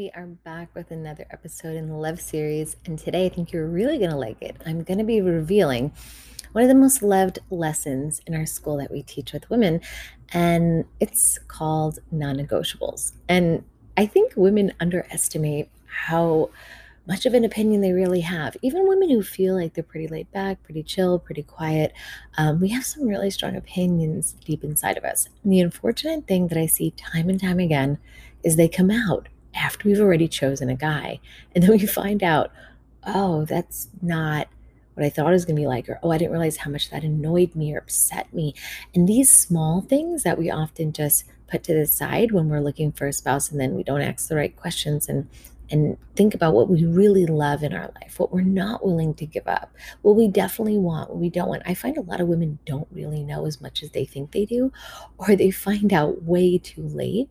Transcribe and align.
We 0.00 0.10
are 0.12 0.24
back 0.24 0.74
with 0.74 0.92
another 0.92 1.26
episode 1.30 1.76
in 1.76 1.86
the 1.86 1.94
Love 1.94 2.22
series, 2.22 2.74
and 2.86 2.98
today 2.98 3.26
I 3.26 3.28
think 3.28 3.52
you're 3.52 3.66
really 3.66 3.98
going 3.98 4.08
to 4.08 4.16
like 4.16 4.40
it. 4.40 4.56
I'm 4.64 4.82
going 4.82 4.96
to 4.96 5.04
be 5.04 5.20
revealing 5.20 5.92
one 6.52 6.64
of 6.64 6.68
the 6.68 6.74
most 6.74 7.02
loved 7.02 7.40
lessons 7.50 8.22
in 8.26 8.34
our 8.34 8.46
school 8.46 8.78
that 8.78 8.90
we 8.90 9.02
teach 9.02 9.34
with 9.34 9.50
women, 9.50 9.82
and 10.32 10.86
it's 11.00 11.38
called 11.48 11.98
non 12.10 12.38
negotiables. 12.38 13.12
And 13.28 13.62
I 13.98 14.06
think 14.06 14.32
women 14.36 14.72
underestimate 14.80 15.68
how 15.84 16.48
much 17.06 17.26
of 17.26 17.34
an 17.34 17.44
opinion 17.44 17.82
they 17.82 17.92
really 17.92 18.22
have. 18.22 18.56
Even 18.62 18.88
women 18.88 19.10
who 19.10 19.22
feel 19.22 19.54
like 19.54 19.74
they're 19.74 19.84
pretty 19.84 20.08
laid 20.08 20.32
back, 20.32 20.62
pretty 20.62 20.82
chill, 20.82 21.18
pretty 21.18 21.42
quiet, 21.42 21.92
um, 22.38 22.58
we 22.58 22.70
have 22.70 22.86
some 22.86 23.06
really 23.06 23.30
strong 23.30 23.54
opinions 23.54 24.32
deep 24.46 24.64
inside 24.64 24.96
of 24.96 25.04
us. 25.04 25.28
And 25.44 25.52
the 25.52 25.60
unfortunate 25.60 26.26
thing 26.26 26.48
that 26.48 26.56
I 26.56 26.64
see 26.64 26.92
time 26.92 27.28
and 27.28 27.38
time 27.38 27.58
again 27.58 27.98
is 28.42 28.56
they 28.56 28.66
come 28.66 28.90
out 28.90 29.28
after 29.54 29.88
we've 29.88 30.00
already 30.00 30.28
chosen 30.28 30.70
a 30.70 30.76
guy. 30.76 31.20
And 31.54 31.64
then 31.64 31.70
we 31.70 31.86
find 31.86 32.22
out, 32.22 32.52
oh, 33.04 33.44
that's 33.44 33.88
not 34.02 34.48
what 34.94 35.06
I 35.06 35.10
thought 35.10 35.28
it 35.28 35.32
was 35.32 35.44
going 35.44 35.56
to 35.56 35.62
be 35.62 35.66
like, 35.66 35.88
or 35.88 35.98
oh, 36.02 36.10
I 36.10 36.18
didn't 36.18 36.32
realize 36.32 36.58
how 36.58 36.70
much 36.70 36.90
that 36.90 37.04
annoyed 37.04 37.54
me 37.54 37.74
or 37.74 37.78
upset 37.78 38.32
me. 38.34 38.54
And 38.94 39.08
these 39.08 39.30
small 39.30 39.80
things 39.80 40.22
that 40.24 40.38
we 40.38 40.50
often 40.50 40.92
just 40.92 41.24
put 41.46 41.62
to 41.64 41.74
the 41.74 41.86
side 41.86 42.32
when 42.32 42.48
we're 42.48 42.60
looking 42.60 42.92
for 42.92 43.06
a 43.06 43.12
spouse 43.12 43.50
and 43.50 43.60
then 43.60 43.74
we 43.74 43.82
don't 43.82 44.02
ask 44.02 44.28
the 44.28 44.36
right 44.36 44.54
questions 44.56 45.08
and 45.08 45.28
and 45.70 45.96
think 46.16 46.34
about 46.34 46.54
what 46.54 46.68
we 46.68 46.84
really 46.84 47.26
love 47.26 47.62
in 47.62 47.72
our 47.72 47.92
life, 48.00 48.18
what 48.18 48.32
we're 48.32 48.40
not 48.40 48.84
willing 48.84 49.14
to 49.14 49.24
give 49.24 49.46
up, 49.46 49.72
what 50.02 50.16
we 50.16 50.26
definitely 50.26 50.78
want, 50.78 51.10
what 51.10 51.18
we 51.18 51.30
don't 51.30 51.48
want. 51.48 51.62
I 51.64 51.74
find 51.74 51.96
a 51.96 52.02
lot 52.02 52.20
of 52.20 52.26
women 52.26 52.58
don't 52.66 52.88
really 52.90 53.22
know 53.22 53.46
as 53.46 53.60
much 53.60 53.82
as 53.82 53.90
they 53.90 54.04
think 54.04 54.32
they 54.32 54.44
do, 54.44 54.72
or 55.16 55.36
they 55.36 55.50
find 55.52 55.92
out 55.92 56.24
way 56.24 56.58
too 56.58 56.82
late. 56.82 57.28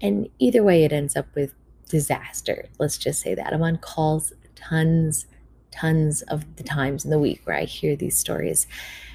And 0.00 0.28
either 0.38 0.62
way, 0.62 0.84
it 0.84 0.92
ends 0.92 1.16
up 1.16 1.26
with 1.34 1.52
disaster. 1.90 2.66
Let's 2.78 2.96
just 2.96 3.20
say 3.20 3.34
that. 3.34 3.52
I'm 3.52 3.62
on 3.62 3.76
calls 3.78 4.32
tons, 4.54 5.26
tons 5.70 6.22
of 6.22 6.44
the 6.56 6.62
times 6.62 7.04
in 7.04 7.10
the 7.10 7.18
week 7.18 7.42
where 7.44 7.56
I 7.56 7.64
hear 7.64 7.96
these 7.96 8.16
stories. 8.16 8.66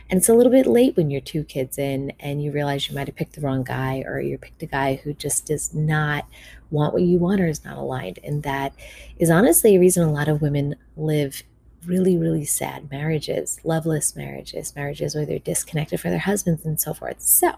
And 0.09 0.19
it's 0.19 0.29
a 0.29 0.33
little 0.33 0.51
bit 0.51 0.67
late 0.67 0.95
when 0.95 1.09
you're 1.09 1.21
two 1.21 1.43
kids 1.43 1.79
in 1.79 2.13
and 2.19 2.43
you 2.43 2.51
realize 2.51 2.87
you 2.87 2.93
might 2.93 3.07
have 3.07 3.15
picked 3.15 3.33
the 3.33 3.41
wrong 3.41 3.63
guy 3.63 4.03
or 4.05 4.19
you 4.19 4.37
picked 4.37 4.61
a 4.61 4.67
guy 4.67 4.95
who 4.95 5.13
just 5.13 5.47
does 5.47 5.73
not 5.73 6.27
want 6.69 6.93
what 6.93 7.01
you 7.01 7.17
want 7.17 7.41
or 7.41 7.47
is 7.47 7.65
not 7.65 7.77
aligned. 7.77 8.19
And 8.23 8.43
that 8.43 8.73
is 9.17 9.31
honestly 9.31 9.75
a 9.75 9.79
reason 9.79 10.03
a 10.03 10.11
lot 10.11 10.27
of 10.27 10.43
women 10.43 10.75
live 10.95 11.41
really, 11.87 12.17
really 12.17 12.45
sad 12.45 12.89
marriages, 12.91 13.59
loveless 13.63 14.15
marriages, 14.15 14.75
marriages 14.75 15.15
where 15.15 15.25
they're 15.25 15.39
disconnected 15.39 15.99
from 15.99 16.11
their 16.11 16.19
husbands 16.19 16.65
and 16.65 16.79
so 16.79 16.93
forth. 16.93 17.21
So, 17.21 17.53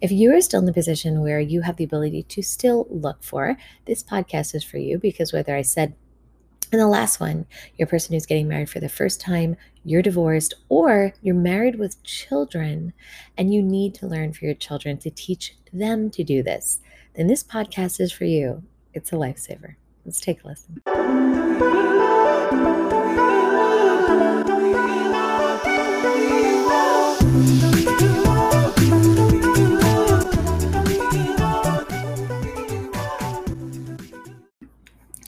if 0.00 0.10
you 0.10 0.34
are 0.34 0.40
still 0.40 0.60
in 0.60 0.66
the 0.66 0.72
position 0.72 1.20
where 1.20 1.40
you 1.40 1.62
have 1.62 1.76
the 1.76 1.84
ability 1.84 2.22
to 2.24 2.42
still 2.42 2.86
look 2.90 3.22
for, 3.22 3.56
this 3.86 4.02
podcast 4.02 4.54
is 4.54 4.64
for 4.64 4.78
you 4.78 4.98
because 4.98 5.32
whether 5.32 5.54
I 5.54 5.62
said 5.62 5.94
and 6.72 6.80
the 6.80 6.88
last 6.88 7.20
one, 7.20 7.44
you're 7.76 7.86
person 7.86 8.14
who's 8.14 8.24
getting 8.24 8.48
married 8.48 8.70
for 8.70 8.80
the 8.80 8.88
first 8.88 9.20
time, 9.20 9.56
you're 9.84 10.00
divorced, 10.00 10.54
or 10.70 11.12
you're 11.20 11.34
married 11.34 11.78
with 11.78 12.02
children 12.02 12.94
and 13.36 13.52
you 13.52 13.62
need 13.62 13.94
to 13.96 14.06
learn 14.06 14.32
for 14.32 14.46
your 14.46 14.54
children 14.54 14.96
to 14.98 15.10
teach 15.10 15.54
them 15.70 16.10
to 16.10 16.24
do 16.24 16.42
this, 16.42 16.80
then 17.14 17.26
this 17.26 17.44
podcast 17.44 18.00
is 18.00 18.10
for 18.10 18.24
you. 18.24 18.62
It's 18.94 19.12
a 19.12 19.16
lifesaver. 19.16 19.74
Let's 20.06 20.20
take 20.20 20.42
a 20.44 20.48
listen. 20.48 21.91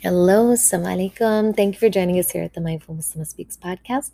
Hello, 0.05 0.53
Assalamu 0.53 1.15
alaikum. 1.17 1.57
Thank 1.57 1.77
you 1.77 1.79
for 1.79 1.89
joining 1.89 2.19
us 2.19 2.31
here 2.31 2.43
at 2.43 2.53
the 2.53 2.61
Mindful 2.61 2.95
Muslimah 2.95 3.27
Speaks 3.27 3.57
podcast. 3.57 4.11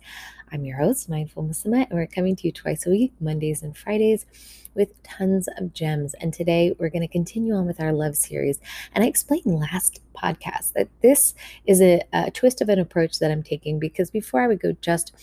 I'm 0.49 0.63
your 0.63 0.77
host, 0.77 1.09
Mindful 1.09 1.43
Muslimah, 1.43 1.89
and 1.89 1.99
we're 1.99 2.07
coming 2.07 2.33
to 2.37 2.47
you 2.47 2.53
twice 2.53 2.87
a 2.87 2.89
week, 2.89 3.11
Mondays 3.19 3.61
and 3.61 3.75
Fridays, 3.75 4.25
with 4.73 5.03
tons 5.03 5.49
of 5.57 5.73
gems. 5.73 6.13
And 6.13 6.33
today 6.33 6.73
we're 6.79 6.87
going 6.87 7.01
to 7.01 7.09
continue 7.09 7.53
on 7.55 7.65
with 7.65 7.81
our 7.81 7.91
love 7.91 8.15
series. 8.15 8.61
And 8.93 9.03
I 9.03 9.07
explained 9.07 9.47
last 9.47 9.99
podcast 10.15 10.71
that 10.75 10.87
this 11.01 11.33
is 11.65 11.81
a, 11.81 12.01
a 12.13 12.31
twist 12.31 12.61
of 12.61 12.69
an 12.69 12.79
approach 12.79 13.19
that 13.19 13.29
I'm 13.29 13.43
taking 13.43 13.77
because 13.77 14.09
before 14.09 14.39
I 14.43 14.47
would 14.47 14.61
go 14.61 14.71
just 14.79 15.13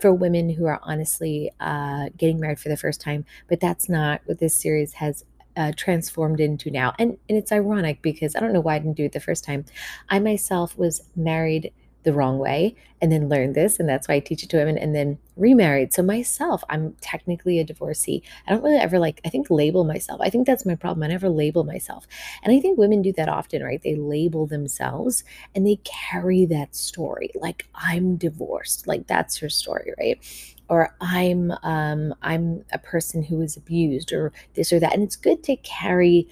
for 0.00 0.12
women 0.12 0.50
who 0.50 0.66
are 0.66 0.80
honestly 0.82 1.52
uh, 1.60 2.08
getting 2.16 2.40
married 2.40 2.58
for 2.58 2.68
the 2.68 2.76
first 2.76 3.00
time, 3.00 3.24
but 3.48 3.60
that's 3.60 3.88
not 3.88 4.22
what 4.24 4.40
this 4.40 4.60
series 4.60 4.94
has 4.94 5.24
uh, 5.56 5.72
transformed 5.76 6.40
into 6.40 6.70
now. 6.70 6.94
And, 6.98 7.16
and 7.28 7.38
it's 7.38 7.52
ironic 7.52 8.02
because 8.02 8.36
I 8.36 8.40
don't 8.40 8.52
know 8.52 8.60
why 8.60 8.76
I 8.76 8.78
didn't 8.78 8.96
do 8.96 9.04
it 9.04 9.12
the 9.12 9.20
first 9.20 9.44
time. 9.44 9.64
I 10.08 10.18
myself 10.18 10.76
was 10.76 11.02
married 11.14 11.72
the 12.06 12.12
wrong 12.14 12.38
way 12.38 12.76
and 13.02 13.10
then 13.10 13.28
learned 13.28 13.56
this 13.56 13.80
and 13.80 13.88
that's 13.88 14.06
why 14.06 14.14
I 14.14 14.20
teach 14.20 14.44
it 14.44 14.48
to 14.50 14.58
women 14.58 14.78
and 14.78 14.94
then 14.94 15.18
remarried. 15.36 15.92
So 15.92 16.04
myself, 16.04 16.62
I'm 16.70 16.94
technically 17.00 17.58
a 17.58 17.64
divorcee. 17.64 18.22
I 18.46 18.52
don't 18.52 18.62
really 18.62 18.78
ever 18.78 19.00
like 19.00 19.20
I 19.24 19.28
think 19.28 19.50
label 19.50 19.82
myself. 19.82 20.20
I 20.22 20.30
think 20.30 20.46
that's 20.46 20.64
my 20.64 20.76
problem. 20.76 21.02
I 21.02 21.08
never 21.08 21.28
label 21.28 21.64
myself. 21.64 22.06
And 22.44 22.54
I 22.54 22.60
think 22.60 22.78
women 22.78 23.02
do 23.02 23.12
that 23.14 23.28
often, 23.28 23.60
right? 23.60 23.82
They 23.82 23.96
label 23.96 24.46
themselves 24.46 25.24
and 25.52 25.66
they 25.66 25.80
carry 25.82 26.46
that 26.46 26.76
story. 26.76 27.32
Like 27.34 27.66
I'm 27.74 28.16
divorced. 28.16 28.86
Like 28.86 29.08
that's 29.08 29.36
her 29.38 29.48
story, 29.48 29.92
right? 29.98 30.24
or 30.68 30.92
i'm 31.00 31.52
um, 31.62 32.12
i'm 32.22 32.64
a 32.72 32.78
person 32.78 33.22
who 33.22 33.36
was 33.36 33.56
abused 33.56 34.12
or 34.12 34.32
this 34.54 34.72
or 34.72 34.80
that 34.80 34.92
and 34.92 35.04
it's 35.04 35.14
good 35.14 35.40
to 35.44 35.54
carry 35.58 36.26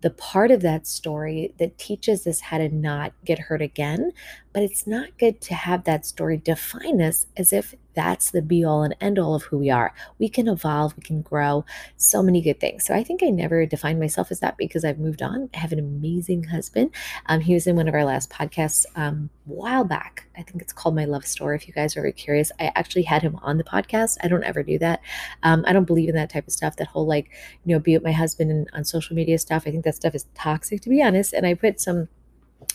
the 0.00 0.10
part 0.10 0.50
of 0.50 0.60
that 0.60 0.86
story 0.86 1.52
that 1.58 1.76
teaches 1.78 2.26
us 2.26 2.40
how 2.40 2.58
to 2.58 2.68
not 2.68 3.12
get 3.24 3.38
hurt 3.38 3.62
again 3.62 4.12
but 4.52 4.62
it's 4.62 4.86
not 4.86 5.16
good 5.18 5.40
to 5.40 5.54
have 5.54 5.84
that 5.84 6.06
story 6.06 6.36
define 6.36 7.00
us 7.00 7.26
as 7.36 7.52
if 7.52 7.74
that's 7.98 8.30
the 8.30 8.40
be 8.40 8.64
all 8.64 8.84
and 8.84 8.94
end 9.00 9.18
all 9.18 9.34
of 9.34 9.42
who 9.42 9.58
we 9.58 9.70
are. 9.70 9.92
We 10.20 10.28
can 10.28 10.46
evolve, 10.46 10.96
we 10.96 11.02
can 11.02 11.20
grow, 11.20 11.64
so 11.96 12.22
many 12.22 12.40
good 12.40 12.60
things. 12.60 12.86
So 12.86 12.94
I 12.94 13.02
think 13.02 13.24
I 13.24 13.26
never 13.26 13.66
defined 13.66 13.98
myself 13.98 14.30
as 14.30 14.38
that 14.38 14.56
because 14.56 14.84
I've 14.84 15.00
moved 15.00 15.20
on. 15.20 15.50
I 15.52 15.58
have 15.58 15.72
an 15.72 15.80
amazing 15.80 16.44
husband. 16.44 16.92
Um, 17.26 17.40
he 17.40 17.54
was 17.54 17.66
in 17.66 17.74
one 17.74 17.88
of 17.88 17.94
our 17.94 18.04
last 18.04 18.30
podcasts 18.30 18.86
um, 18.94 19.30
a 19.48 19.52
while 19.52 19.82
back. 19.82 20.28
I 20.36 20.42
think 20.42 20.62
it's 20.62 20.72
called 20.72 20.94
My 20.94 21.06
Love 21.06 21.26
Story. 21.26 21.56
If 21.56 21.66
you 21.66 21.74
guys 21.74 21.96
are 21.96 22.12
curious, 22.12 22.52
I 22.60 22.70
actually 22.76 23.02
had 23.02 23.22
him 23.22 23.36
on 23.42 23.58
the 23.58 23.64
podcast. 23.64 24.16
I 24.22 24.28
don't 24.28 24.44
ever 24.44 24.62
do 24.62 24.78
that. 24.78 25.00
Um, 25.42 25.64
I 25.66 25.72
don't 25.72 25.84
believe 25.84 26.08
in 26.08 26.14
that 26.14 26.30
type 26.30 26.46
of 26.46 26.52
stuff. 26.52 26.76
That 26.76 26.86
whole 26.86 27.06
like, 27.06 27.30
you 27.64 27.74
know, 27.74 27.80
be 27.80 27.94
with 27.94 28.04
my 28.04 28.12
husband 28.12 28.52
and 28.52 28.70
on 28.74 28.84
social 28.84 29.16
media 29.16 29.38
stuff. 29.38 29.64
I 29.66 29.72
think 29.72 29.84
that 29.84 29.96
stuff 29.96 30.14
is 30.14 30.26
toxic, 30.36 30.82
to 30.82 30.88
be 30.88 31.02
honest. 31.02 31.32
And 31.32 31.44
I 31.44 31.54
put 31.54 31.80
some 31.80 32.08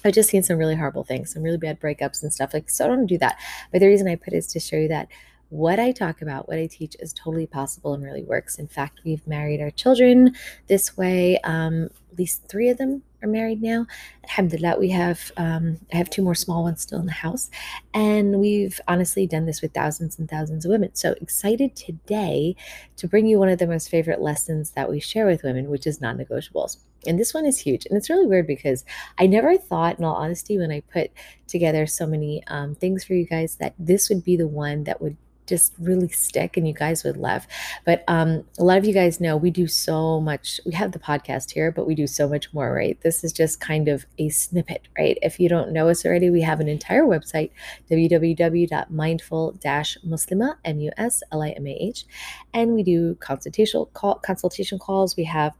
I've 0.06 0.14
just 0.14 0.30
seen 0.30 0.44
some 0.44 0.58
really 0.58 0.76
horrible 0.76 1.04
things, 1.04 1.34
some 1.34 1.44
really 1.44 1.58
bad 1.58 1.80
breakups 1.80 2.24
and 2.24 2.34
stuff. 2.34 2.54
Like, 2.54 2.70
so 2.70 2.88
don't 2.88 3.06
do 3.06 3.18
that. 3.20 3.40
But 3.72 3.80
the 3.80 3.88
reason 3.88 4.08
I 4.08 4.16
put 4.16 4.34
is 4.34 4.48
to 4.48 4.60
show 4.60 4.76
you 4.76 4.88
that 4.90 5.08
what 5.50 5.80
I 5.80 5.92
talk 5.92 6.22
about, 6.22 6.48
what 6.48 6.58
I 6.58 6.66
teach 6.66 6.96
is 7.00 7.14
totally 7.14 7.46
possible 7.46 7.94
and 7.94 8.04
really 8.04 8.24
works. 8.24 8.58
In 8.58 8.68
fact, 8.68 9.02
we've 9.06 9.26
married 9.28 9.62
our 9.62 9.70
children 9.70 10.34
this 10.68 10.98
way. 10.98 11.38
Um, 11.44 11.90
at 12.12 12.18
least 12.18 12.48
three 12.48 12.70
of 12.70 12.80
them 12.80 13.04
are 13.22 13.28
married 13.28 13.62
now. 13.62 13.86
Alhamdulillah, 14.24 14.80
we 14.80 14.90
have 14.90 15.32
um, 15.38 15.80
I 15.94 15.98
have 15.98 16.10
two 16.10 16.24
more 16.24 16.34
small 16.34 16.64
ones 16.64 16.82
still 16.82 17.00
in 17.00 17.06
the 17.06 17.12
house, 17.12 17.52
and 17.94 18.40
we've 18.40 18.82
honestly 18.88 19.28
done 19.28 19.46
this 19.46 19.62
with 19.62 19.74
thousands 19.74 20.18
and 20.18 20.28
thousands 20.28 20.66
of 20.66 20.72
women. 20.72 20.90
So 20.94 21.16
excited 21.22 21.76
today 21.76 22.56
to 22.98 23.08
bring 23.08 23.28
you 23.28 23.38
one 23.38 23.50
of 23.50 23.60
the 23.60 23.68
most 23.68 23.90
favorite 23.90 24.22
lessons 24.22 24.72
that 24.72 24.90
we 24.90 25.00
share 25.00 25.28
with 25.28 25.44
women, 25.44 25.70
which 25.70 25.86
is 25.86 26.02
non-negotiables. 26.02 26.78
And 27.08 27.20
this 27.20 27.34
one 27.34 27.46
is 27.46 27.60
huge, 27.60 27.86
and 27.86 27.98
it's 27.98 28.10
really 28.10 28.26
weird 28.26 28.48
because 28.48 28.86
I 29.18 29.28
never 29.28 29.58
thought, 29.58 30.00
in 30.00 30.06
all 30.06 30.16
honesty, 30.16 30.58
when 30.58 30.72
I 30.72 30.82
put 30.82 31.12
together 31.48 31.86
so 31.86 32.06
many 32.06 32.44
um, 32.48 32.76
things 32.76 33.04
for 33.04 33.14
you 33.14 33.26
guys, 33.26 33.56
that 33.58 33.74
this 33.78 34.10
would 34.10 34.24
be 34.24 34.38
the 34.38 34.48
one 34.48 34.86
that 34.86 35.02
would 35.02 35.18
just 35.46 35.74
really 35.80 36.10
stick 36.10 36.58
and 36.58 36.68
you 36.68 36.74
guys 36.74 37.04
would 37.04 37.18
love. 37.18 37.46
But 37.86 38.04
um, 38.08 38.44
a 38.58 38.64
lot 38.64 38.78
of 38.78 38.86
you 38.86 38.94
guys 38.94 39.20
know 39.20 39.36
we 39.38 39.50
do 39.52 39.68
so 39.68 40.20
much. 40.22 40.60
We 40.66 40.74
have 40.74 40.92
the 40.92 41.00
podcast 41.00 41.52
here, 41.52 41.72
but 41.72 41.88
we 41.88 41.96
do 41.96 42.08
so 42.08 42.28
much 42.28 42.54
more, 42.54 42.74
right? 42.74 43.00
This 43.02 43.24
is 43.24 43.32
just 43.34 43.60
kind 43.60 43.88
of 43.88 44.06
a 44.18 44.30
snippet, 44.30 44.88
right? 44.98 45.18
If 45.22 45.40
you 45.40 45.50
don't 45.50 45.72
know 45.72 45.90
us 45.90 46.06
already, 46.06 46.30
we 46.30 46.42
have 46.42 46.60
an 46.60 46.68
entire 46.68 47.04
website, 47.04 47.52
www.mindful-muslima, 47.90 50.56
M-U-S-L-I-M-A-H, 50.66 52.06
and 52.54 52.74
we 52.74 52.84
do 52.84 53.16
consultation 53.16 53.86
call, 53.94 54.16
consultation 54.16 54.80
calls. 54.80 55.18
We 55.18 55.26
have 55.26 55.54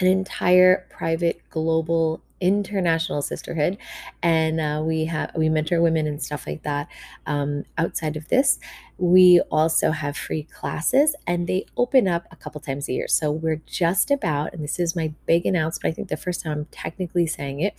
an 0.00 0.06
entire 0.06 0.86
private 0.90 1.40
global 1.50 2.20
international 2.40 3.22
sisterhood. 3.22 3.78
And 4.22 4.60
uh, 4.60 4.82
we 4.84 5.04
have 5.06 5.30
we 5.36 5.48
mentor 5.48 5.80
women 5.80 6.06
and 6.06 6.22
stuff 6.22 6.46
like 6.46 6.62
that 6.62 6.88
um, 7.26 7.64
outside 7.78 8.16
of 8.16 8.28
this. 8.28 8.58
We 8.98 9.40
also 9.50 9.92
have 9.92 10.16
free 10.16 10.42
classes 10.44 11.16
and 11.26 11.46
they 11.46 11.64
open 11.76 12.06
up 12.06 12.26
a 12.30 12.36
couple 12.36 12.60
times 12.60 12.88
a 12.88 12.92
year. 12.92 13.08
So 13.08 13.30
we're 13.30 13.62
just 13.66 14.10
about 14.10 14.52
and 14.52 14.62
this 14.62 14.78
is 14.78 14.96
my 14.96 15.12
big 15.26 15.46
announcement 15.46 15.92
i 15.92 15.94
think 15.94 16.08
the 16.08 16.16
first 16.16 16.42
time 16.42 16.52
i'm 16.52 16.64
technically 16.66 17.26
saying 17.26 17.60
it 17.60 17.74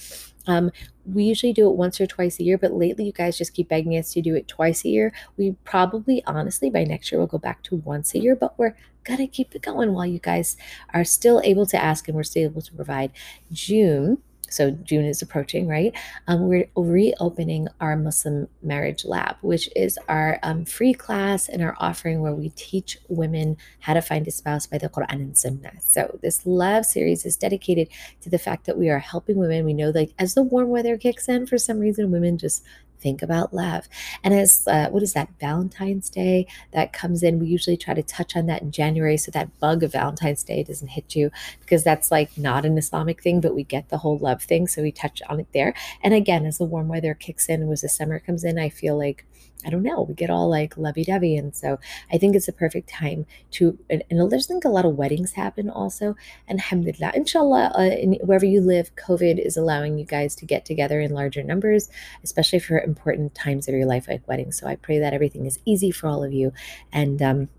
um, 0.47 0.71
we 1.05 1.23
usually 1.23 1.53
do 1.53 1.69
it 1.69 1.75
once 1.75 2.01
or 2.01 2.07
twice 2.07 2.39
a 2.39 2.43
year 2.43 2.57
but 2.57 2.73
lately 2.73 3.05
you 3.05 3.11
guys 3.11 3.37
just 3.37 3.53
keep 3.53 3.69
begging 3.69 3.93
us 3.93 4.13
to 4.13 4.21
do 4.21 4.35
it 4.35 4.47
twice 4.47 4.85
a 4.85 4.89
year. 4.89 5.13
We 5.37 5.55
probably 5.63 6.23
honestly 6.25 6.69
by 6.69 6.83
next 6.83 7.11
year 7.11 7.19
we'll 7.19 7.27
go 7.27 7.37
back 7.37 7.63
to 7.63 7.75
once 7.77 8.15
a 8.15 8.19
year 8.19 8.35
but 8.35 8.57
we're 8.57 8.75
gonna 9.03 9.27
keep 9.27 9.55
it 9.55 9.61
going 9.61 9.93
while 9.93 10.05
you 10.05 10.19
guys 10.19 10.57
are 10.93 11.03
still 11.03 11.41
able 11.43 11.65
to 11.67 11.77
ask 11.77 12.07
and 12.07 12.15
we're 12.15 12.23
still 12.23 12.43
able 12.43 12.61
to 12.61 12.73
provide. 12.73 13.11
June 13.51 14.17
so 14.51 14.71
June 14.71 15.05
is 15.05 15.21
approaching, 15.21 15.67
right? 15.67 15.93
Um, 16.27 16.47
we're 16.47 16.69
reopening 16.75 17.67
our 17.79 17.95
Muslim 17.95 18.47
Marriage 18.61 19.05
Lab, 19.05 19.37
which 19.41 19.69
is 19.75 19.97
our 20.07 20.39
um, 20.43 20.65
free 20.65 20.93
class 20.93 21.49
and 21.49 21.61
our 21.61 21.75
offering 21.79 22.21
where 22.21 22.35
we 22.35 22.49
teach 22.49 22.97
women 23.07 23.57
how 23.79 23.93
to 23.93 24.01
find 24.01 24.27
a 24.27 24.31
spouse 24.31 24.67
by 24.67 24.77
the 24.77 24.89
Quran 24.89 25.13
and 25.13 25.37
Sunnah. 25.37 25.73
So 25.79 26.19
this 26.21 26.45
love 26.45 26.85
series 26.85 27.25
is 27.25 27.37
dedicated 27.37 27.87
to 28.21 28.29
the 28.29 28.39
fact 28.39 28.65
that 28.65 28.77
we 28.77 28.89
are 28.89 28.99
helping 28.99 29.37
women. 29.37 29.65
We 29.65 29.73
know 29.73 29.89
like 29.89 30.13
as 30.19 30.33
the 30.33 30.43
warm 30.43 30.69
weather 30.69 30.97
kicks 30.97 31.27
in, 31.27 31.47
for 31.47 31.57
some 31.57 31.79
reason, 31.79 32.11
women 32.11 32.37
just 32.37 32.63
think 33.01 33.21
about 33.21 33.53
love. 33.53 33.87
And 34.23 34.33
as 34.33 34.67
uh, 34.67 34.89
what 34.89 35.03
is 35.03 35.13
that 35.13 35.29
Valentine's 35.39 36.09
Day 36.09 36.47
that 36.71 36.93
comes 36.93 37.23
in, 37.23 37.39
we 37.39 37.47
usually 37.47 37.77
try 37.77 37.93
to 37.93 38.03
touch 38.03 38.35
on 38.35 38.45
that 38.45 38.61
in 38.61 38.71
January 38.71 39.17
so 39.17 39.31
that 39.31 39.59
bug 39.59 39.83
of 39.83 39.91
Valentine's 39.91 40.43
Day 40.43 40.63
doesn't 40.63 40.89
hit 40.89 41.15
you 41.15 41.31
because 41.59 41.83
that's 41.83 42.11
like 42.11 42.37
not 42.37 42.65
an 42.65 42.77
Islamic 42.77 43.21
thing, 43.21 43.41
but 43.41 43.55
we 43.55 43.63
get 43.63 43.89
the 43.89 43.97
whole 43.97 44.17
love 44.17 44.43
thing, 44.43 44.67
so 44.67 44.81
we 44.81 44.91
touch 44.91 45.21
on 45.29 45.39
it 45.39 45.47
there. 45.53 45.73
And 46.03 46.13
again, 46.13 46.45
as 46.45 46.57
the 46.57 46.65
warm 46.65 46.87
weather 46.87 47.13
kicks 47.13 47.49
in, 47.49 47.69
as 47.71 47.81
the 47.81 47.89
summer 47.89 48.19
comes 48.19 48.43
in, 48.43 48.59
I 48.59 48.69
feel 48.69 48.97
like 48.97 49.25
I 49.65 49.69
don't 49.69 49.83
know, 49.83 50.01
we 50.01 50.13
get 50.13 50.29
all 50.29 50.49
like 50.49 50.77
lovey 50.77 51.03
dovey. 51.03 51.35
And 51.35 51.55
so 51.55 51.79
I 52.11 52.17
think 52.17 52.35
it's 52.35 52.47
a 52.47 52.53
perfect 52.53 52.89
time 52.89 53.25
to, 53.51 53.77
and, 53.89 54.03
and 54.09 54.31
there's 54.31 54.47
think 54.47 54.65
a 54.65 54.69
lot 54.69 54.85
of 54.85 54.95
weddings 54.95 55.33
happen 55.33 55.69
also. 55.69 56.15
And 56.47 56.59
alhamdulillah, 56.59 57.11
inshallah, 57.15 57.73
uh, 57.77 57.81
in, 57.81 58.13
wherever 58.23 58.45
you 58.45 58.61
live, 58.61 58.95
COVID 58.95 59.43
is 59.43 59.57
allowing 59.57 59.97
you 59.97 60.05
guys 60.05 60.35
to 60.35 60.45
get 60.45 60.65
together 60.65 60.99
in 60.99 61.11
larger 61.11 61.43
numbers, 61.43 61.89
especially 62.23 62.59
for 62.59 62.79
important 62.79 63.35
times 63.35 63.67
of 63.67 63.75
your 63.75 63.85
life 63.85 64.07
like 64.07 64.27
weddings. 64.27 64.59
So 64.59 64.67
I 64.67 64.75
pray 64.75 64.99
that 64.99 65.13
everything 65.13 65.45
is 65.45 65.59
easy 65.65 65.91
for 65.91 66.07
all 66.07 66.23
of 66.23 66.33
you. 66.33 66.53
And, 66.91 67.21
um, 67.21 67.49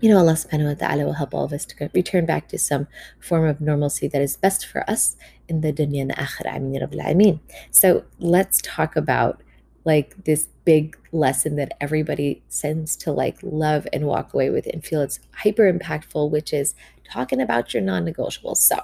you 0.00 0.08
know, 0.08 0.18
Allah 0.18 0.32
subhanahu 0.32 0.80
wa 0.80 0.86
ta'ala 0.86 1.04
will 1.04 1.12
help 1.14 1.34
all 1.34 1.44
of 1.44 1.52
us 1.52 1.66
to 1.66 1.90
return 1.92 2.24
back 2.24 2.48
to 2.48 2.58
some 2.58 2.86
form 3.18 3.46
of 3.46 3.60
normalcy 3.60 4.08
that 4.08 4.22
is 4.22 4.36
best 4.36 4.64
for 4.66 4.88
us 4.88 5.16
in 5.46 5.60
the 5.60 5.72
dunya 5.72 6.00
and 6.00 6.10
the 6.10 6.14
akhirah. 6.14 7.40
So 7.70 8.04
let's 8.18 8.60
talk 8.62 8.96
about 8.96 9.42
like 9.84 10.24
this 10.24 10.48
big 10.64 10.96
lesson 11.12 11.56
that 11.56 11.72
everybody 11.80 12.42
sends 12.48 12.96
to 12.96 13.12
like 13.12 13.38
love 13.42 13.86
and 13.92 14.06
walk 14.06 14.34
away 14.34 14.50
with 14.50 14.66
and 14.66 14.84
feel 14.84 15.00
it's 15.00 15.20
hyper 15.34 15.72
impactful, 15.72 16.30
which 16.30 16.52
is 16.52 16.74
talking 17.04 17.40
about 17.40 17.72
your 17.72 17.82
non 17.82 18.04
negotiables. 18.04 18.58
So, 18.58 18.78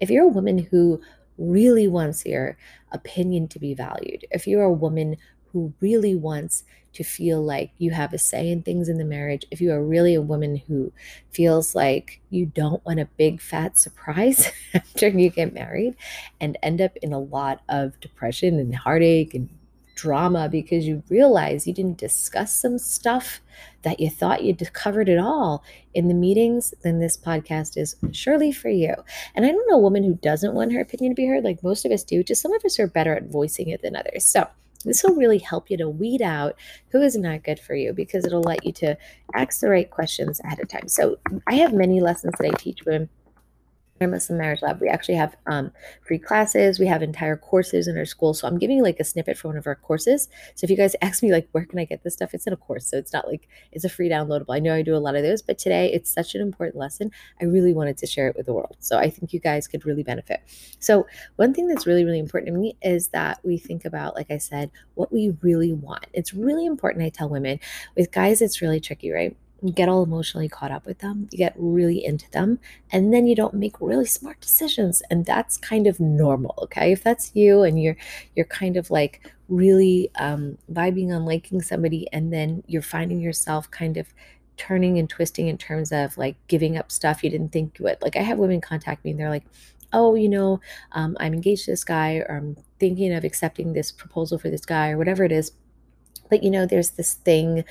if 0.00 0.10
you're 0.10 0.24
a 0.24 0.28
woman 0.28 0.58
who 0.58 1.00
really 1.38 1.86
wants 1.88 2.26
your 2.26 2.56
opinion 2.90 3.48
to 3.48 3.58
be 3.58 3.74
valued, 3.74 4.26
if 4.30 4.46
you're 4.46 4.64
a 4.64 4.72
woman 4.72 5.16
who 5.52 5.72
really 5.80 6.14
wants 6.14 6.64
to 6.94 7.04
feel 7.04 7.42
like 7.42 7.70
you 7.78 7.90
have 7.90 8.12
a 8.12 8.18
say 8.18 8.50
in 8.50 8.62
things 8.62 8.88
in 8.88 8.98
the 8.98 9.04
marriage, 9.04 9.46
if 9.50 9.60
you 9.60 9.72
are 9.72 9.82
really 9.82 10.14
a 10.14 10.20
woman 10.20 10.56
who 10.56 10.92
feels 11.30 11.74
like 11.74 12.20
you 12.30 12.44
don't 12.44 12.84
want 12.84 13.00
a 13.00 13.08
big 13.16 13.40
fat 13.40 13.78
surprise 13.78 14.50
after 14.74 15.08
you 15.08 15.30
get 15.30 15.54
married 15.54 15.94
and 16.40 16.58
end 16.62 16.80
up 16.80 16.96
in 16.96 17.12
a 17.12 17.18
lot 17.18 17.62
of 17.68 17.98
depression 18.00 18.58
and 18.58 18.74
heartache 18.74 19.34
and 19.34 19.48
drama 19.94 20.48
because 20.48 20.86
you 20.86 21.02
realize 21.08 21.66
you 21.66 21.74
didn't 21.74 21.98
discuss 21.98 22.54
some 22.54 22.78
stuff 22.78 23.40
that 23.82 24.00
you 24.00 24.08
thought 24.08 24.44
you'd 24.44 24.72
covered 24.72 25.08
it 25.08 25.18
all 25.18 25.64
in 25.94 26.08
the 26.08 26.14
meetings, 26.14 26.72
then 26.82 27.00
this 27.00 27.16
podcast 27.16 27.76
is 27.76 27.96
surely 28.12 28.52
for 28.52 28.68
you. 28.68 28.94
And 29.34 29.44
I 29.44 29.50
don't 29.50 29.68
know 29.68 29.76
a 29.76 29.80
woman 29.80 30.04
who 30.04 30.14
doesn't 30.14 30.54
want 30.54 30.72
her 30.72 30.80
opinion 30.80 31.12
to 31.12 31.16
be 31.16 31.26
heard, 31.26 31.44
like 31.44 31.62
most 31.62 31.84
of 31.84 31.92
us 31.92 32.04
do, 32.04 32.22
just 32.22 32.42
some 32.42 32.54
of 32.54 32.64
us 32.64 32.78
are 32.78 32.86
better 32.86 33.14
at 33.14 33.30
voicing 33.30 33.68
it 33.68 33.82
than 33.82 33.96
others. 33.96 34.24
So 34.24 34.48
this 34.84 35.02
will 35.02 35.14
really 35.14 35.38
help 35.38 35.70
you 35.70 35.76
to 35.76 35.88
weed 35.88 36.22
out 36.22 36.56
who 36.90 37.02
is 37.02 37.16
not 37.16 37.44
good 37.44 37.60
for 37.60 37.74
you 37.74 37.92
because 37.92 38.24
it'll 38.24 38.42
let 38.42 38.64
you 38.64 38.72
to 38.72 38.96
ask 39.34 39.60
the 39.60 39.68
right 39.68 39.90
questions 39.90 40.40
ahead 40.40 40.60
of 40.60 40.68
time. 40.68 40.88
So 40.88 41.18
I 41.46 41.54
have 41.56 41.72
many 41.72 42.00
lessons 42.00 42.34
that 42.38 42.52
I 42.52 42.56
teach 42.56 42.84
women 42.84 43.08
Muslim 44.06 44.38
Marriage 44.38 44.62
Lab. 44.62 44.80
We 44.80 44.88
actually 44.88 45.16
have 45.16 45.36
um, 45.46 45.70
free 46.06 46.18
classes. 46.18 46.78
We 46.78 46.86
have 46.86 47.02
entire 47.02 47.36
courses 47.36 47.88
in 47.88 47.96
our 47.96 48.04
school. 48.04 48.34
So 48.34 48.46
I'm 48.46 48.58
giving 48.58 48.78
you 48.78 48.82
like 48.82 49.00
a 49.00 49.04
snippet 49.04 49.36
for 49.38 49.48
one 49.48 49.56
of 49.56 49.66
our 49.66 49.74
courses. 49.74 50.28
So 50.54 50.64
if 50.64 50.70
you 50.70 50.76
guys 50.76 50.96
ask 51.02 51.22
me 51.22 51.32
like, 51.32 51.48
where 51.52 51.64
can 51.64 51.78
I 51.78 51.84
get 51.84 52.02
this 52.04 52.14
stuff? 52.14 52.34
It's 52.34 52.46
in 52.46 52.52
a 52.52 52.56
course. 52.56 52.86
So 52.86 52.96
it's 52.96 53.12
not 53.12 53.28
like 53.28 53.48
it's 53.72 53.84
a 53.84 53.88
free 53.88 54.08
downloadable. 54.08 54.54
I 54.54 54.58
know 54.58 54.74
I 54.74 54.82
do 54.82 54.96
a 54.96 54.98
lot 54.98 55.16
of 55.16 55.22
those, 55.22 55.42
but 55.42 55.58
today 55.58 55.92
it's 55.92 56.12
such 56.12 56.34
an 56.34 56.40
important 56.40 56.76
lesson. 56.76 57.10
I 57.40 57.44
really 57.44 57.72
wanted 57.72 57.96
to 57.98 58.06
share 58.06 58.28
it 58.28 58.36
with 58.36 58.46
the 58.46 58.52
world. 58.52 58.76
So 58.80 58.98
I 58.98 59.10
think 59.10 59.32
you 59.32 59.40
guys 59.40 59.68
could 59.68 59.86
really 59.86 60.02
benefit. 60.02 60.40
So 60.78 61.06
one 61.36 61.54
thing 61.54 61.68
that's 61.68 61.86
really, 61.86 62.04
really 62.04 62.18
important 62.18 62.52
to 62.52 62.58
me 62.58 62.76
is 62.82 63.08
that 63.08 63.40
we 63.44 63.58
think 63.58 63.84
about, 63.84 64.14
like 64.14 64.30
I 64.30 64.38
said, 64.38 64.70
what 64.94 65.12
we 65.12 65.36
really 65.42 65.72
want. 65.72 66.06
It's 66.12 66.34
really 66.34 66.66
important. 66.66 67.04
I 67.04 67.08
tell 67.08 67.28
women 67.28 67.60
with 67.96 68.12
guys, 68.12 68.42
it's 68.42 68.60
really 68.60 68.80
tricky, 68.80 69.10
right? 69.10 69.36
Get 69.70 69.88
all 69.88 70.02
emotionally 70.02 70.48
caught 70.48 70.70
up 70.70 70.86
with 70.86 70.98
them, 70.98 71.28
you 71.30 71.38
get 71.38 71.54
really 71.56 72.04
into 72.04 72.30
them, 72.32 72.58
and 72.90 73.12
then 73.14 73.26
you 73.26 73.36
don't 73.36 73.54
make 73.54 73.80
really 73.80 74.06
smart 74.06 74.40
decisions. 74.40 75.02
And 75.10 75.24
that's 75.24 75.56
kind 75.56 75.86
of 75.86 76.00
normal, 76.00 76.54
okay? 76.62 76.92
If 76.92 77.04
that's 77.04 77.30
you 77.34 77.62
and 77.62 77.80
you're 77.80 77.96
you're 78.34 78.46
kind 78.46 78.76
of 78.76 78.90
like 78.90 79.30
really 79.48 80.10
um, 80.16 80.58
vibing 80.72 81.14
on 81.14 81.24
liking 81.24 81.62
somebody, 81.62 82.08
and 82.12 82.32
then 82.32 82.64
you're 82.66 82.82
finding 82.82 83.20
yourself 83.20 83.70
kind 83.70 83.96
of 83.96 84.08
turning 84.56 84.98
and 84.98 85.08
twisting 85.08 85.48
in 85.48 85.58
terms 85.58 85.92
of 85.92 86.16
like 86.18 86.36
giving 86.46 86.76
up 86.76 86.92
stuff 86.92 87.24
you 87.24 87.30
didn't 87.30 87.52
think 87.52 87.78
you 87.78 87.84
would. 87.84 88.00
Like 88.02 88.16
I 88.16 88.22
have 88.22 88.38
women 88.38 88.60
contact 88.60 89.04
me 89.04 89.12
and 89.12 89.20
they're 89.20 89.30
like, 89.30 89.44
oh, 89.92 90.14
you 90.14 90.28
know, 90.28 90.60
um, 90.92 91.16
I'm 91.20 91.34
engaged 91.34 91.66
to 91.66 91.72
this 91.72 91.84
guy, 91.84 92.16
or 92.16 92.36
I'm 92.36 92.56
thinking 92.78 93.12
of 93.12 93.24
accepting 93.24 93.72
this 93.72 93.92
proposal 93.92 94.38
for 94.38 94.50
this 94.50 94.64
guy, 94.64 94.90
or 94.90 94.98
whatever 94.98 95.24
it 95.24 95.32
is 95.32 95.52
but 96.32 96.42
you 96.42 96.50
know 96.50 96.64
there's 96.64 96.92
this 96.92 97.12
thing 97.12 97.62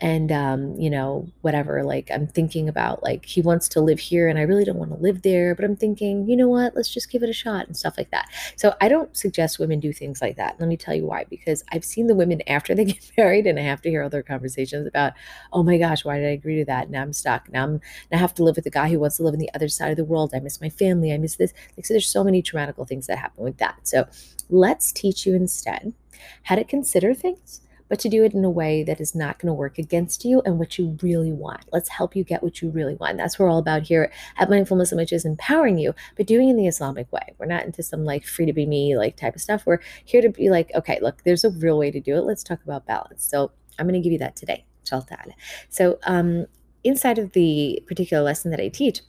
and 0.00 0.32
um, 0.32 0.74
you 0.80 0.88
know 0.88 1.28
whatever 1.42 1.84
like 1.84 2.10
i'm 2.10 2.26
thinking 2.26 2.66
about 2.66 3.02
like 3.02 3.26
he 3.26 3.42
wants 3.42 3.68
to 3.68 3.78
live 3.78 3.98
here 3.98 4.26
and 4.26 4.38
i 4.38 4.42
really 4.42 4.64
don't 4.64 4.78
want 4.78 4.90
to 4.90 4.96
live 4.96 5.20
there 5.20 5.54
but 5.54 5.66
i'm 5.66 5.76
thinking 5.76 6.26
you 6.26 6.34
know 6.34 6.48
what? 6.48 6.74
Let's 6.74 6.88
just 6.88 7.10
give 7.10 7.22
it 7.22 7.28
a 7.28 7.34
shot 7.34 7.66
and 7.66 7.76
stuff 7.76 7.98
like 7.98 8.10
that. 8.10 8.30
So 8.56 8.74
i 8.80 8.88
don't 8.88 9.14
suggest 9.14 9.58
women 9.58 9.80
do 9.80 9.92
things 9.92 10.22
like 10.22 10.36
that. 10.36 10.58
Let 10.58 10.68
me 10.70 10.78
tell 10.78 10.94
you 10.94 11.04
why 11.04 11.24
because 11.28 11.62
i've 11.72 11.84
seen 11.84 12.06
the 12.06 12.14
women 12.14 12.40
after 12.46 12.74
they 12.74 12.84
get 12.92 13.12
married 13.18 13.46
and 13.46 13.58
i 13.58 13.62
have 13.62 13.82
to 13.82 13.90
hear 13.90 14.02
other 14.02 14.22
conversations 14.22 14.86
about 14.86 15.12
oh 15.52 15.62
my 15.62 15.76
gosh 15.76 16.02
why 16.06 16.16
did 16.16 16.26
i 16.26 16.30
agree 16.30 16.56
to 16.56 16.64
that? 16.64 16.88
Now 16.88 17.02
i'm 17.02 17.12
stuck. 17.12 17.52
Now 17.52 17.64
i'm 17.64 17.74
now 18.10 18.16
i 18.16 18.16
have 18.16 18.34
to 18.34 18.44
live 18.44 18.56
with 18.56 18.64
a 18.64 18.70
guy 18.70 18.88
who 18.88 18.98
wants 18.98 19.18
to 19.18 19.24
live 19.24 19.34
on 19.34 19.40
the 19.40 19.52
other 19.54 19.68
side 19.68 19.90
of 19.90 19.98
the 19.98 20.04
world. 20.04 20.32
I 20.34 20.40
miss 20.40 20.58
my 20.58 20.70
family. 20.70 21.12
I 21.12 21.18
miss 21.18 21.36
this. 21.36 21.52
Like 21.76 21.84
so 21.84 21.92
there's 21.92 22.08
so 22.08 22.24
many 22.24 22.42
traumatical 22.42 22.88
things 22.88 23.08
that 23.08 23.18
happen 23.18 23.44
with 23.44 23.58
that. 23.58 23.76
So 23.82 24.06
let's 24.48 24.90
teach 24.90 25.26
you 25.26 25.34
instead 25.34 25.92
how 26.44 26.54
to 26.56 26.64
consider 26.64 27.12
things 27.12 27.60
but 27.88 27.98
to 28.00 28.08
do 28.08 28.24
it 28.24 28.34
in 28.34 28.44
a 28.44 28.50
way 28.50 28.82
that 28.82 29.00
is 29.00 29.14
not 29.14 29.38
going 29.38 29.48
to 29.48 29.54
work 29.54 29.78
against 29.78 30.24
you 30.24 30.42
and 30.44 30.58
what 30.58 30.78
you 30.78 30.98
really 31.02 31.32
want. 31.32 31.64
Let's 31.72 31.88
help 31.88 32.16
you 32.16 32.24
get 32.24 32.42
what 32.42 32.62
you 32.62 32.70
really 32.70 32.94
want. 32.94 33.16
That's 33.16 33.38
what 33.38 33.46
we're 33.46 33.52
all 33.52 33.58
about 33.58 33.82
here 33.82 34.12
at 34.38 34.50
Mindfulness 34.50 34.92
which 34.92 35.12
is 35.12 35.24
empowering 35.24 35.78
you, 35.78 35.94
but 36.16 36.26
doing 36.26 36.48
it 36.48 36.52
in 36.52 36.56
the 36.56 36.66
Islamic 36.66 37.10
way. 37.12 37.34
We're 37.38 37.46
not 37.46 37.64
into 37.64 37.82
some 37.82 38.04
like 38.04 38.24
free 38.24 38.46
to 38.46 38.52
be 38.52 38.66
me 38.66 38.96
like 38.96 39.16
type 39.16 39.34
of 39.34 39.40
stuff. 39.40 39.66
We're 39.66 39.80
here 40.04 40.22
to 40.22 40.30
be 40.30 40.48
like, 40.48 40.70
okay, 40.74 40.98
look, 41.00 41.22
there's 41.24 41.44
a 41.44 41.50
real 41.50 41.78
way 41.78 41.90
to 41.90 42.00
do 42.00 42.16
it. 42.16 42.22
Let's 42.22 42.42
talk 42.42 42.62
about 42.64 42.86
balance. 42.86 43.26
So 43.28 43.50
I'm 43.78 43.86
going 43.86 44.00
to 44.00 44.04
give 44.04 44.12
you 44.12 44.18
that 44.20 44.36
today. 44.36 44.64
So 45.68 45.98
um, 46.04 46.46
inside 46.84 47.18
of 47.18 47.32
the 47.32 47.82
particular 47.86 48.22
lesson 48.22 48.50
that 48.52 48.60
I 48.60 48.68
teach, 48.68 49.00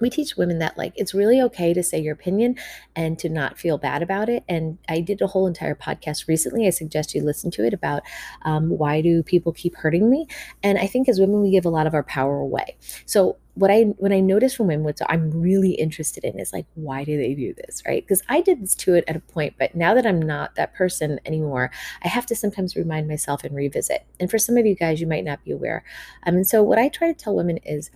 we 0.00 0.10
teach 0.10 0.36
women 0.36 0.58
that 0.58 0.76
like 0.76 0.92
it's 0.96 1.14
really 1.14 1.40
okay 1.40 1.72
to 1.74 1.82
say 1.82 1.98
your 1.98 2.14
opinion 2.14 2.56
and 2.96 3.18
to 3.18 3.28
not 3.28 3.58
feel 3.58 3.78
bad 3.78 4.02
about 4.02 4.28
it 4.28 4.44
and 4.48 4.78
i 4.88 5.00
did 5.00 5.20
a 5.22 5.26
whole 5.26 5.46
entire 5.46 5.74
podcast 5.74 6.28
recently 6.28 6.66
i 6.66 6.70
suggest 6.70 7.14
you 7.14 7.22
listen 7.22 7.50
to 7.50 7.64
it 7.64 7.74
about 7.74 8.02
um, 8.42 8.70
why 8.70 9.00
do 9.00 9.22
people 9.22 9.52
keep 9.52 9.76
hurting 9.76 10.10
me? 10.10 10.26
And 10.62 10.78
i 10.78 10.86
think 10.86 11.08
as 11.08 11.20
women 11.20 11.42
we 11.42 11.50
give 11.50 11.64
a 11.64 11.70
lot 11.70 11.86
of 11.86 11.94
our 11.94 12.02
power 12.02 12.38
away. 12.38 12.76
So 13.06 13.36
what 13.54 13.70
i 13.70 13.82
when 13.98 14.12
i 14.12 14.18
notice 14.18 14.52
from 14.52 14.66
women 14.66 14.82
what 14.82 14.98
i'm 15.08 15.30
really 15.30 15.72
interested 15.72 16.24
in 16.24 16.40
is 16.40 16.52
like 16.52 16.66
why 16.74 17.04
do 17.04 17.16
they 17.16 17.34
do 17.34 17.54
this 17.54 17.82
right? 17.86 18.02
Because 18.02 18.22
i 18.28 18.40
did 18.40 18.60
this 18.60 18.74
to 18.76 18.94
it 18.94 19.04
at 19.06 19.14
a 19.14 19.20
point 19.20 19.54
but 19.58 19.74
now 19.76 19.94
that 19.94 20.06
i'm 20.06 20.20
not 20.20 20.56
that 20.56 20.74
person 20.74 21.20
anymore 21.24 21.70
i 22.02 22.08
have 22.08 22.26
to 22.26 22.34
sometimes 22.34 22.74
remind 22.74 23.06
myself 23.06 23.44
and 23.44 23.54
revisit. 23.54 24.04
And 24.18 24.28
for 24.28 24.38
some 24.38 24.56
of 24.56 24.66
you 24.66 24.74
guys 24.74 25.00
you 25.00 25.06
might 25.06 25.24
not 25.24 25.44
be 25.44 25.52
aware. 25.52 25.84
Um, 26.26 26.36
and 26.36 26.46
so 26.46 26.62
what 26.62 26.78
i 26.78 26.88
try 26.88 27.12
to 27.12 27.14
tell 27.14 27.36
women 27.36 27.58
is 27.58 27.90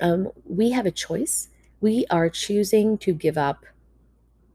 um, 0.00 0.30
we 0.44 0.70
have 0.70 0.86
a 0.86 0.90
choice. 0.90 1.48
We 1.80 2.06
are 2.10 2.28
choosing 2.30 2.98
to 2.98 3.12
give 3.12 3.38
up 3.38 3.66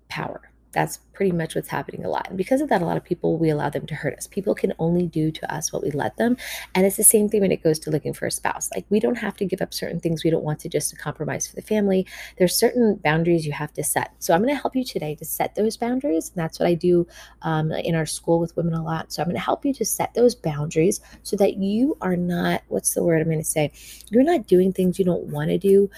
power. 0.09 0.48
That's 0.71 0.97
pretty 1.13 1.31
much 1.31 1.55
what's 1.55 1.67
happening 1.67 2.05
a 2.05 2.09
lot. 2.09 2.27
And 2.29 2.37
because 2.37 2.61
of 2.61 2.69
that, 2.69 2.81
a 2.81 2.85
lot 2.85 2.95
of 2.95 3.03
people, 3.03 3.37
we 3.37 3.49
allow 3.49 3.69
them 3.69 3.85
to 3.87 3.95
hurt 3.95 4.13
us. 4.15 4.27
People 4.27 4.55
can 4.55 4.73
only 4.79 5.07
do 5.07 5.31
to 5.31 5.53
us 5.53 5.73
what 5.73 5.83
we 5.83 5.91
let 5.91 6.17
them. 6.17 6.37
And 6.75 6.85
it's 6.85 6.97
the 6.97 7.03
same 7.03 7.27
thing 7.27 7.41
when 7.41 7.51
it 7.51 7.63
goes 7.63 7.79
to 7.79 7.91
looking 7.91 8.13
for 8.13 8.27
a 8.27 8.31
spouse. 8.31 8.69
Like 8.73 8.85
we 8.89 8.99
don't 8.99 9.17
have 9.17 9.35
to 9.37 9.45
give 9.45 9.61
up 9.61 9.73
certain 9.73 9.99
things 9.99 10.23
we 10.23 10.29
don't 10.29 10.43
want 10.43 10.59
to 10.61 10.69
just 10.69 10.91
to 10.91 10.95
compromise 10.95 11.47
for 11.47 11.55
the 11.55 11.61
family. 11.61 12.05
There's 12.37 12.55
certain 12.55 12.95
boundaries 13.03 13.45
you 13.45 13.51
have 13.51 13.73
to 13.73 13.83
set. 13.83 14.13
So 14.19 14.33
I'm 14.33 14.41
going 14.41 14.55
to 14.55 14.61
help 14.61 14.75
you 14.75 14.83
today 14.83 15.15
to 15.15 15.25
set 15.25 15.55
those 15.55 15.75
boundaries. 15.75 16.29
And 16.29 16.37
that's 16.37 16.59
what 16.59 16.67
I 16.67 16.75
do 16.75 17.07
um, 17.41 17.71
in 17.71 17.95
our 17.95 18.05
school 18.05 18.39
with 18.39 18.55
women 18.55 18.73
a 18.73 18.83
lot. 18.83 19.11
So 19.11 19.21
I'm 19.21 19.27
going 19.27 19.35
to 19.35 19.41
help 19.41 19.65
you 19.65 19.73
to 19.73 19.85
set 19.85 20.13
those 20.13 20.35
boundaries 20.35 21.01
so 21.23 21.35
that 21.37 21.57
you 21.57 21.97
are 22.01 22.15
not, 22.15 22.61
what's 22.67 22.93
the 22.93 23.03
word 23.03 23.21
I'm 23.21 23.27
going 23.27 23.39
to 23.39 23.43
say? 23.43 23.71
You're 24.09 24.23
not 24.23 24.47
doing 24.47 24.71
things 24.71 24.99
you 24.99 25.05
don't 25.05 25.25
want 25.25 25.49
to 25.49 25.57
do 25.57 25.89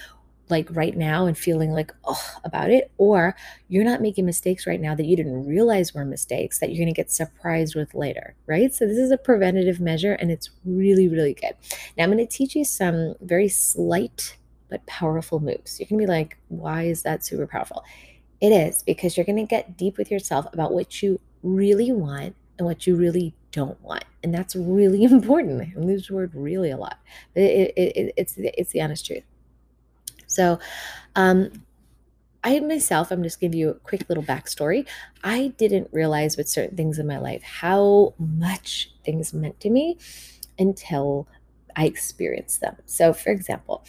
like 0.52 0.68
right 0.70 0.96
now 0.96 1.26
and 1.26 1.36
feeling 1.36 1.72
like 1.72 1.92
oh 2.04 2.24
about 2.44 2.70
it 2.70 2.92
or 2.98 3.34
you're 3.68 3.84
not 3.84 4.00
making 4.02 4.26
mistakes 4.26 4.66
right 4.66 4.80
now 4.80 4.94
that 4.94 5.06
you 5.06 5.16
didn't 5.16 5.46
realize 5.46 5.94
were 5.94 6.04
mistakes 6.04 6.60
that 6.60 6.70
you're 6.70 6.84
going 6.84 6.94
to 6.94 7.02
get 7.02 7.10
surprised 7.10 7.74
with 7.74 7.94
later 7.94 8.36
right 8.46 8.74
so 8.74 8.86
this 8.86 8.98
is 8.98 9.10
a 9.10 9.18
preventative 9.18 9.80
measure 9.80 10.14
and 10.14 10.30
it's 10.30 10.50
really 10.64 11.08
really 11.08 11.34
good 11.34 11.54
now 11.98 12.04
i'm 12.04 12.12
going 12.12 12.18
to 12.18 12.36
teach 12.38 12.54
you 12.54 12.64
some 12.64 13.14
very 13.22 13.48
slight 13.48 14.36
but 14.70 14.86
powerful 14.86 15.40
moves 15.40 15.80
you're 15.80 15.88
going 15.88 16.00
to 16.00 16.06
be 16.06 16.12
like 16.12 16.38
why 16.48 16.84
is 16.84 17.02
that 17.02 17.24
super 17.24 17.46
powerful 17.46 17.82
It 18.40 18.52
is 18.52 18.82
because 18.82 19.16
you're 19.16 19.26
going 19.26 19.36
to 19.36 19.44
get 19.46 19.76
deep 19.78 19.96
with 19.98 20.10
yourself 20.10 20.46
about 20.52 20.72
what 20.72 21.02
you 21.02 21.20
really 21.42 21.92
want 21.92 22.36
and 22.58 22.66
what 22.66 22.86
you 22.86 22.96
really 22.96 23.34
don't 23.52 23.80
want. 23.82 24.04
And 24.22 24.34
that's 24.34 24.56
really 24.56 25.04
important. 25.12 25.62
I 25.62 25.80
use 25.80 26.08
the 26.08 26.14
word 26.14 26.32
really 26.34 26.70
a 26.70 26.76
lot, 26.76 26.98
it, 27.34 27.72
it, 27.76 27.96
it, 27.96 28.14
it's, 28.16 28.34
it's 28.38 28.72
the 28.72 28.82
honest 28.82 29.06
truth. 29.06 29.24
So, 30.32 30.58
um, 31.16 31.50
I 32.44 32.58
myself, 32.60 33.10
I'm 33.12 33.22
just 33.22 33.40
giving 33.40 33.58
you 33.58 33.70
a 33.70 33.74
quick 33.74 34.08
little 34.08 34.24
backstory. 34.24 34.86
I 35.22 35.54
didn't 35.58 35.88
realize 35.92 36.36
with 36.36 36.48
certain 36.48 36.76
things 36.76 36.98
in 36.98 37.06
my 37.06 37.18
life 37.18 37.42
how 37.42 38.14
much 38.18 38.90
things 39.04 39.32
meant 39.32 39.60
to 39.60 39.70
me 39.70 39.96
until 40.58 41.28
I 41.76 41.86
experienced 41.86 42.60
them. 42.60 42.76
So, 42.84 43.12
for 43.12 43.30
example, 43.30 43.84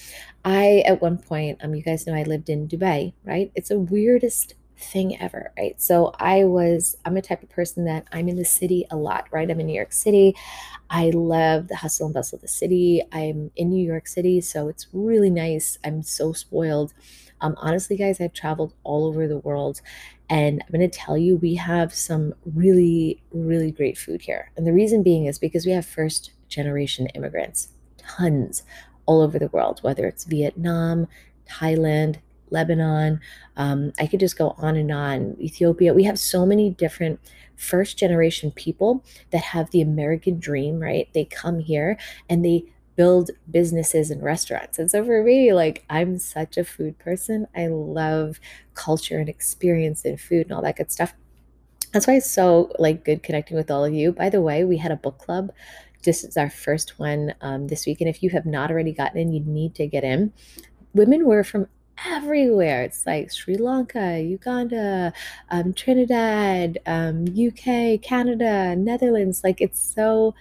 I 0.45 0.83
at 0.85 1.01
one 1.01 1.17
point, 1.17 1.63
um, 1.63 1.73
you 1.73 1.81
guys 1.81 2.05
know 2.05 2.13
I 2.13 2.23
lived 2.23 2.49
in 2.49 2.67
Dubai, 2.67 3.13
right? 3.23 3.51
It's 3.55 3.69
the 3.69 3.79
weirdest 3.79 4.53
thing 4.77 5.19
ever, 5.21 5.51
right? 5.57 5.79
So 5.81 6.13
I 6.19 6.45
was, 6.45 6.97
I'm 7.05 7.17
a 7.17 7.21
type 7.21 7.43
of 7.43 7.49
person 7.49 7.85
that 7.85 8.07
I'm 8.11 8.27
in 8.27 8.35
the 8.35 8.45
city 8.45 8.85
a 8.91 8.97
lot, 8.97 9.27
right? 9.31 9.49
I'm 9.49 9.59
in 9.59 9.67
New 9.67 9.75
York 9.75 9.93
City. 9.93 10.35
I 10.89 11.09
love 11.11 11.67
the 11.67 11.75
hustle 11.75 12.07
and 12.07 12.13
bustle 12.13 12.37
of 12.37 12.41
the 12.41 12.47
city. 12.47 13.01
I'm 13.11 13.51
in 13.55 13.69
New 13.69 13.85
York 13.85 14.07
City, 14.07 14.41
so 14.41 14.67
it's 14.67 14.87
really 14.93 15.29
nice. 15.29 15.77
I'm 15.83 16.03
so 16.03 16.33
spoiled. 16.33 16.93
Um, 17.41 17.55
honestly, 17.57 17.97
guys, 17.97 18.21
I've 18.21 18.33
traveled 18.33 18.73
all 18.83 19.05
over 19.05 19.27
the 19.27 19.39
world, 19.39 19.81
and 20.29 20.61
I'm 20.61 20.71
going 20.71 20.89
to 20.89 20.97
tell 20.97 21.17
you, 21.17 21.35
we 21.35 21.55
have 21.55 21.93
some 21.93 22.33
really, 22.45 23.21
really 23.31 23.71
great 23.71 23.97
food 23.97 24.21
here. 24.21 24.51
And 24.55 24.65
the 24.65 24.73
reason 24.73 25.03
being 25.03 25.25
is 25.25 25.39
because 25.39 25.65
we 25.65 25.73
have 25.73 25.85
first 25.85 26.31
generation 26.47 27.07
immigrants, 27.07 27.69
tons 27.97 28.63
all 29.05 29.21
over 29.21 29.37
the 29.37 29.49
world, 29.49 29.79
whether 29.81 30.07
it's 30.07 30.23
Vietnam, 30.23 31.07
Thailand, 31.49 32.19
Lebanon. 32.53 33.19
Um, 33.57 33.91
I 33.99 34.07
could 34.07 34.19
just 34.19 34.37
go 34.37 34.55
on 34.57 34.77
and 34.77 34.91
on. 34.91 35.35
Ethiopia. 35.41 35.93
We 35.93 36.03
have 36.03 36.19
so 36.19 36.45
many 36.45 36.69
different 36.69 37.19
first 37.55 37.97
generation 37.97 38.51
people 38.51 39.03
that 39.31 39.41
have 39.41 39.71
the 39.71 39.81
American 39.81 40.39
dream, 40.39 40.79
right? 40.79 41.09
They 41.13 41.25
come 41.25 41.59
here 41.59 41.97
and 42.29 42.45
they 42.45 42.65
build 42.95 43.31
businesses 43.49 44.11
and 44.11 44.21
restaurants. 44.21 44.77
And 44.77 44.89
so 44.89 45.03
for 45.03 45.23
me, 45.23 45.53
like 45.53 45.83
I'm 45.89 46.19
such 46.19 46.57
a 46.57 46.63
food 46.63 46.97
person. 46.99 47.47
I 47.55 47.67
love 47.67 48.39
culture 48.75 49.17
and 49.17 49.29
experience 49.29 50.05
and 50.05 50.19
food 50.19 50.47
and 50.47 50.51
all 50.51 50.61
that 50.61 50.77
good 50.77 50.91
stuff. 50.91 51.13
That's 51.91 52.07
why 52.07 52.15
it's 52.15 52.29
so 52.29 52.71
like 52.79 53.05
good 53.05 53.23
connecting 53.23 53.57
with 53.57 53.69
all 53.69 53.85
of 53.85 53.93
you. 53.93 54.11
By 54.11 54.29
the 54.29 54.41
way, 54.41 54.63
we 54.63 54.77
had 54.77 54.91
a 54.91 54.95
book 54.95 55.17
club. 55.17 55.51
This 56.03 56.23
is 56.23 56.37
our 56.37 56.49
first 56.49 56.99
one 56.99 57.33
um, 57.41 57.67
this 57.67 57.85
week. 57.85 58.01
And 58.01 58.09
if 58.09 58.21
you 58.21 58.29
have 58.31 58.45
not 58.45 58.71
already 58.71 58.93
gotten 58.93 59.19
in, 59.19 59.31
you 59.31 59.41
need 59.41 59.75
to 59.75 59.87
get 59.87 60.03
in. 60.03 60.33
Women 60.93 61.25
were 61.25 61.43
from 61.43 61.67
everywhere. 62.05 62.83
It's 62.83 63.05
like 63.05 63.31
Sri 63.31 63.57
Lanka, 63.57 64.19
Uganda, 64.21 65.13
um, 65.49 65.73
Trinidad, 65.73 66.79
um, 66.85 67.25
UK, 67.27 68.01
Canada, 68.01 68.75
Netherlands. 68.75 69.43
Like 69.43 69.61
it's 69.61 69.81
so 69.81 70.35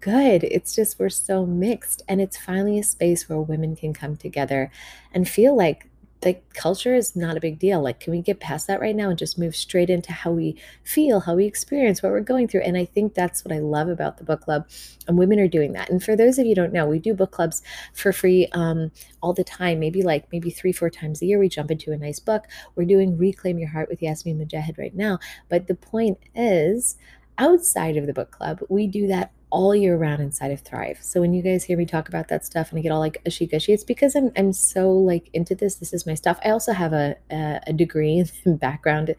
good. 0.00 0.44
It's 0.44 0.74
just 0.74 0.98
we're 0.98 1.08
so 1.08 1.46
mixed. 1.46 2.02
And 2.08 2.20
it's 2.20 2.36
finally 2.36 2.78
a 2.78 2.84
space 2.84 3.28
where 3.28 3.40
women 3.40 3.76
can 3.76 3.92
come 3.92 4.16
together 4.16 4.70
and 5.12 5.28
feel 5.28 5.56
like 5.56 5.87
like 6.24 6.52
culture 6.54 6.94
is 6.94 7.14
not 7.14 7.36
a 7.36 7.40
big 7.40 7.58
deal. 7.58 7.80
Like, 7.80 8.00
can 8.00 8.10
we 8.12 8.20
get 8.20 8.40
past 8.40 8.66
that 8.66 8.80
right 8.80 8.96
now 8.96 9.10
and 9.10 9.18
just 9.18 9.38
move 9.38 9.54
straight 9.54 9.88
into 9.88 10.12
how 10.12 10.32
we 10.32 10.56
feel, 10.82 11.20
how 11.20 11.34
we 11.34 11.46
experience, 11.46 12.02
what 12.02 12.10
we're 12.10 12.20
going 12.20 12.48
through? 12.48 12.62
And 12.62 12.76
I 12.76 12.84
think 12.84 13.14
that's 13.14 13.44
what 13.44 13.54
I 13.54 13.60
love 13.60 13.88
about 13.88 14.18
the 14.18 14.24
book 14.24 14.40
club. 14.40 14.68
And 15.06 15.16
women 15.16 15.38
are 15.38 15.48
doing 15.48 15.72
that. 15.74 15.90
And 15.90 16.02
for 16.02 16.16
those 16.16 16.38
of 16.38 16.46
you 16.46 16.54
don't 16.54 16.72
know, 16.72 16.86
we 16.86 16.98
do 16.98 17.14
book 17.14 17.30
clubs 17.30 17.62
for 17.94 18.12
free 18.12 18.48
um, 18.52 18.90
all 19.22 19.32
the 19.32 19.44
time. 19.44 19.78
Maybe 19.78 20.02
like 20.02 20.30
maybe 20.32 20.50
three, 20.50 20.72
four 20.72 20.90
times 20.90 21.22
a 21.22 21.26
year, 21.26 21.38
we 21.38 21.48
jump 21.48 21.70
into 21.70 21.92
a 21.92 21.96
nice 21.96 22.18
book. 22.18 22.46
We're 22.74 22.84
doing 22.84 23.16
Reclaim 23.16 23.58
Your 23.58 23.68
Heart 23.68 23.88
with 23.88 24.02
Yasmin 24.02 24.38
Mogahed 24.38 24.78
right 24.78 24.94
now. 24.94 25.18
But 25.48 25.68
the 25.68 25.76
point 25.76 26.18
is, 26.34 26.96
outside 27.38 27.96
of 27.96 28.06
the 28.06 28.12
book 28.12 28.32
club, 28.32 28.60
we 28.68 28.86
do 28.88 29.06
that 29.06 29.30
all 29.50 29.74
year 29.74 29.96
round 29.96 30.20
inside 30.22 30.50
of 30.50 30.60
Thrive. 30.60 30.98
So 31.02 31.20
when 31.20 31.32
you 31.32 31.42
guys 31.42 31.64
hear 31.64 31.76
me 31.76 31.86
talk 31.86 32.08
about 32.08 32.28
that 32.28 32.44
stuff 32.44 32.70
and 32.70 32.78
I 32.78 32.82
get 32.82 32.92
all 32.92 33.00
like 33.00 33.20
ashy 33.26 33.46
gushy, 33.46 33.72
it's 33.72 33.84
because 33.84 34.14
I'm 34.14 34.30
I'm 34.36 34.52
so 34.52 34.90
like 34.90 35.30
into 35.32 35.54
this. 35.54 35.76
This 35.76 35.92
is 35.92 36.06
my 36.06 36.14
stuff. 36.14 36.38
I 36.44 36.50
also 36.50 36.72
have 36.72 36.92
a 36.92 37.16
a, 37.30 37.60
a 37.68 37.72
degree 37.72 38.24
and 38.44 38.58
background 38.58 39.14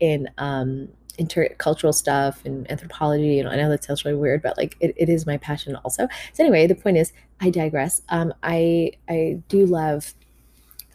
in 0.00 0.28
um 0.38 0.88
intercultural 1.18 1.94
stuff 1.94 2.42
and 2.44 2.70
anthropology. 2.70 3.34
You 3.36 3.44
know, 3.44 3.50
I 3.50 3.56
know 3.56 3.68
that 3.68 3.84
sounds 3.84 4.04
really 4.04 4.16
weird, 4.16 4.42
but 4.42 4.56
like 4.56 4.76
it, 4.80 4.94
it 4.96 5.08
is 5.08 5.26
my 5.26 5.36
passion 5.36 5.76
also. 5.76 6.08
So 6.32 6.44
anyway, 6.44 6.66
the 6.66 6.74
point 6.74 6.96
is 6.96 7.12
I 7.40 7.50
digress. 7.50 8.02
Um 8.08 8.32
I 8.42 8.92
I 9.08 9.42
do 9.48 9.66
love 9.66 10.14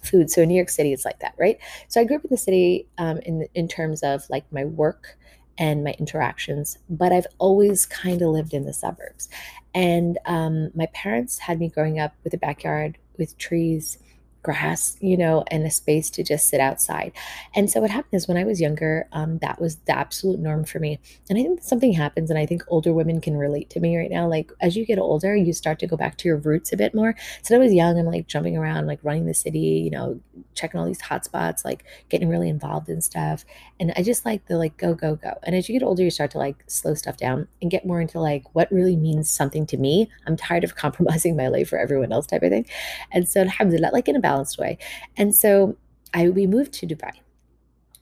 food. 0.06 0.30
So 0.30 0.42
in 0.42 0.50
New 0.50 0.56
York 0.56 0.70
City, 0.70 0.94
it's 0.94 1.06
like 1.06 1.20
that, 1.20 1.34
right? 1.38 1.58
So 1.88 2.00
I 2.00 2.04
grew 2.04 2.18
up 2.18 2.24
in 2.24 2.30
the 2.30 2.38
city 2.38 2.88
um, 2.98 3.18
in 3.20 3.48
in 3.56 3.68
terms 3.68 4.04
of 4.04 4.30
like 4.30 4.46
my 4.52 4.66
work 4.66 5.18
and 5.58 5.84
my 5.84 5.96
interactions, 5.98 6.78
but 6.90 7.12
I've 7.12 7.28
always 7.38 7.86
kind 7.86 8.22
of 8.22 8.30
lived 8.30 8.54
in 8.54 8.66
the 8.66 8.74
suburbs. 8.74 9.30
And 9.74 10.18
um, 10.26 10.72
my 10.76 10.88
parents 10.88 11.38
had 11.40 11.60
me 11.60 11.70
growing 11.70 12.00
up 12.00 12.14
with 12.24 12.34
a 12.34 12.38
backyard 12.38 12.98
with 13.18 13.38
trees 13.38 13.98
grass, 14.46 14.96
you 15.02 15.18
know, 15.18 15.44
and 15.48 15.66
a 15.66 15.72
space 15.72 16.12
to 16.12 16.24
just 16.24 16.48
sit 16.48 16.60
outside. 16.60 17.12
And 17.56 17.68
so 17.68 17.82
what 17.82 17.90
happened 17.90 18.14
is 18.14 18.28
when 18.28 18.38
I 18.38 18.44
was 18.44 18.62
younger, 18.62 19.08
um, 19.12 19.40
that 19.40 19.60
was 19.60 19.78
the 19.88 19.98
absolute 19.98 20.40
norm 20.40 20.66
for 20.66 20.78
me. 20.78 21.00
And 21.32 21.40
I 21.40 21.42
think 21.42 21.64
something 21.64 21.94
happens, 21.94 22.30
and 22.30 22.38
I 22.38 22.46
think 22.46 22.62
older 22.68 22.94
women 22.94 23.22
can 23.22 23.38
relate 23.38 23.72
to 23.72 23.80
me 23.80 23.98
right 23.98 24.12
now. 24.12 24.28
Like 24.28 24.52
as 24.62 24.78
you 24.78 24.86
get 24.86 25.00
older, 25.00 25.36
you 25.36 25.52
start 25.52 25.80
to 25.80 25.88
go 25.88 25.98
back 25.98 26.18
to 26.18 26.28
your 26.28 26.38
roots 26.38 26.72
a 26.72 26.78
bit 26.78 26.94
more. 26.94 27.16
So 27.42 27.56
I 27.56 27.58
was 27.58 27.74
young, 27.74 27.98
I'm 27.98 28.06
like 28.06 28.28
jumping 28.28 28.56
around, 28.56 28.86
like 28.86 29.00
running 29.02 29.26
the 29.26 29.34
city, 29.34 29.58
you 29.58 29.90
know, 29.90 30.22
checking 30.54 30.80
all 30.80 30.86
these 30.86 31.02
hot 31.02 31.26
spots, 31.26 31.66
like 31.66 31.84
getting 32.10 32.30
really 32.30 32.48
involved 32.50 32.88
in 32.88 33.02
stuff. 33.02 33.46
And 33.80 33.94
I 33.98 34.04
just 34.04 34.26
like 34.26 34.46
the 34.46 34.58
like 34.58 34.78
go, 34.78 34.94
go, 34.94 35.16
go. 35.16 35.34
And 35.42 35.56
as 35.56 35.68
you 35.68 35.78
get 35.78 35.84
older, 35.84 36.04
you 36.04 36.12
start 36.12 36.30
to 36.32 36.38
like 36.38 36.64
slow 36.68 36.94
stuff 36.94 37.18
down 37.18 37.48
and 37.64 37.72
get 37.72 37.88
more 37.88 38.00
into 38.00 38.20
like 38.20 38.44
what 38.54 38.72
really 38.72 38.96
means 38.96 39.28
something 39.28 39.66
to 39.68 39.78
me. 39.78 40.08
I'm 40.28 40.38
tired 40.38 40.64
of 40.64 40.76
compromising 40.86 41.36
my 41.36 41.48
life 41.48 41.70
for 41.70 41.80
everyone 41.80 42.12
else 42.12 42.28
type 42.28 42.44
of 42.44 42.52
thing. 42.52 42.68
And 43.12 43.28
so 43.28 43.42
alhamdulillah, 43.42 43.90
like 43.92 44.08
in 44.08 44.16
a 44.16 44.20
balanced 44.36 44.58
way. 44.58 44.78
And 45.18 45.36
so 45.36 45.78
I 46.14 46.30
we 46.30 46.48
moved 46.48 46.74
to 46.80 46.88
Dubai. 46.88 47.14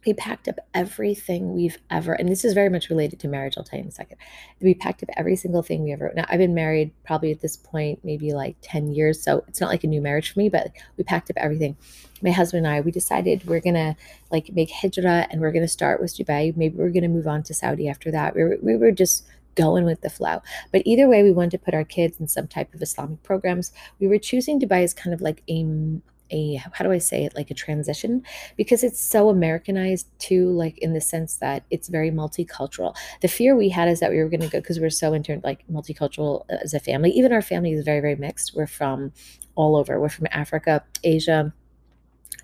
We 0.05 0.13
packed 0.13 0.49
up 0.49 0.59
everything 0.73 1.53
we've 1.53 1.77
ever, 1.89 2.11
and 2.11 2.27
this 2.27 2.43
is 2.43 2.53
very 2.53 2.69
much 2.69 2.89
related 2.89 3.21
to 3.21 3.29
marriage. 3.29 3.53
I'll 3.55 3.63
tell 3.63 3.79
you 3.79 3.83
in 3.83 3.87
a 3.87 3.91
second. 3.91 4.17
We 4.59 4.73
packed 4.73 5.01
up 5.01 5.07
every 5.15 5.37
single 5.37 5.63
thing 5.63 5.81
we 5.83 5.93
ever. 5.93 6.11
Now 6.13 6.25
I've 6.27 6.39
been 6.45 6.53
married 6.53 6.91
probably 7.05 7.31
at 7.31 7.39
this 7.39 7.55
point 7.55 7.99
maybe 8.03 8.33
like 8.33 8.57
ten 8.61 8.91
years, 8.91 9.23
so 9.23 9.45
it's 9.47 9.61
not 9.61 9.69
like 9.69 9.85
a 9.85 9.87
new 9.87 10.01
marriage 10.01 10.33
for 10.33 10.39
me. 10.39 10.49
But 10.49 10.71
we 10.97 11.05
packed 11.05 11.29
up 11.29 11.37
everything. 11.37 11.77
My 12.21 12.31
husband 12.31 12.65
and 12.65 12.75
I, 12.75 12.81
we 12.81 12.91
decided 12.91 13.47
we're 13.47 13.61
gonna 13.69 13.95
like 14.29 14.51
make 14.53 14.71
hijrah, 14.71 15.27
and 15.29 15.39
we're 15.39 15.53
gonna 15.53 15.75
start 15.79 16.01
with 16.01 16.17
Dubai. 16.17 16.55
Maybe 16.57 16.75
we're 16.75 16.89
gonna 16.97 17.07
move 17.07 17.27
on 17.27 17.43
to 17.43 17.53
Saudi 17.53 17.87
after 17.87 18.11
that. 18.11 18.35
We 18.35 18.43
were, 18.43 18.57
we 18.61 18.75
were 18.75 18.91
just 18.91 19.25
going 19.55 19.85
with 19.85 20.01
the 20.01 20.09
flow. 20.09 20.41
But 20.73 20.81
either 20.85 21.07
way, 21.07 21.23
we 21.23 21.31
wanted 21.31 21.51
to 21.51 21.65
put 21.65 21.73
our 21.73 21.83
kids 21.83 22.19
in 22.19 22.27
some 22.27 22.47
type 22.47 22.73
of 22.73 22.81
Islamic 22.81 23.23
programs. 23.23 23.71
We 23.99 24.07
were 24.07 24.17
choosing 24.17 24.59
Dubai 24.59 24.83
as 24.83 24.93
kind 24.93 25.13
of 25.13 25.21
like 25.21 25.43
a 25.47 25.63
a 26.31 26.55
how 26.55 26.83
do 26.83 26.91
I 26.91 26.97
say 26.97 27.25
it 27.25 27.35
like 27.35 27.51
a 27.51 27.53
transition 27.53 28.23
because 28.57 28.83
it's 28.83 28.99
so 28.99 29.29
Americanized 29.29 30.07
too 30.19 30.49
like 30.49 30.77
in 30.79 30.93
the 30.93 31.01
sense 31.01 31.37
that 31.37 31.63
it's 31.69 31.87
very 31.87 32.11
multicultural. 32.11 32.95
The 33.21 33.27
fear 33.27 33.55
we 33.55 33.69
had 33.69 33.87
is 33.87 33.99
that 33.99 34.11
we 34.11 34.17
were 34.17 34.29
going 34.29 34.41
to 34.41 34.47
go 34.47 34.59
because 34.59 34.79
we're 34.79 34.89
so 34.89 35.13
into 35.13 35.39
like 35.43 35.65
multicultural 35.71 36.45
uh, 36.51 36.57
as 36.63 36.73
a 36.73 36.79
family. 36.79 37.11
Even 37.11 37.31
our 37.31 37.41
family 37.41 37.73
is 37.73 37.85
very 37.85 37.99
very 37.99 38.15
mixed. 38.15 38.55
We're 38.55 38.67
from 38.67 39.11
all 39.55 39.75
over. 39.75 39.99
We're 39.99 40.09
from 40.09 40.27
Africa, 40.31 40.83
Asia, 41.03 41.53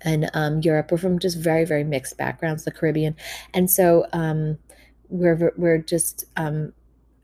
and 0.02 0.30
um, 0.34 0.60
Europe. 0.60 0.90
We're 0.90 0.98
from 0.98 1.18
just 1.18 1.38
very 1.38 1.64
very 1.64 1.84
mixed 1.84 2.16
backgrounds, 2.16 2.64
the 2.64 2.70
Caribbean, 2.70 3.16
and 3.54 3.70
so 3.70 4.06
um, 4.12 4.58
we're 5.08 5.52
we're 5.56 5.78
just 5.78 6.24
um, 6.36 6.72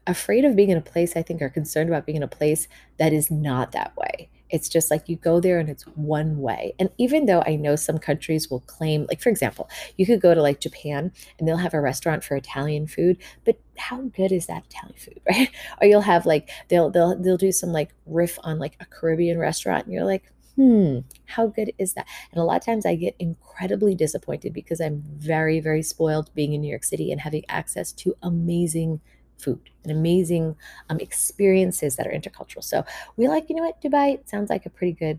afraid 0.07 0.45
of 0.45 0.57
being 0.57 0.71
in 0.71 0.79
a 0.79 0.83
place. 0.83 1.17
I 1.17 1.23
think 1.23 1.43
are 1.43 1.49
concerned 1.49 1.89
about 1.89 2.07
being 2.07 2.17
in 2.17 2.23
a 2.23 2.29
place 2.29 2.69
that 2.99 3.13
is 3.13 3.31
not 3.31 3.73
that 3.73 3.97
way. 3.97 4.29
It's 4.51 4.69
just 4.69 4.91
like 4.91 5.09
you 5.09 5.17
go 5.17 5.41
there 5.41 5.59
and 5.59 5.69
it's 5.69 5.85
one 5.97 6.41
way. 6.41 6.75
And 6.79 6.91
even 6.99 7.27
though 7.27 7.43
I 7.47 7.57
know 7.57 7.77
some 7.77 7.99
countries 7.99 8.51
will 8.51 8.61
claim, 8.61 9.07
like 9.09 9.21
for 9.21 9.29
example, 9.29 9.69
you 9.97 10.07
could 10.07 10.21
go 10.21 10.35
to 10.35 10.43
like 10.43 10.61
Japan 10.61 11.13
and 11.39 11.47
they'll 11.47 11.57
have 11.57 11.75
a 11.75 11.81
restaurant 11.81 12.25
for 12.25 12.37
Italian 12.37 12.87
food, 12.87 13.19
but 13.45 13.59
how 13.79 14.03
good 14.03 14.33
is 14.33 14.47
that 14.47 14.65
Italian 14.67 14.99
food, 14.99 15.21
right? 15.29 15.51
Or 15.81 15.87
you'll 15.87 16.01
have 16.03 16.27
like 16.27 16.51
they'll 16.69 16.91
they'll 16.91 17.21
they'll 17.21 17.37
do 17.37 17.53
some 17.53 17.73
like 17.73 17.95
riff 18.07 18.39
on 18.43 18.59
like 18.59 18.77
a 18.81 18.87
Caribbean 18.87 19.39
restaurant 19.39 19.85
and 19.85 19.95
you're 19.95 20.05
like, 20.05 20.25
hmm, 20.57 21.01
how 21.27 21.47
good 21.47 21.73
is 21.79 21.95
that? 21.95 22.07
And 22.33 22.41
a 22.41 22.45
lot 22.45 22.57
of 22.57 22.65
times 22.65 22.87
I 22.87 22.97
get 22.97 23.15
incredibly 23.19 23.95
disappointed 23.95 24.53
because 24.53 24.81
I'm 24.81 25.03
very, 25.07 25.61
very 25.61 25.83
spoiled 25.83 26.31
being 26.35 26.55
in 26.55 26.63
New 26.63 26.71
York 26.71 26.85
City 26.85 27.13
and 27.13 27.21
having 27.21 27.45
access 27.49 27.93
to 27.93 28.17
amazing 28.23 29.01
food 29.39 29.61
and 29.83 29.93
amazing 29.93 30.57
um, 30.91 30.99
experiences 31.01 31.97
that 31.97 32.07
are 32.07 32.11
intercultural. 32.11 32.65
So 32.65 32.85
we 33.17 33.29
like, 33.29 33.49
you 33.49 33.57
know 33.57 33.63
what, 33.63 33.81
Dubai 33.83 34.27
sounds 34.29 34.51
like 34.51 34.67
a 34.67 34.71
pretty 34.71 34.93
good 34.93 35.19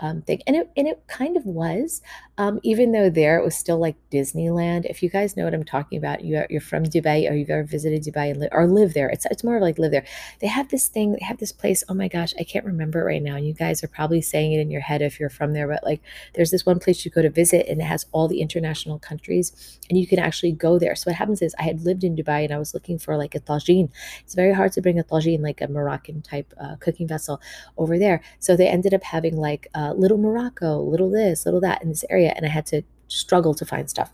um, 0.00 0.22
thing, 0.22 0.42
and 0.46 0.56
it 0.56 0.70
and 0.76 0.86
it 0.86 1.02
kind 1.06 1.36
of 1.36 1.46
was, 1.46 2.02
um, 2.38 2.60
even 2.62 2.92
though 2.92 3.08
there 3.10 3.38
it 3.38 3.44
was 3.44 3.56
still 3.56 3.78
like 3.78 3.96
Disneyland. 4.10 4.84
If 4.84 5.02
you 5.02 5.08
guys 5.08 5.36
know 5.36 5.44
what 5.44 5.54
I'm 5.54 5.64
talking 5.64 5.98
about, 5.98 6.24
you 6.24 6.36
are, 6.36 6.46
you're 6.50 6.60
from 6.60 6.84
Dubai 6.84 7.30
or 7.30 7.34
you've 7.34 7.50
ever 7.50 7.64
visited 7.64 8.02
Dubai 8.02 8.30
and 8.30 8.40
li- 8.40 8.48
or 8.52 8.66
live 8.66 8.94
there. 8.94 9.08
It's 9.08 9.26
it's 9.26 9.44
more 9.44 9.56
of 9.56 9.62
like 9.62 9.78
live 9.78 9.90
there. 9.90 10.06
They 10.40 10.46
have 10.46 10.68
this 10.68 10.88
thing. 10.88 11.12
They 11.12 11.24
have 11.24 11.38
this 11.38 11.52
place. 11.52 11.82
Oh 11.88 11.94
my 11.94 12.08
gosh, 12.08 12.34
I 12.38 12.44
can't 12.44 12.64
remember 12.64 13.00
it 13.00 13.04
right 13.04 13.22
now. 13.22 13.36
And 13.36 13.46
you 13.46 13.54
guys 13.54 13.82
are 13.82 13.88
probably 13.88 14.20
saying 14.20 14.52
it 14.52 14.60
in 14.60 14.70
your 14.70 14.82
head 14.82 15.02
if 15.02 15.18
you're 15.18 15.30
from 15.30 15.52
there, 15.52 15.68
but 15.68 15.82
like 15.84 16.02
there's 16.34 16.50
this 16.50 16.66
one 16.66 16.78
place 16.78 17.04
you 17.04 17.10
go 17.10 17.22
to 17.22 17.30
visit 17.30 17.66
and 17.68 17.80
it 17.80 17.84
has 17.84 18.06
all 18.12 18.28
the 18.28 18.40
international 18.40 18.98
countries, 18.98 19.78
and 19.88 19.98
you 19.98 20.06
can 20.06 20.18
actually 20.18 20.52
go 20.52 20.78
there. 20.78 20.94
So 20.94 21.10
what 21.10 21.16
happens 21.16 21.42
is 21.42 21.54
I 21.58 21.62
had 21.62 21.82
lived 21.82 22.04
in 22.04 22.16
Dubai 22.16 22.44
and 22.44 22.52
I 22.52 22.58
was 22.58 22.74
looking 22.74 22.98
for 22.98 23.16
like 23.16 23.34
a 23.34 23.40
tagine. 23.40 23.90
It's 24.24 24.34
very 24.34 24.52
hard 24.52 24.72
to 24.72 24.82
bring 24.82 24.98
a 24.98 25.04
tagine, 25.04 25.40
like 25.40 25.60
a 25.60 25.68
Moroccan 25.68 26.22
type 26.22 26.52
uh, 26.60 26.76
cooking 26.76 27.08
vessel, 27.08 27.40
over 27.76 27.98
there. 27.98 28.20
So 28.38 28.56
they 28.56 28.68
ended 28.68 28.94
up 28.94 29.02
having 29.02 29.36
like 29.36 29.68
uh, 29.86 29.92
little 29.94 30.18
Morocco, 30.18 30.80
little 30.80 31.10
this, 31.10 31.44
little 31.44 31.60
that 31.60 31.82
in 31.82 31.88
this 31.88 32.04
area, 32.10 32.32
and 32.36 32.44
I 32.44 32.48
had 32.48 32.66
to 32.66 32.82
struggle 33.08 33.54
to 33.54 33.64
find 33.64 33.88
stuff. 33.88 34.12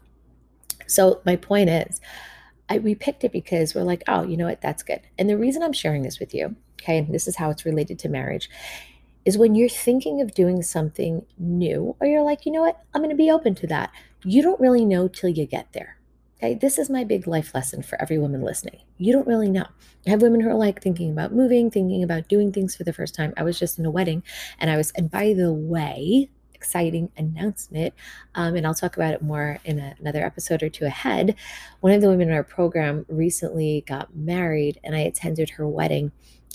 So 0.87 1.21
my 1.25 1.37
point 1.37 1.71
is, 1.71 2.01
I, 2.69 2.79
we 2.79 2.95
picked 2.95 3.25
it 3.25 3.33
because 3.33 3.75
we're 3.75 3.83
like, 3.83 4.03
oh, 4.09 4.23
you 4.23 4.37
know 4.37 4.47
what, 4.47 4.61
that's 4.61 4.83
good. 4.83 5.01
And 5.19 5.29
the 5.29 5.39
reason 5.39 5.63
I'm 5.63 5.73
sharing 5.73 6.03
this 6.03 6.21
with 6.21 6.35
you, 6.35 6.57
okay, 6.81 6.99
and 6.99 7.15
this 7.15 7.27
is 7.27 7.37
how 7.37 7.51
it's 7.51 7.65
related 7.65 7.99
to 8.01 8.09
marriage, 8.09 8.51
is 9.25 9.39
when 9.39 9.55
you're 9.55 9.69
thinking 9.69 10.21
of 10.21 10.35
doing 10.35 10.63
something 10.63 11.25
new, 11.39 11.97
or 12.01 12.07
you're 12.07 12.23
like, 12.23 12.45
you 12.45 12.53
know 12.53 12.63
what, 12.63 12.81
I'm 12.93 13.01
going 13.01 13.11
to 13.11 13.17
be 13.17 13.31
open 13.31 13.55
to 13.57 13.67
that. 13.69 13.91
You 14.25 14.43
don't 14.43 14.61
really 14.61 14.85
know 14.85 15.09
till 15.09 15.31
you 15.31 15.47
get 15.47 15.73
there. 15.73 15.97
Okay, 16.43 16.55
this 16.55 16.77
is 16.77 16.91
my 16.91 17.05
big 17.05 17.29
life 17.29 17.55
lesson 17.55 17.85
for 17.85 18.03
every 18.03 18.19
woman 18.19 18.43
listening. 18.43 18.81
You 18.99 19.13
don't 19.13 19.29
really 19.29 19.49
know. 19.49 19.65
I 20.05 20.11
have 20.11 20.23
women 20.23 20.41
who 20.41 20.51
are 20.51 20.55
like 20.55 20.83
thinking 20.83 21.13
about 21.13 21.33
moving, 21.33 21.71
thinking 21.71 22.03
about 22.03 22.27
doing 22.27 22.51
things 22.51 22.75
for 22.75 22.83
the 22.83 22.93
first 22.93 23.15
time. 23.15 23.33
I 23.37 23.45
was 23.45 23.61
just 23.61 23.79
in 23.79 23.87
a 23.87 23.93
wedding 23.93 24.25
and 24.59 24.69
I 24.69 24.77
was, 24.77 24.91
and 24.97 25.09
by 25.09 25.35
the 25.35 25.53
way, 25.53 26.31
exciting 26.53 27.13
announcement, 27.17 27.95
um, 28.35 28.57
and 28.57 28.67
I'll 28.67 28.75
talk 28.75 28.97
about 28.97 29.15
it 29.15 29.23
more 29.23 29.61
in 29.65 29.79
a, 29.79 29.95
another 30.01 30.27
episode 30.27 30.65
or 30.65 30.69
two 30.69 30.85
ahead. 30.85 31.37
One 31.79 31.93
of 31.93 32.01
the 32.01 32.09
women 32.09 32.29
in 32.29 32.35
our 32.35 32.43
program 32.43 33.07
recently 33.09 33.85
got 33.87 34.17
married 34.17 34.81
and 34.83 34.97
I 34.97 35.01
attended 35.01 35.51
her 35.51 35.69
wedding 35.69 36.11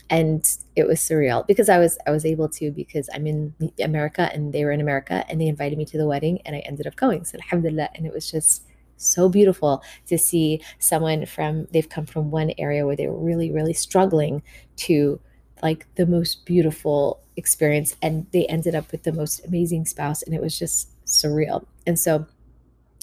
and 0.09 0.45
it 0.75 0.85
was 0.85 0.99
surreal 0.99 1.47
because 1.47 1.69
I 1.69 1.79
was 1.79 1.97
I 2.05 2.11
was 2.11 2.25
able 2.25 2.49
to 2.49 2.71
because 2.71 3.09
I'm 3.13 3.25
in 3.25 3.53
America 3.81 4.29
and 4.33 4.51
they 4.51 4.65
were 4.65 4.71
in 4.73 4.81
America 4.81 5.23
and 5.29 5.39
they 5.39 5.47
invited 5.47 5.77
me 5.77 5.85
to 5.85 5.97
the 5.97 6.07
wedding 6.07 6.41
and 6.45 6.57
I 6.57 6.59
ended 6.59 6.87
up 6.87 6.97
going. 6.97 7.23
So 7.23 7.37
alhamdulillah 7.37 7.89
and 7.95 8.05
it 8.05 8.13
was 8.13 8.29
just 8.29 8.66
so 8.97 9.29
beautiful 9.29 9.83
to 10.07 10.17
see 10.17 10.61
someone 10.79 11.25
from 11.25 11.65
they've 11.71 11.89
come 11.89 12.05
from 12.05 12.31
one 12.31 12.51
area 12.57 12.85
where 12.85 12.95
they 12.95 13.07
were 13.07 13.17
really 13.17 13.51
really 13.51 13.73
struggling 13.73 14.41
to 14.75 15.19
like 15.63 15.87
the 15.95 16.05
most 16.05 16.45
beautiful 16.45 17.21
experience 17.35 17.95
and 18.01 18.27
they 18.31 18.45
ended 18.47 18.75
up 18.75 18.91
with 18.91 19.03
the 19.03 19.13
most 19.13 19.45
amazing 19.45 19.85
spouse 19.85 20.21
and 20.23 20.33
it 20.35 20.41
was 20.41 20.57
just 20.57 20.89
surreal. 21.05 21.65
And 21.85 21.99
so 21.99 22.25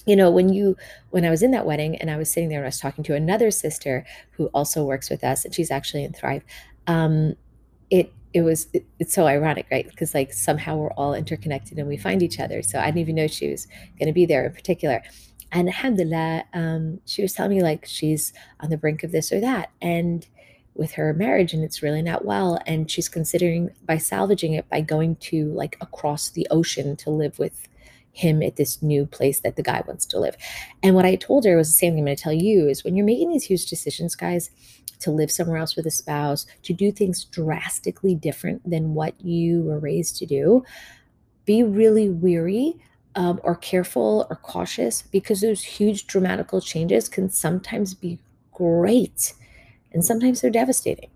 you 0.05 0.15
know 0.15 0.29
when 0.29 0.53
you 0.53 0.77
when 1.09 1.25
i 1.25 1.31
was 1.31 1.41
in 1.41 1.49
that 1.49 1.65
wedding 1.65 1.95
and 1.95 2.11
i 2.11 2.15
was 2.15 2.31
sitting 2.31 2.47
there 2.47 2.59
and 2.59 2.65
i 2.65 2.67
was 2.67 2.79
talking 2.79 3.03
to 3.03 3.15
another 3.15 3.49
sister 3.49 4.05
who 4.33 4.45
also 4.53 4.83
works 4.83 5.09
with 5.09 5.23
us 5.23 5.43
and 5.43 5.55
she's 5.55 5.71
actually 5.71 6.03
in 6.03 6.13
thrive 6.13 6.43
um 6.85 7.33
it 7.89 8.13
it 8.35 8.41
was 8.41 8.67
it, 8.73 8.85
it's 8.99 9.13
so 9.13 9.25
ironic 9.25 9.65
right? 9.71 9.87
Because 9.87 10.13
like 10.13 10.33
somehow 10.33 10.75
we're 10.75 10.91
all 10.91 11.13
interconnected 11.13 11.79
and 11.79 11.87
we 11.87 11.95
find 11.95 12.21
each 12.21 12.39
other. 12.39 12.61
So 12.61 12.79
i 12.79 12.85
didn't 12.85 12.99
even 12.99 13.15
know 13.15 13.27
she 13.27 13.49
was 13.49 13.67
going 13.97 14.07
to 14.07 14.13
be 14.13 14.25
there 14.25 14.45
in 14.45 14.53
particular 14.53 15.01
and 15.51 15.67
alhamdulillah 15.67 16.43
um, 16.53 16.99
she 17.05 17.21
was 17.21 17.33
telling 17.33 17.57
me 17.57 17.63
like 17.63 17.85
she's 17.85 18.33
on 18.59 18.69
the 18.69 18.77
brink 18.77 19.03
of 19.03 19.11
this 19.11 19.31
or 19.31 19.39
that. 19.39 19.71
And 19.81 20.27
with 20.75 20.91
her 20.93 21.13
marriage 21.13 21.53
and 21.53 21.63
it's 21.63 21.81
really 21.81 22.01
not 22.01 22.25
well. 22.25 22.59
And 22.67 22.91
she's 22.91 23.07
considering 23.07 23.71
by 23.85 23.97
salvaging 23.97 24.53
it 24.53 24.69
by 24.69 24.81
going 24.81 25.15
to 25.17 25.45
like 25.53 25.77
across 25.81 26.29
the 26.29 26.45
ocean 26.51 26.95
to 26.97 27.09
live 27.09 27.39
with 27.39 27.67
him 28.11 28.41
at 28.41 28.55
this 28.55 28.81
new 28.81 29.05
place 29.05 29.41
that 29.41 29.55
the 29.55 29.63
guy 29.63 29.83
wants 29.87 30.05
to 30.05 30.19
live. 30.19 30.37
And 30.83 30.95
what 30.95 31.05
i 31.05 31.15
told 31.15 31.45
her 31.45 31.57
was 31.57 31.67
the 31.67 31.77
same 31.77 31.93
thing 31.93 31.99
i'm 31.99 32.05
going 32.05 32.15
to 32.15 32.23
tell 32.23 32.33
you 32.33 32.67
is 32.67 32.83
when 32.83 32.95
you're 32.95 33.05
making 33.05 33.29
these 33.29 33.43
huge 33.43 33.65
decisions 33.65 34.15
guys 34.15 34.51
to 34.99 35.11
live 35.11 35.29
somewhere 35.29 35.57
else 35.57 35.75
with 35.75 35.85
a 35.85 35.91
spouse 35.91 36.45
to 36.63 36.73
do 36.73 36.91
things 36.91 37.25
drastically 37.25 38.15
different 38.15 38.67
than 38.69 38.93
what 38.93 39.19
you 39.19 39.63
were 39.63 39.79
raised 39.79 40.15
to 40.17 40.25
do 40.25 40.63
be 41.45 41.61
really 41.61 42.09
weary 42.09 42.77
um, 43.15 43.39
or 43.43 43.55
careful 43.55 44.27
or 44.29 44.35
cautious 44.35 45.01
because 45.01 45.41
those 45.41 45.63
huge 45.63 46.07
dramatical 46.07 46.61
changes 46.61 47.09
can 47.09 47.29
sometimes 47.29 47.93
be 47.93 48.19
great 48.53 49.33
and 49.93 50.03
sometimes 50.03 50.41
they're 50.41 50.51
devastating. 50.51 51.09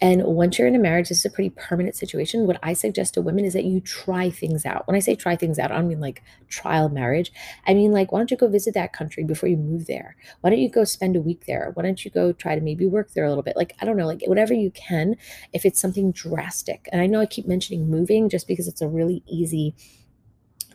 And 0.00 0.24
once 0.24 0.58
you're 0.58 0.66
in 0.66 0.74
a 0.74 0.80
marriage, 0.80 1.10
this 1.10 1.18
is 1.20 1.24
a 1.24 1.30
pretty 1.30 1.50
permanent 1.50 1.94
situation. 1.94 2.48
What 2.48 2.58
I 2.60 2.72
suggest 2.72 3.14
to 3.14 3.22
women 3.22 3.44
is 3.44 3.52
that 3.52 3.62
you 3.62 3.78
try 3.80 4.30
things 4.30 4.66
out. 4.66 4.84
When 4.88 4.96
I 4.96 4.98
say 4.98 5.14
try 5.14 5.36
things 5.36 5.60
out, 5.60 5.70
I 5.70 5.76
don't 5.76 5.86
mean 5.86 6.00
like 6.00 6.24
trial 6.48 6.88
marriage. 6.88 7.32
I 7.68 7.74
mean, 7.74 7.92
like, 7.92 8.10
why 8.10 8.18
don't 8.18 8.30
you 8.32 8.36
go 8.36 8.48
visit 8.48 8.74
that 8.74 8.92
country 8.92 9.22
before 9.22 9.48
you 9.48 9.56
move 9.56 9.86
there? 9.86 10.16
Why 10.40 10.50
don't 10.50 10.58
you 10.58 10.68
go 10.68 10.82
spend 10.82 11.14
a 11.14 11.20
week 11.20 11.44
there? 11.46 11.70
Why 11.74 11.84
don't 11.84 12.04
you 12.04 12.10
go 12.10 12.32
try 12.32 12.56
to 12.56 12.60
maybe 12.60 12.84
work 12.84 13.12
there 13.12 13.24
a 13.24 13.28
little 13.28 13.44
bit? 13.44 13.54
Like, 13.56 13.76
I 13.80 13.84
don't 13.84 13.96
know, 13.96 14.08
like, 14.08 14.22
whatever 14.26 14.52
you 14.52 14.72
can, 14.72 15.14
if 15.52 15.64
it's 15.64 15.80
something 15.80 16.10
drastic. 16.10 16.88
And 16.90 17.00
I 17.00 17.06
know 17.06 17.20
I 17.20 17.26
keep 17.26 17.46
mentioning 17.46 17.88
moving 17.88 18.28
just 18.28 18.48
because 18.48 18.66
it's 18.66 18.82
a 18.82 18.88
really 18.88 19.22
easy 19.28 19.72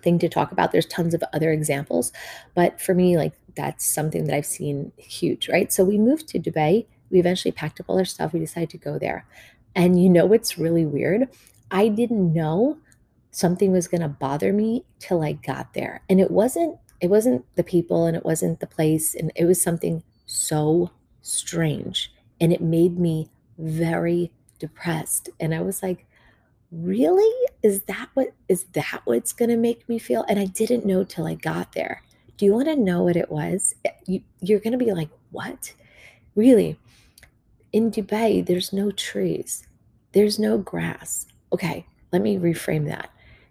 thing 0.08 0.20
to 0.20 0.30
talk 0.30 0.54
about. 0.54 0.72
There's 0.72 0.86
tons 0.86 1.14
of 1.14 1.22
other 1.34 1.52
examples, 1.52 2.14
but 2.56 2.80
for 2.80 2.94
me, 2.94 3.18
like 3.18 3.34
that's 3.56 3.86
something 3.86 4.24
that 4.24 4.36
I've 4.36 4.46
seen 4.46 4.94
huge, 4.96 5.50
right? 5.50 5.70
So 5.74 5.84
we 5.84 5.98
moved 5.98 6.30
to 6.30 6.40
Dubai. 6.40 6.86
We 7.12 7.20
eventually 7.20 7.52
packed 7.52 7.82
up 7.82 7.88
all 7.90 7.98
our 7.98 8.06
stuff. 8.06 8.32
We 8.32 8.40
decided 8.40 8.70
to 8.70 8.78
go 8.78 8.98
there. 8.98 9.26
And 9.76 10.02
you 10.02 10.10
know 10.10 10.26
what's 10.26 10.58
really 10.58 10.86
weird? 10.86 11.28
I 11.72 11.90
didn't 11.90 12.34
know 12.34 12.78
something 13.32 13.74
was 13.74 13.90
going 13.90 14.02
to 14.02 14.08
bother 14.08 14.54
me 14.54 14.86
till 15.00 15.22
I 15.22 15.34
got 15.34 15.74
there. 15.74 16.04
And 16.10 16.22
it 16.22 16.32
wasn't 16.32 16.78
it 17.02 17.10
wasn't 17.10 17.44
the 17.56 17.64
people 17.64 18.06
and 18.06 18.16
it 18.16 18.26
wasn't 18.26 18.62
the 18.62 18.66
place 18.66 19.14
and 19.14 19.32
it 19.36 19.46
was 19.46 19.62
something 19.62 20.04
so 20.26 20.90
strange 21.22 22.12
and 22.40 22.54
it 22.54 22.62
made 22.62 22.98
me 22.98 23.30
very 23.58 24.32
depressed. 24.58 25.30
And 25.40 25.54
I 25.54 25.62
was 25.62 25.84
like, 25.84 26.07
really? 26.72 27.48
Is 27.64 27.84
that 27.84 28.10
what 28.14 28.34
is 28.48 28.66
that 28.74 29.02
what's 29.06 29.34
going 29.34 29.50
to 29.50 29.58
make 29.58 29.88
me 29.88 30.00
feel? 30.00 30.26
And 30.28 30.40
i 30.40 30.46
didn't 30.46 30.86
know 30.86 31.04
till 31.04 31.28
i 31.28 31.34
got 31.34 31.74
there. 31.74 32.04
Do 32.38 32.46
you 32.46 32.54
want 32.54 32.68
to 32.68 32.76
know 32.76 33.04
what 33.04 33.16
it 33.16 33.32
was? 33.32 33.74
Eh, 33.84 33.92
you, 34.06 34.22
you're 34.42 34.60
going 34.60 34.78
to 34.78 34.86
be 34.86 34.94
like 34.94 35.10
what? 35.32 35.74
Really 36.36 36.80
in 37.74 37.92
dubai 37.92 38.46
there's 38.46 38.72
no 38.72 38.92
trees. 38.92 39.68
There's 40.14 40.40
no 40.40 40.58
grass. 40.58 41.26
Okay 41.52 41.86
let 42.12 42.22
me 42.22 42.38
reframe 42.38 42.86
that. 42.88 43.10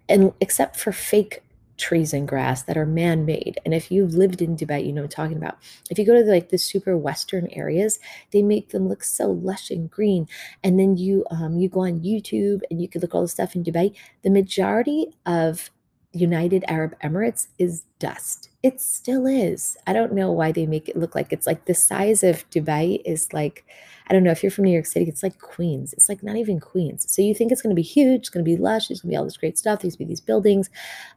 And 0.08 0.32
except 0.40 0.76
for 0.76 0.92
fake 0.92 1.42
trees 1.76 2.12
and 2.12 2.26
grass 2.28 2.62
that 2.62 2.76
are 2.76 2.86
man-made. 2.86 3.58
And 3.64 3.74
if 3.74 3.90
you've 3.90 4.14
lived 4.14 4.40
in 4.42 4.56
dubai 4.56 4.84
you 4.86 4.92
know 4.92 5.02
what 5.02 5.18
i'm 5.18 5.24
talking 5.24 5.36
about. 5.36 5.58
If 5.90 5.98
you 5.98 6.06
go 6.06 6.14
to 6.14 6.24
the, 6.24 6.30
like 6.32 6.48
the 6.50 6.58
super 6.58 6.96
western 6.96 7.48
areas 7.52 7.98
they 8.32 8.42
make 8.42 8.70
them 8.70 8.88
look 8.88 9.02
so 9.04 9.30
lush 9.30 9.70
and 9.70 9.90
green. 9.90 10.28
And 10.64 10.78
then 10.78 10.96
you 10.96 11.24
um, 11.30 11.58
you 11.58 11.68
go 11.68 11.80
on 11.80 12.00
youtube 12.00 12.60
and 12.70 12.80
you 12.80 12.88
can 12.88 13.00
look 13.00 13.14
all 13.14 13.22
the 13.22 13.28
stuff 13.28 13.54
in 13.54 13.64
dubai. 13.64 13.94
The 14.22 14.30
majority 14.30 15.08
of 15.26 15.70
united 16.16 16.64
arab 16.68 16.98
emirates 17.00 17.48
is 17.58 17.84
dust 17.98 18.50
it 18.62 18.80
still 18.80 19.26
is 19.26 19.76
i 19.86 19.92
don't 19.92 20.12
know 20.12 20.30
why 20.30 20.50
they 20.52 20.66
make 20.66 20.88
it 20.88 20.96
look 20.96 21.14
like 21.14 21.32
it's 21.32 21.46
like 21.46 21.64
the 21.66 21.74
size 21.74 22.22
of 22.22 22.48
dubai 22.50 23.00
is 23.04 23.32
like 23.32 23.64
I 24.08 24.12
don't 24.12 24.22
know 24.22 24.30
if 24.30 24.42
you're 24.42 24.52
from 24.52 24.64
New 24.64 24.72
York 24.72 24.86
City, 24.86 25.08
it's 25.08 25.22
like 25.22 25.38
Queens. 25.40 25.92
It's 25.92 26.08
like 26.08 26.22
not 26.22 26.36
even 26.36 26.60
Queens. 26.60 27.10
So 27.10 27.22
you 27.22 27.34
think 27.34 27.50
it's 27.50 27.60
going 27.62 27.74
to 27.74 27.80
be 27.80 27.82
huge, 27.82 28.20
it's 28.20 28.28
going 28.28 28.44
to 28.44 28.48
be 28.48 28.56
lush, 28.56 28.88
there's 28.88 29.00
going 29.00 29.10
to 29.10 29.14
be 29.14 29.16
all 29.16 29.24
this 29.24 29.36
great 29.36 29.58
stuff, 29.58 29.80
there's 29.80 29.96
going 29.96 30.06
to 30.06 30.08
be 30.10 30.12
these 30.12 30.20
buildings. 30.20 30.70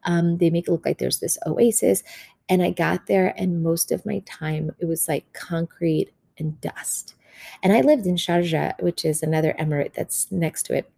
Um, 0.05 0.38
they 0.38 0.49
make 0.49 0.67
it 0.67 0.71
look 0.71 0.85
like 0.85 0.97
there's 0.97 1.19
this 1.19 1.38
oasis. 1.45 2.03
And 2.49 2.63
I 2.63 2.71
got 2.71 3.05
there, 3.05 3.35
and 3.38 3.62
most 3.62 3.91
of 3.91 4.05
my 4.07 4.23
time 4.25 4.71
it 4.79 4.85
was 4.85 5.07
like 5.07 5.31
concrete 5.33 6.09
and 6.39 6.59
dust. 6.62 7.13
And 7.62 7.73
I 7.73 7.81
lived 7.81 8.07
in 8.07 8.15
Sharjah, 8.15 8.81
which 8.81 9.05
is 9.05 9.21
another 9.21 9.55
emirate 9.59 9.93
that's 9.93 10.31
next 10.31 10.63
to 10.63 10.73
it. 10.73 10.91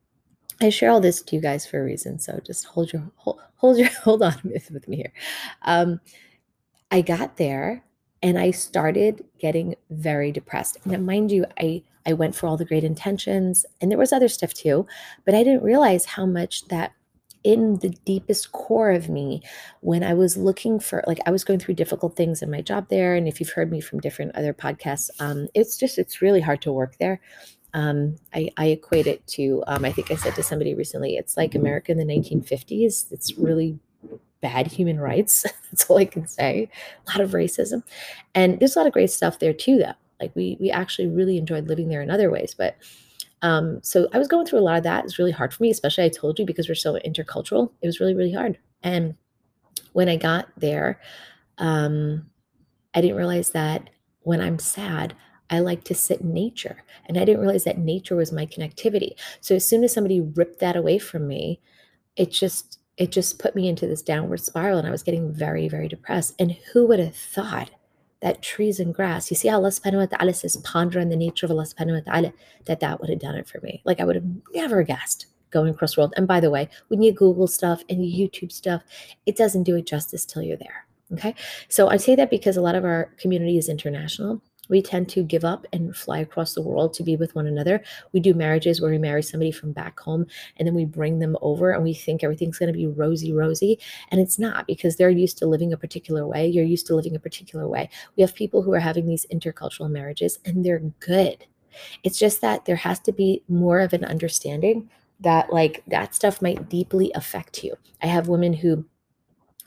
I 0.62 0.70
share 0.70 0.90
all 0.90 1.02
this 1.02 1.22
to 1.22 1.36
you 1.36 1.42
guys 1.42 1.66
for 1.66 1.80
a 1.80 1.84
reason, 1.84 2.20
so 2.20 2.40
just 2.46 2.66
hold 2.66 2.94
your 2.94 3.10
hold, 3.16 3.40
hold 3.56 3.78
your 3.78 3.90
hold 4.04 4.24
on 4.24 4.36
with, 4.44 4.88
me 4.88 4.98
here. 4.98 5.14
Um, 5.64 6.00
I 6.92 7.02
got 7.02 7.38
there 7.38 7.84
and 8.22 8.38
I 8.38 8.52
started 8.52 9.26
getting 9.40 9.76
very 9.90 10.32
depressed. 10.32 10.78
Now, 10.86 11.00
mind 11.00 11.32
you, 11.32 11.46
I 11.60 11.84
I 12.06 12.14
went 12.14 12.36
for 12.36 12.48
all 12.48 12.58
the 12.58 12.66
great 12.66 12.84
intentions, 12.84 13.66
and 13.80 13.92
there 13.92 13.98
was 13.98 14.14
other 14.14 14.28
stuff 14.28 14.54
too, 14.54 14.88
but 15.26 15.36
I 15.36 15.44
didn't 15.44 15.64
realize 15.64 16.06
how 16.06 16.26
much 16.26 16.68
that 16.68 16.94
in 17.44 17.78
the 17.78 17.90
deepest 18.06 18.52
core 18.52 18.92
of 18.92 19.10
me 19.10 19.42
when 19.82 20.04
I 20.04 20.14
was 20.14 20.38
looking 20.38 20.80
for 20.80 21.04
like 21.08 21.20
I 21.26 21.32
was 21.32 21.44
going 21.44 21.60
through 21.60 21.74
difficult 21.76 22.16
things 22.16 22.42
in 22.42 22.52
my 22.52 22.62
job 22.62 22.88
there 22.90 23.16
and 23.16 23.28
if 23.28 23.40
you've 23.40 23.50
heard 23.50 23.72
me 23.72 23.82
from 23.82 24.00
different 24.00 24.36
other 24.36 24.54
podcasts 24.54 25.10
um 25.20 25.48
it's 25.56 25.76
just 25.76 25.98
it's 25.98 26.22
really 26.22 26.42
hard 26.42 26.62
to 26.62 26.72
work 26.72 26.98
there 27.00 27.20
um 27.74 28.16
I 28.34 28.50
I 28.58 28.68
equate 28.68 29.08
it 29.08 29.26
to 29.28 29.64
um 29.68 29.86
I 29.86 29.92
think 29.92 30.12
I 30.12 30.16
said 30.16 30.36
to 30.36 30.44
somebody 30.44 30.74
recently 30.76 31.16
it's 31.16 31.38
like 31.38 31.56
America 31.56 31.92
in 31.92 31.98
the 31.98 32.06
1950s 32.06 33.12
it's 33.12 33.38
really 33.38 33.80
bad 34.42 34.68
human 34.68 35.00
rights. 35.00 35.44
That's 35.72 35.90
all 35.90 35.98
I 35.98 36.06
can 36.06 36.28
say. 36.28 36.70
A 37.08 37.12
lot 37.12 37.22
of 37.22 37.32
racism. 37.32 37.84
And 38.34 38.60
there's 38.60 38.76
a 38.76 38.80
lot 38.80 38.88
of 38.88 38.94
great 38.94 39.12
stuff 39.12 39.40
there 39.40 39.54
too, 39.54 39.78
though. 39.78 39.94
Like 40.20 40.36
we 40.36 40.58
we 40.60 40.72
actually 40.72 41.08
really 41.08 41.38
enjoyed 41.38 41.68
living 41.68 41.90
there 41.90 42.02
in 42.02 42.12
other 42.12 42.30
ways. 42.32 42.56
But 42.58 42.76
Um, 43.44 43.80
so 43.84 44.08
I 44.14 44.20
was 44.20 44.28
going 44.28 44.46
through 44.46 44.60
a 44.60 44.62
lot 44.70 44.78
of 44.78 44.84
that. 44.84 45.04
It's 45.06 45.20
really 45.20 45.32
hard 45.32 45.54
for 45.54 45.64
me, 45.64 45.72
especially 45.72 46.06
I 46.06 46.10
told 46.10 46.40
you 46.40 46.46
because 46.46 46.70
we're 46.70 46.76
so 46.76 47.00
intercultural. 47.06 47.72
It 47.82 47.88
was 47.88 48.00
really, 48.00 48.16
really 48.16 48.34
hard. 48.34 48.58
And 48.84 49.16
when 49.94 50.10
I 50.10 50.18
got 50.18 50.50
there, 50.58 51.00
um, 51.60 52.28
I 52.96 53.02
didn't 53.02 53.18
realize 53.18 53.52
that 53.52 53.90
when 54.22 54.42
I'm 54.42 54.60
sad, 54.60 55.16
I 55.52 55.60
like 55.60 55.84
to 55.86 55.94
sit 55.94 56.22
in 56.22 56.34
nature. 56.34 56.84
And 57.06 57.18
I 57.18 57.26
didn't 57.26 57.42
realize 57.42 57.66
that 57.66 57.78
nature 57.78 58.16
was 58.16 58.32
my 58.32 58.46
connectivity. 58.46 59.12
So 59.42 59.56
as 59.56 59.68
soon 59.68 59.84
as 59.84 59.94
somebody 59.94 60.22
ripped 60.22 60.60
that 60.60 60.78
away 60.78 60.98
from 60.98 61.28
me, 61.28 61.60
it 62.16 62.32
just 62.32 62.80
it 62.98 63.12
just 63.12 63.40
put 63.40 63.56
me 63.56 63.68
into 63.68 63.88
this 63.88 64.02
downward 64.02 64.40
spiral 64.42 64.78
and 64.78 64.88
I 64.88 64.92
was 64.92 65.04
getting 65.04 65.34
very, 65.34 65.68
very 65.68 65.88
depressed. 65.88 66.36
And 66.40 66.52
who 66.72 66.86
would 66.88 67.00
have 67.00 67.16
thought 67.16 67.72
that 68.22 68.44
trees 68.44 68.80
and 68.80 68.94
grass, 68.94 69.32
you 69.32 69.36
see 69.36 69.48
how 69.48 69.56
Allah 69.56 69.70
subhanahu 69.70 70.10
wa 70.10 70.18
ta'ala 70.18 70.34
says 70.34 70.58
ponder 70.58 71.00
on 71.00 71.10
the 71.10 71.16
nature 71.16 71.46
of 71.46 71.52
Allah 71.52 71.66
subhanahu 71.66 72.06
wa 72.06 72.12
ta'ala, 72.12 72.34
that 72.66 72.80
that 72.82 73.02
would 73.02 73.10
have 73.10 73.20
done 73.20 73.36
it 73.36 73.48
for 73.48 73.60
me. 73.62 73.82
Like 73.86 74.00
I 74.00 74.06
would 74.06 74.16
have 74.16 74.26
never 74.54 74.84
guessed 74.84 75.26
going 75.50 75.74
across 75.74 75.96
the 75.96 76.02
world. 76.02 76.14
And 76.16 76.28
by 76.28 76.40
the 76.40 76.52
way, 76.52 76.70
when 76.90 77.02
you 77.02 77.12
Google 77.12 77.48
stuff 77.48 77.84
and 77.90 78.00
YouTube 78.00 78.52
stuff, 78.52 78.84
it 79.26 79.36
doesn't 79.36 79.64
do 79.64 79.76
it 79.76 79.88
justice 79.88 80.26
till 80.26 80.44
you're 80.44 80.58
there. 80.58 80.86
Okay. 81.14 81.36
So 81.68 81.90
I 81.90 81.98
say 81.98 82.16
that 82.16 82.30
because 82.30 82.56
a 82.56 82.62
lot 82.62 82.76
of 82.76 82.86
our 82.86 83.14
community 83.18 83.58
is 83.58 83.68
international 83.68 84.42
we 84.72 84.82
tend 84.82 85.10
to 85.10 85.22
give 85.22 85.44
up 85.44 85.68
and 85.74 85.96
fly 85.96 86.20
across 86.20 86.54
the 86.54 86.62
world 86.62 86.94
to 86.94 87.04
be 87.04 87.18
with 87.18 87.36
one 87.36 87.46
another. 87.46 87.84
We 88.14 88.22
do 88.22 88.34
marriages 88.34 88.82
where 88.82 88.90
we 88.90 88.98
marry 88.98 89.22
somebody 89.22 89.52
from 89.52 89.74
back 89.74 90.00
home 90.00 90.26
and 90.58 90.68
then 90.68 90.74
we 90.74 90.86
bring 90.86 91.20
them 91.20 91.38
over 91.42 91.72
and 91.72 91.84
we 91.84 91.94
think 91.94 92.24
everything's 92.24 92.58
going 92.58 92.72
to 92.72 92.78
be 92.78 92.88
rosy, 92.88 93.34
rosy. 93.34 93.78
And 94.10 94.20
it's 94.22 94.40
not 94.40 94.66
because 94.66 94.96
they're 94.96 95.10
used 95.10 95.38
to 95.40 95.46
living 95.46 95.74
a 95.74 95.78
particular 95.78 96.26
way. 96.26 96.48
You're 96.48 96.64
used 96.64 96.88
to 96.88 96.96
living 96.96 97.16
a 97.16 97.20
particular 97.20 97.68
way. 97.68 97.90
We 98.16 98.22
have 98.22 98.34
people 98.34 98.62
who 98.64 98.74
are 98.74 98.80
having 98.80 99.06
these 99.06 99.26
intercultural 99.32 99.92
marriages 99.92 100.40
and 100.46 100.66
they're 100.66 100.80
good. 100.80 101.46
It's 102.04 102.18
just 102.18 102.40
that 102.42 102.66
there 102.66 102.78
has 102.78 103.00
to 103.02 103.12
be 103.12 103.44
more 103.50 103.82
of 103.82 103.92
an 103.94 104.06
understanding 104.06 104.90
that, 105.20 105.54
like, 105.54 105.84
that 105.88 106.16
stuff 106.16 106.42
might 106.42 106.70
deeply 106.70 107.12
affect 107.14 107.64
you. 107.64 107.76
I 108.02 108.08
have 108.08 108.28
women 108.28 108.54
who 108.54 108.86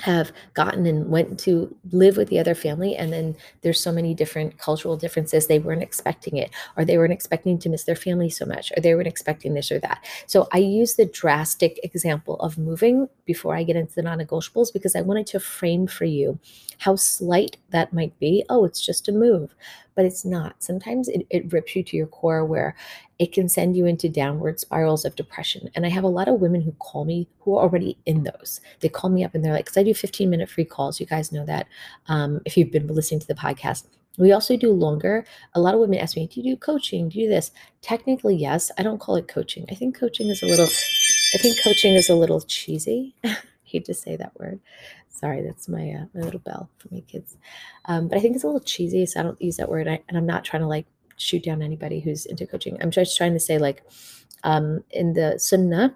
have 0.01 0.33
gotten 0.55 0.87
and 0.87 1.09
went 1.09 1.39
to 1.41 1.75
live 1.93 2.17
with 2.17 2.29
the 2.29 2.39
other 2.39 2.55
family 2.55 2.97
and 2.97 3.13
then 3.13 3.37
there's 3.63 3.81
so 3.81 3.93
many 3.93 4.15
different 4.15 4.59
cultural 4.59 4.97
differences 4.97 5.47
they 5.47 5.59
weren't 5.59 5.83
expecting 5.83 6.37
it 6.37 6.51
or 6.77 6.85
they 6.85 6.99
weren't 6.99 7.13
expecting 7.13 7.59
to 7.59 7.69
miss 7.69 7.85
their 7.85 7.97
family 7.97 8.29
so 8.29 8.45
much 8.45 8.73
or 8.77 8.81
they 8.81 8.95
weren't 8.95 9.07
expecting 9.07 9.55
this 9.55 9.71
or 9.71 9.79
that. 9.79 10.05
So 10.27 10.49
i 10.53 10.59
use 10.59 10.95
the 10.95 11.07
drastic 11.07 11.79
example 11.85 12.37
of 12.41 12.59
moving 12.59 13.09
before 13.25 13.55
i 13.55 13.63
get 13.63 13.77
into 13.77 13.95
the 13.95 14.03
non-negotiables 14.03 14.73
because 14.73 14.97
i 14.97 15.01
wanted 15.01 15.27
to 15.29 15.41
frame 15.41 15.87
for 15.87 16.05
you 16.05 16.39
how 16.79 16.97
slight 16.97 17.57
that 17.71 17.93
might 17.93 18.19
be. 18.19 18.45
Oh 18.49 18.65
it's 18.65 18.85
just 18.85 19.09
a 19.09 19.13
move 19.13 19.55
but 19.95 20.05
it's 20.05 20.25
not. 20.25 20.63
Sometimes 20.63 21.09
it, 21.09 21.27
it 21.31 21.53
rips 21.53 21.77
you 21.77 21.83
to 21.85 21.97
your 21.97 22.07
core 22.07 22.45
where 22.45 22.75
it 23.19 23.33
can 23.33 23.49
send 23.49 23.77
you 23.77 23.87
into 23.87 24.09
downward 24.09 24.59
spirals 24.59 25.05
of 25.05 25.15
depression. 25.17 25.71
And 25.75 25.87
I 25.87 25.89
have 25.89 26.05
a 26.05 26.09
lot 26.09 26.29
of 26.29 26.41
women 26.41 26.63
who 26.63 26.73
call 26.73 27.05
me 27.05 27.29
who 27.41 27.57
are 27.57 27.63
already 27.63 27.97
in 28.07 28.25
those. 28.25 28.61
They 28.81 28.89
call 28.89 29.11
me 29.11 29.25
up 29.25 29.35
and 29.35 29.45
they're 29.45 29.53
like, 29.53 29.67
because 29.67 29.77
I 29.77 29.83
do 29.83 29.95
15 29.95 30.29
minute 30.29 30.51
free 30.51 30.65
calls. 30.65 31.01
You 31.01 31.07
guys 31.07 31.33
know 31.33 31.45
that 31.47 31.69
um, 32.09 32.41
if 32.45 32.57
you've 32.57 32.73
been 32.73 32.87
listening 32.89 33.21
to 33.21 33.27
the 33.27 33.35
podcast. 33.35 33.85
We 34.17 34.31
also 34.31 34.57
do 34.57 34.73
longer. 34.73 35.25
A 35.55 35.61
lot 35.61 35.75
of 35.75 35.81
women 35.81 35.99
ask 35.99 36.17
me, 36.17 36.29
Do 36.29 36.41
you 36.41 36.55
do 36.55 36.57
coaching? 36.57 37.09
Do 37.09 37.19
you 37.19 37.27
do 37.27 37.35
this? 37.35 37.51
Technically, 37.83 38.37
yes. 38.37 38.71
I 38.79 38.85
don't 38.85 39.01
call 39.01 39.17
it 39.17 39.27
coaching. 39.27 39.67
I 39.71 39.75
think 39.75 39.99
coaching 39.99 40.29
is 40.29 40.41
a 40.43 40.47
little, 40.47 40.67
I 40.67 41.39
think 41.39 41.61
coaching 41.63 41.95
is 41.95 42.09
a 42.09 42.15
little 42.15 42.41
cheesy. 42.41 43.15
hate 43.75 43.85
to 43.87 43.95
say 43.95 44.17
that 44.17 44.39
word. 44.39 44.61
Sorry, 45.09 45.43
that's 45.43 45.69
my 45.69 45.91
uh, 45.91 46.05
my 46.15 46.23
little 46.23 46.41
bell 46.41 46.71
for 46.79 46.89
my 46.93 47.01
kids. 47.01 47.37
Um, 47.87 48.09
but 48.09 48.19
I 48.19 48.21
think 48.21 48.35
it's 48.35 48.45
a 48.45 48.47
little 48.47 48.61
cheesy, 48.61 49.07
so 49.07 49.21
I 49.21 49.23
don't 49.23 49.41
use 49.41 49.57
that 49.59 49.69
word. 49.69 49.89
I, 49.89 50.01
and 50.09 50.17
I'm 50.17 50.27
not 50.27 50.45
trying 50.45 50.63
to 50.63 50.69
like 50.69 50.87
shoot 51.17 51.45
down 51.45 51.63
anybody 51.63 52.01
who's 52.01 52.27
into 52.27 52.47
coaching. 52.47 52.79
I'm 52.81 52.91
just 52.91 53.17
trying 53.17 53.35
to 53.35 53.41
say 53.41 53.59
like 53.59 53.83
um, 54.43 54.85
in 54.91 55.15
the 55.15 55.39
Sunnah, 55.39 55.95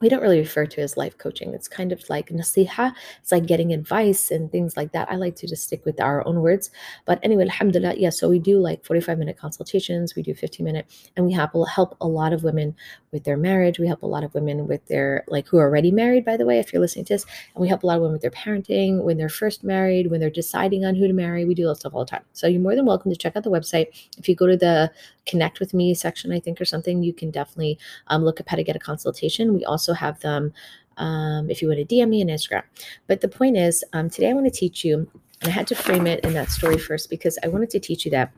we 0.00 0.08
don't 0.08 0.22
really 0.22 0.38
refer 0.38 0.64
to 0.64 0.80
as 0.80 0.96
life 0.96 1.18
coaching. 1.18 1.52
It's 1.52 1.68
kind 1.68 1.92
of 1.92 2.08
like 2.08 2.30
nasiha. 2.30 2.94
It's 3.20 3.30
like 3.30 3.46
getting 3.46 3.72
advice 3.72 4.30
and 4.30 4.50
things 4.50 4.76
like 4.76 4.92
that. 4.92 5.10
I 5.10 5.16
like 5.16 5.36
to 5.36 5.46
just 5.46 5.64
stick 5.64 5.84
with 5.84 6.00
our 6.00 6.26
own 6.26 6.40
words. 6.40 6.70
But 7.04 7.18
anyway, 7.22 7.44
alhamdulillah, 7.44 7.96
yeah. 7.96 8.10
So 8.10 8.28
we 8.28 8.38
do 8.38 8.58
like 8.58 8.84
45 8.84 9.18
minute 9.18 9.36
consultations. 9.36 10.14
We 10.14 10.22
do 10.22 10.34
15 10.34 10.64
minute, 10.64 10.86
and 11.16 11.26
we 11.26 11.32
help 11.32 11.50
help 11.68 11.96
a 12.00 12.08
lot 12.08 12.32
of 12.32 12.44
women 12.44 12.74
with 13.12 13.24
their 13.24 13.36
marriage. 13.36 13.78
We 13.78 13.88
help 13.88 14.02
a 14.02 14.06
lot 14.06 14.24
of 14.24 14.32
women 14.34 14.66
with 14.66 14.86
their 14.86 15.24
like 15.28 15.48
who 15.48 15.58
are 15.58 15.64
already 15.64 15.90
married, 15.90 16.24
by 16.24 16.36
the 16.36 16.46
way, 16.46 16.58
if 16.58 16.72
you're 16.72 16.80
listening 16.80 17.04
to 17.06 17.14
this. 17.14 17.26
And 17.54 17.60
we 17.60 17.68
help 17.68 17.82
a 17.82 17.86
lot 17.86 17.96
of 17.96 18.02
women 18.02 18.14
with 18.14 18.22
their 18.22 18.30
parenting, 18.30 19.02
when 19.02 19.18
they're 19.18 19.28
first 19.28 19.64
married, 19.64 20.10
when 20.10 20.20
they're 20.20 20.30
deciding 20.30 20.84
on 20.84 20.94
who 20.94 21.06
to 21.06 21.12
marry. 21.12 21.44
We 21.44 21.54
do 21.54 21.66
that 21.66 21.76
stuff 21.76 21.92
all 21.94 22.04
the 22.04 22.10
time. 22.10 22.24
So 22.32 22.46
you're 22.46 22.60
more 22.62 22.74
than 22.74 22.86
welcome 22.86 23.10
to 23.10 23.16
check 23.18 23.36
out 23.36 23.44
the 23.44 23.50
website. 23.50 23.88
If 24.16 24.28
you 24.28 24.34
go 24.34 24.46
to 24.46 24.56
the 24.56 24.90
connect 25.26 25.60
with 25.60 25.74
me 25.74 25.94
section, 25.94 26.32
I 26.32 26.40
think, 26.40 26.60
or 26.60 26.64
something, 26.64 27.02
you 27.02 27.12
can 27.12 27.30
definitely 27.30 27.78
um, 28.08 28.24
look 28.24 28.40
up 28.40 28.48
how 28.48 28.56
to 28.56 28.64
get 28.64 28.76
a 28.76 28.80
consultation. 28.80 29.54
We 29.54 29.64
also 29.64 29.92
have 29.92 30.20
them 30.20 30.52
um, 30.96 31.50
if 31.50 31.62
you 31.62 31.68
want 31.68 31.86
to 31.86 31.94
DM 31.94 32.08
me 32.08 32.22
on 32.22 32.28
Instagram. 32.28 32.62
But 33.06 33.20
the 33.20 33.28
point 33.28 33.56
is, 33.56 33.84
um, 33.92 34.10
today 34.10 34.30
I 34.30 34.34
want 34.34 34.46
to 34.46 34.50
teach 34.50 34.84
you, 34.84 35.08
and 35.40 35.48
I 35.48 35.50
had 35.50 35.66
to 35.68 35.74
frame 35.74 36.06
it 36.06 36.24
in 36.24 36.34
that 36.34 36.50
story 36.50 36.78
first 36.78 37.10
because 37.10 37.38
I 37.42 37.48
wanted 37.48 37.70
to 37.70 37.80
teach 37.80 38.04
you 38.04 38.10
that 38.10 38.32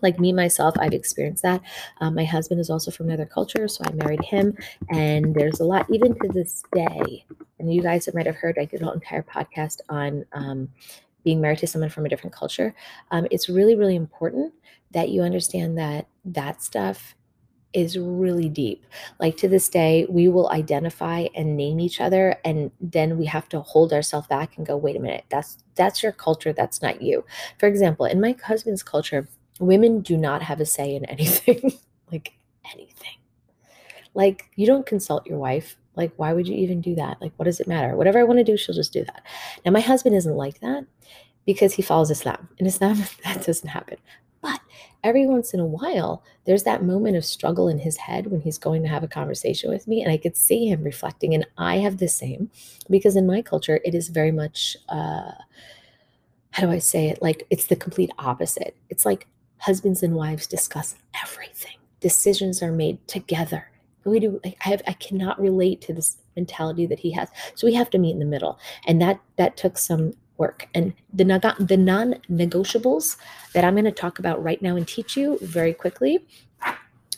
like 0.00 0.18
me 0.18 0.32
myself 0.32 0.74
i've 0.78 0.92
experienced 0.92 1.42
that 1.42 1.60
um, 2.00 2.14
my 2.14 2.24
husband 2.24 2.60
is 2.60 2.70
also 2.70 2.90
from 2.90 3.08
another 3.08 3.26
culture 3.26 3.68
so 3.68 3.82
i 3.84 3.92
married 3.92 4.24
him 4.24 4.56
and 4.90 5.34
there's 5.34 5.60
a 5.60 5.64
lot 5.64 5.84
even 5.90 6.14
to 6.14 6.28
this 6.28 6.62
day 6.72 7.24
and 7.58 7.72
you 7.72 7.82
guys 7.82 8.08
might 8.14 8.26
have 8.26 8.36
heard 8.36 8.56
i 8.58 8.64
did 8.64 8.80
an 8.80 8.88
entire 8.88 9.22
podcast 9.22 9.80
on 9.88 10.24
um, 10.32 10.68
being 11.26 11.40
married 11.42 11.58
to 11.58 11.66
someone 11.66 11.90
from 11.90 12.06
a 12.06 12.08
different 12.08 12.34
culture 12.34 12.74
um, 13.10 13.26
it's 13.30 13.50
really 13.50 13.74
really 13.74 13.96
important 13.96 14.54
that 14.92 15.10
you 15.10 15.20
understand 15.22 15.76
that 15.76 16.06
that 16.24 16.62
stuff 16.62 17.14
is 17.76 17.98
really 17.98 18.48
deep. 18.48 18.86
Like 19.20 19.36
to 19.36 19.48
this 19.48 19.68
day, 19.68 20.06
we 20.08 20.28
will 20.28 20.48
identify 20.50 21.26
and 21.34 21.58
name 21.58 21.78
each 21.78 22.00
other 22.00 22.36
and 22.42 22.70
then 22.80 23.18
we 23.18 23.26
have 23.26 23.50
to 23.50 23.60
hold 23.60 23.92
ourselves 23.92 24.26
back 24.28 24.56
and 24.56 24.66
go, 24.66 24.76
"Wait 24.78 24.96
a 24.96 25.00
minute. 25.00 25.24
That's 25.28 25.58
that's 25.74 26.02
your 26.02 26.12
culture, 26.12 26.54
that's 26.54 26.80
not 26.80 27.02
you." 27.02 27.24
For 27.58 27.66
example, 27.66 28.06
in 28.06 28.20
my 28.20 28.34
husband's 28.42 28.82
culture, 28.82 29.28
women 29.60 30.00
do 30.00 30.16
not 30.16 30.42
have 30.42 30.58
a 30.58 30.64
say 30.64 30.94
in 30.94 31.04
anything. 31.16 31.72
like 32.10 32.32
anything. 32.72 33.18
Like 34.14 34.50
you 34.56 34.66
don't 34.66 34.86
consult 34.86 35.26
your 35.26 35.38
wife. 35.38 35.76
Like 35.96 36.12
why 36.16 36.32
would 36.32 36.48
you 36.48 36.56
even 36.56 36.80
do 36.80 36.94
that? 36.96 37.20
Like 37.20 37.32
what 37.36 37.46
does 37.46 37.60
it 37.60 37.68
matter? 37.68 37.96
Whatever 37.96 38.18
I 38.18 38.24
want 38.24 38.38
to 38.38 38.44
do, 38.44 38.56
she'll 38.56 38.74
just 38.74 38.92
do 38.92 39.04
that. 39.04 39.22
Now 39.64 39.72
my 39.72 39.80
husband 39.80 40.14
isn't 40.16 40.36
like 40.36 40.60
that 40.60 40.84
because 41.46 41.74
he 41.74 41.82
follows 41.82 42.10
Islam. 42.10 42.48
In 42.58 42.66
Islam, 42.66 43.02
that 43.24 43.44
doesn't 43.44 43.68
happen. 43.68 43.98
But 44.42 44.60
every 45.02 45.26
once 45.26 45.54
in 45.54 45.60
a 45.60 45.66
while, 45.66 46.22
there's 46.44 46.64
that 46.64 46.84
moment 46.84 47.16
of 47.16 47.24
struggle 47.24 47.68
in 47.68 47.78
his 47.78 47.96
head 47.96 48.26
when 48.28 48.40
he's 48.42 48.58
going 48.58 48.82
to 48.82 48.88
have 48.88 49.02
a 49.02 49.08
conversation 49.08 49.70
with 49.70 49.88
me. 49.88 50.02
And 50.02 50.12
I 50.12 50.18
could 50.18 50.36
see 50.36 50.68
him 50.68 50.84
reflecting. 50.84 51.34
And 51.34 51.46
I 51.58 51.78
have 51.78 51.98
the 51.98 52.08
same 52.08 52.50
because 52.90 53.16
in 53.16 53.26
my 53.26 53.42
culture, 53.42 53.80
it 53.84 53.94
is 53.94 54.08
very 54.08 54.30
much, 54.30 54.76
uh, 54.88 55.32
how 56.50 56.62
do 56.62 56.70
I 56.70 56.78
say 56.78 57.08
it? 57.08 57.22
Like 57.22 57.46
it's 57.50 57.66
the 57.66 57.76
complete 57.76 58.10
opposite. 58.18 58.76
It's 58.88 59.04
like 59.04 59.26
husbands 59.58 60.02
and 60.02 60.14
wives 60.14 60.46
discuss 60.46 60.94
everything, 61.22 61.76
decisions 62.00 62.62
are 62.62 62.72
made 62.72 63.06
together. 63.08 63.70
We 64.06 64.20
do, 64.20 64.40
I 64.44 64.54
have, 64.60 64.82
I 64.86 64.92
cannot 64.94 65.40
relate 65.40 65.80
to 65.82 65.92
this 65.92 66.18
mentality 66.36 66.86
that 66.86 67.00
he 67.00 67.10
has. 67.12 67.28
So 67.54 67.66
we 67.66 67.74
have 67.74 67.90
to 67.90 67.98
meet 67.98 68.12
in 68.12 68.18
the 68.18 68.24
middle. 68.24 68.58
And 68.86 69.00
that, 69.02 69.20
that 69.36 69.56
took 69.56 69.76
some 69.76 70.12
work. 70.38 70.68
And 70.74 70.94
the, 71.12 71.24
the 71.58 71.76
non 71.76 72.14
negotiables 72.30 73.16
that 73.52 73.64
I'm 73.64 73.74
going 73.74 73.84
to 73.84 73.92
talk 73.92 74.18
about 74.18 74.42
right 74.42 74.60
now 74.62 74.76
and 74.76 74.86
teach 74.86 75.16
you 75.16 75.38
very 75.42 75.74
quickly. 75.74 76.24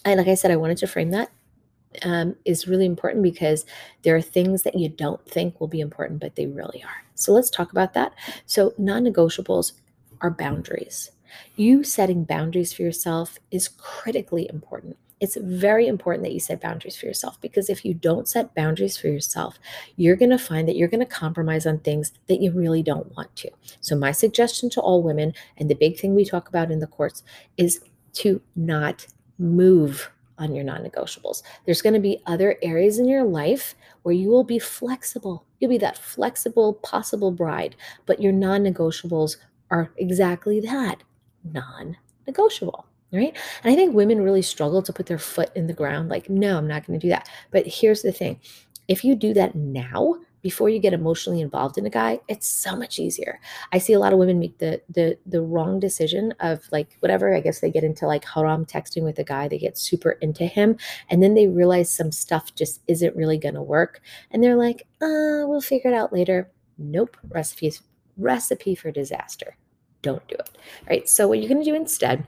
And 0.05 0.19
like 0.19 0.29
I 0.29 0.35
said, 0.35 0.51
I 0.51 0.57
wanted 0.57 0.79
to 0.79 0.87
frame 0.87 1.11
that 1.11 1.31
um, 2.03 2.37
is 2.45 2.69
really 2.69 2.87
important 2.87 3.23
because 3.23 3.65
there 4.03 4.15
are 4.17 4.23
things 4.23 4.63
that 4.63 4.77
you 4.77 4.89
don't 4.89 5.25
think 5.27 5.61
will 5.61 5.69
be 5.69 5.81
important, 5.81 6.21
but 6.21 6.37
they 6.37 6.47
really 6.47 6.83
are. 6.83 7.05
So 7.15 7.33
let's 7.33 7.51
talk 7.51 7.73
about 7.73 7.95
that. 7.95 8.13
So, 8.47 8.75
non 8.79 9.05
negotiables 9.05 9.73
are 10.21 10.31
boundaries. 10.31 11.11
You 11.57 11.85
setting 11.85 12.25
boundaries 12.25 12.73
for 12.73 12.83
yourself 12.83 13.39
is 13.51 13.69
critically 13.69 14.49
important 14.49 14.97
it's 15.21 15.37
very 15.37 15.87
important 15.87 16.25
that 16.25 16.33
you 16.33 16.41
set 16.41 16.61
boundaries 16.61 16.97
for 16.97 17.07
yourself 17.07 17.41
because 17.41 17.69
if 17.69 17.85
you 17.85 17.95
don't 17.95 18.29
set 18.29 18.55
boundaries 18.55 18.97
for 18.97 19.09
yourself, 19.09 19.59
you're 19.97 20.17
going 20.17 20.31
to 20.31 20.39
find 20.39 20.69
that 20.69 20.77
you're 20.77 20.89
going 20.89 21.01
to 21.01 21.07
compromise 21.07 21.67
on 21.67 21.79
things 21.81 22.13
that 22.29 22.41
you 22.41 22.53
really 22.53 22.83
don't 22.83 23.15
want 23.17 23.35
to. 23.37 23.51
So, 23.81 23.97
my 23.97 24.13
suggestion 24.13 24.71
to 24.71 24.81
all 24.81 25.03
women, 25.03 25.33
and 25.57 25.69
the 25.69 25.75
big 25.75 25.99
thing 25.99 26.15
we 26.15 26.25
talk 26.25 26.49
about 26.49 26.71
in 26.71 26.79
the 26.79 26.87
courts, 26.87 27.23
is 27.57 27.81
to 28.15 28.41
not 28.57 29.07
move 29.39 30.11
on 30.39 30.55
your 30.55 30.65
non 30.65 30.83
negotiables. 30.85 31.43
There's 31.67 31.83
going 31.83 31.95
to 31.95 32.01
be 32.01 32.23
other 32.27 32.57
areas 32.63 32.99
in 32.99 33.09
your 33.09 33.25
life 33.25 33.75
where 34.03 34.15
you 34.15 34.29
will 34.29 34.45
be 34.45 34.59
flexible. 34.59 35.45
You'll 35.59 35.71
be 35.71 35.79
that 35.79 35.99
flexible, 35.99 36.75
possible 36.75 37.33
bride, 37.33 37.75
but 38.07 38.23
your 38.23 38.33
non 38.33 38.63
negotiables 38.63 39.37
are 39.71 39.91
exactly 39.97 40.61
that 40.61 41.03
non 41.45 41.97
negotiable 42.27 42.88
right? 43.13 43.37
And 43.63 43.73
I 43.73 43.75
think 43.75 43.95
women 43.95 44.23
really 44.23 44.43
struggle 44.43 44.83
to 44.83 44.93
put 44.93 45.07
their 45.07 45.19
foot 45.19 45.51
in 45.55 45.67
the 45.67 45.73
ground 45.73 46.09
like, 46.09 46.29
no, 46.29 46.59
I'm 46.59 46.69
not 46.69 46.87
going 46.87 46.99
to 46.99 47.07
do 47.07 47.11
that. 47.11 47.29
But 47.51 47.67
here's 47.67 48.03
the 48.03 48.13
thing 48.13 48.41
if 48.89 49.05
you 49.05 49.15
do 49.15 49.35
that 49.35 49.55
now, 49.55 50.17
before 50.41 50.69
you 50.71 50.79
get 50.79 50.93
emotionally 50.93 51.41
involved 51.41 51.79
in 51.79 51.87
a 51.87 51.91
guy, 51.91 52.21
it's 52.29 52.47
so 52.47 52.77
much 52.77 52.99
easier. 52.99 53.41
I 53.73 53.79
see 53.79 53.93
a 53.93 53.99
lot 53.99 54.13
of 54.13 54.19
women 54.19 54.39
make 54.39 54.59
the 54.59 54.81
the 54.89 55.19
the 55.27 55.43
wrong 55.43 55.81
decision 55.81 56.33
of 56.41 56.63
like 56.71 56.97
whatever, 57.01 57.35
I 57.35 57.41
guess 57.41 57.61
they 57.61 57.71
get 57.71 57.85
into 57.85 58.07
like 58.07 58.25
haram 58.25 58.65
texting 58.65 59.03
with 59.03 59.19
a 59.19 59.25
guy, 59.25 59.49
they 59.49 59.59
get 59.59 59.77
super 59.77 60.13
into 60.13 60.47
him, 60.47 60.77
and 61.11 61.23
then 61.23 61.35
they 61.35 61.49
realize 61.49 61.93
some 61.93 62.13
stuff 62.13 62.55
just 62.55 62.81
isn't 62.87 63.17
really 63.17 63.39
gonna 63.39 63.63
work. 63.63 64.01
And 64.31 64.43
they're 64.43 64.57
like, 64.57 64.83
uh, 65.03 65.45
we'll 65.47 65.61
figure 65.61 65.91
it 65.91 65.95
out 65.95 66.13
later. 66.13 66.51
Nope, 66.79 67.17
recipes 67.29 67.83
recipe 68.17 68.75
for 68.75 68.91
disaster. 68.91 69.57
Don't 70.03 70.27
do 70.29 70.37
it. 70.37 70.51
All 70.55 70.89
right. 70.91 71.09
So 71.09 71.29
what 71.29 71.41
you're 71.41 71.49
gonna 71.49 71.65
do 71.65 71.75
instead 71.75 72.27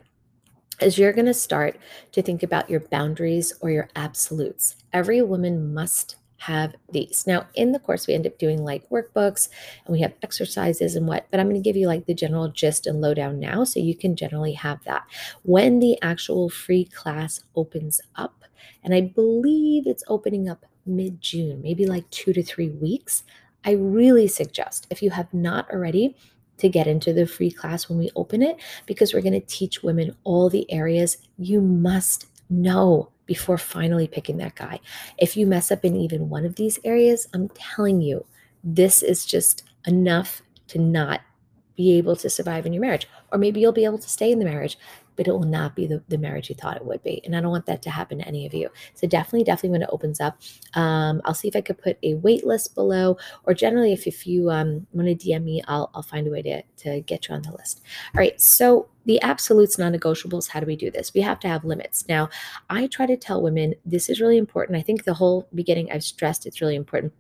is 0.82 0.98
you're 0.98 1.12
going 1.12 1.26
to 1.26 1.34
start 1.34 1.78
to 2.12 2.22
think 2.22 2.42
about 2.42 2.70
your 2.70 2.80
boundaries 2.80 3.52
or 3.60 3.70
your 3.70 3.88
absolutes. 3.96 4.76
Every 4.92 5.22
woman 5.22 5.72
must 5.74 6.16
have 6.38 6.74
these. 6.90 7.26
Now, 7.26 7.46
in 7.54 7.72
the 7.72 7.78
course, 7.78 8.06
we 8.06 8.14
end 8.14 8.26
up 8.26 8.38
doing 8.38 8.64
like 8.64 8.88
workbooks 8.88 9.50
and 9.84 9.92
we 9.92 10.00
have 10.00 10.14
exercises 10.22 10.96
and 10.96 11.06
what, 11.06 11.26
but 11.30 11.38
I'm 11.38 11.48
going 11.48 11.62
to 11.62 11.66
give 11.66 11.76
you 11.76 11.86
like 11.86 12.06
the 12.06 12.14
general 12.14 12.48
gist 12.48 12.86
and 12.86 13.00
lowdown 13.00 13.38
now 13.38 13.64
so 13.64 13.78
you 13.78 13.94
can 13.94 14.16
generally 14.16 14.54
have 14.54 14.82
that. 14.84 15.04
When 15.42 15.80
the 15.80 16.00
actual 16.00 16.48
free 16.48 16.86
class 16.86 17.44
opens 17.54 18.00
up, 18.16 18.44
and 18.82 18.94
I 18.94 19.02
believe 19.02 19.86
it's 19.86 20.04
opening 20.08 20.48
up 20.48 20.64
mid 20.86 21.20
June, 21.20 21.60
maybe 21.62 21.84
like 21.84 22.08
two 22.10 22.32
to 22.32 22.42
three 22.42 22.70
weeks, 22.70 23.22
I 23.64 23.72
really 23.72 24.26
suggest 24.26 24.86
if 24.90 25.02
you 25.02 25.10
have 25.10 25.32
not 25.34 25.70
already, 25.70 26.16
to 26.60 26.68
get 26.68 26.86
into 26.86 27.12
the 27.12 27.26
free 27.26 27.50
class 27.50 27.88
when 27.88 27.98
we 27.98 28.10
open 28.16 28.42
it 28.42 28.56
because 28.86 29.12
we're 29.12 29.20
going 29.20 29.40
to 29.40 29.46
teach 29.46 29.82
women 29.82 30.16
all 30.24 30.48
the 30.48 30.70
areas 30.72 31.18
you 31.38 31.60
must 31.60 32.26
know 32.48 33.10
before 33.26 33.58
finally 33.58 34.08
picking 34.08 34.38
that 34.38 34.56
guy. 34.56 34.80
If 35.18 35.36
you 35.36 35.46
mess 35.46 35.70
up 35.70 35.84
in 35.84 35.94
even 35.94 36.28
one 36.28 36.44
of 36.44 36.56
these 36.56 36.78
areas, 36.84 37.28
I'm 37.32 37.48
telling 37.50 38.00
you, 38.00 38.24
this 38.64 39.02
is 39.02 39.24
just 39.24 39.62
enough 39.86 40.42
to 40.68 40.78
not 40.78 41.20
be 41.76 41.96
able 41.96 42.16
to 42.16 42.28
survive 42.28 42.66
in 42.66 42.72
your 42.72 42.82
marriage. 42.82 43.08
Or 43.32 43.38
maybe 43.38 43.60
you'll 43.60 43.72
be 43.72 43.84
able 43.84 43.98
to 43.98 44.08
stay 44.08 44.32
in 44.32 44.38
the 44.38 44.44
marriage, 44.44 44.78
but 45.20 45.28
it 45.28 45.32
will 45.32 45.42
not 45.42 45.76
be 45.76 45.86
the, 45.86 46.02
the 46.08 46.16
marriage 46.16 46.48
you 46.48 46.54
thought 46.54 46.78
it 46.78 46.86
would 46.86 47.02
be. 47.02 47.20
And 47.26 47.36
I 47.36 47.42
don't 47.42 47.50
want 47.50 47.66
that 47.66 47.82
to 47.82 47.90
happen 47.90 48.20
to 48.20 48.26
any 48.26 48.46
of 48.46 48.54
you. 48.54 48.70
So 48.94 49.06
definitely, 49.06 49.44
definitely 49.44 49.68
when 49.68 49.82
it 49.82 49.90
opens 49.92 50.18
up, 50.18 50.40
um, 50.72 51.20
I'll 51.26 51.34
see 51.34 51.46
if 51.46 51.54
I 51.54 51.60
could 51.60 51.76
put 51.76 51.98
a 52.02 52.14
wait 52.14 52.46
list 52.46 52.74
below, 52.74 53.18
or 53.44 53.52
generally 53.52 53.92
if, 53.92 54.06
if 54.06 54.26
you 54.26 54.48
um, 54.48 54.86
want 54.94 55.08
to 55.08 55.14
DM 55.14 55.44
me, 55.44 55.62
I'll, 55.68 55.90
I'll 55.92 56.00
find 56.00 56.26
a 56.26 56.30
way 56.30 56.40
to, 56.40 56.62
to 56.62 57.02
get 57.02 57.28
you 57.28 57.34
on 57.34 57.42
the 57.42 57.52
list. 57.52 57.82
All 58.14 58.18
right. 58.18 58.40
So 58.40 58.88
the 59.04 59.20
absolutes 59.20 59.76
non-negotiables, 59.76 60.48
how 60.48 60.60
do 60.60 60.64
we 60.64 60.74
do 60.74 60.90
this? 60.90 61.12
We 61.12 61.20
have 61.20 61.38
to 61.40 61.48
have 61.48 61.66
limits. 61.66 62.08
Now, 62.08 62.30
I 62.70 62.86
try 62.86 63.04
to 63.04 63.18
tell 63.18 63.42
women 63.42 63.74
this 63.84 64.08
is 64.08 64.22
really 64.22 64.38
important. 64.38 64.78
I 64.78 64.82
think 64.82 65.04
the 65.04 65.12
whole 65.12 65.48
beginning 65.54 65.92
I've 65.92 66.02
stressed 66.02 66.46
it's 66.46 66.62
really 66.62 66.76
important 66.76 67.12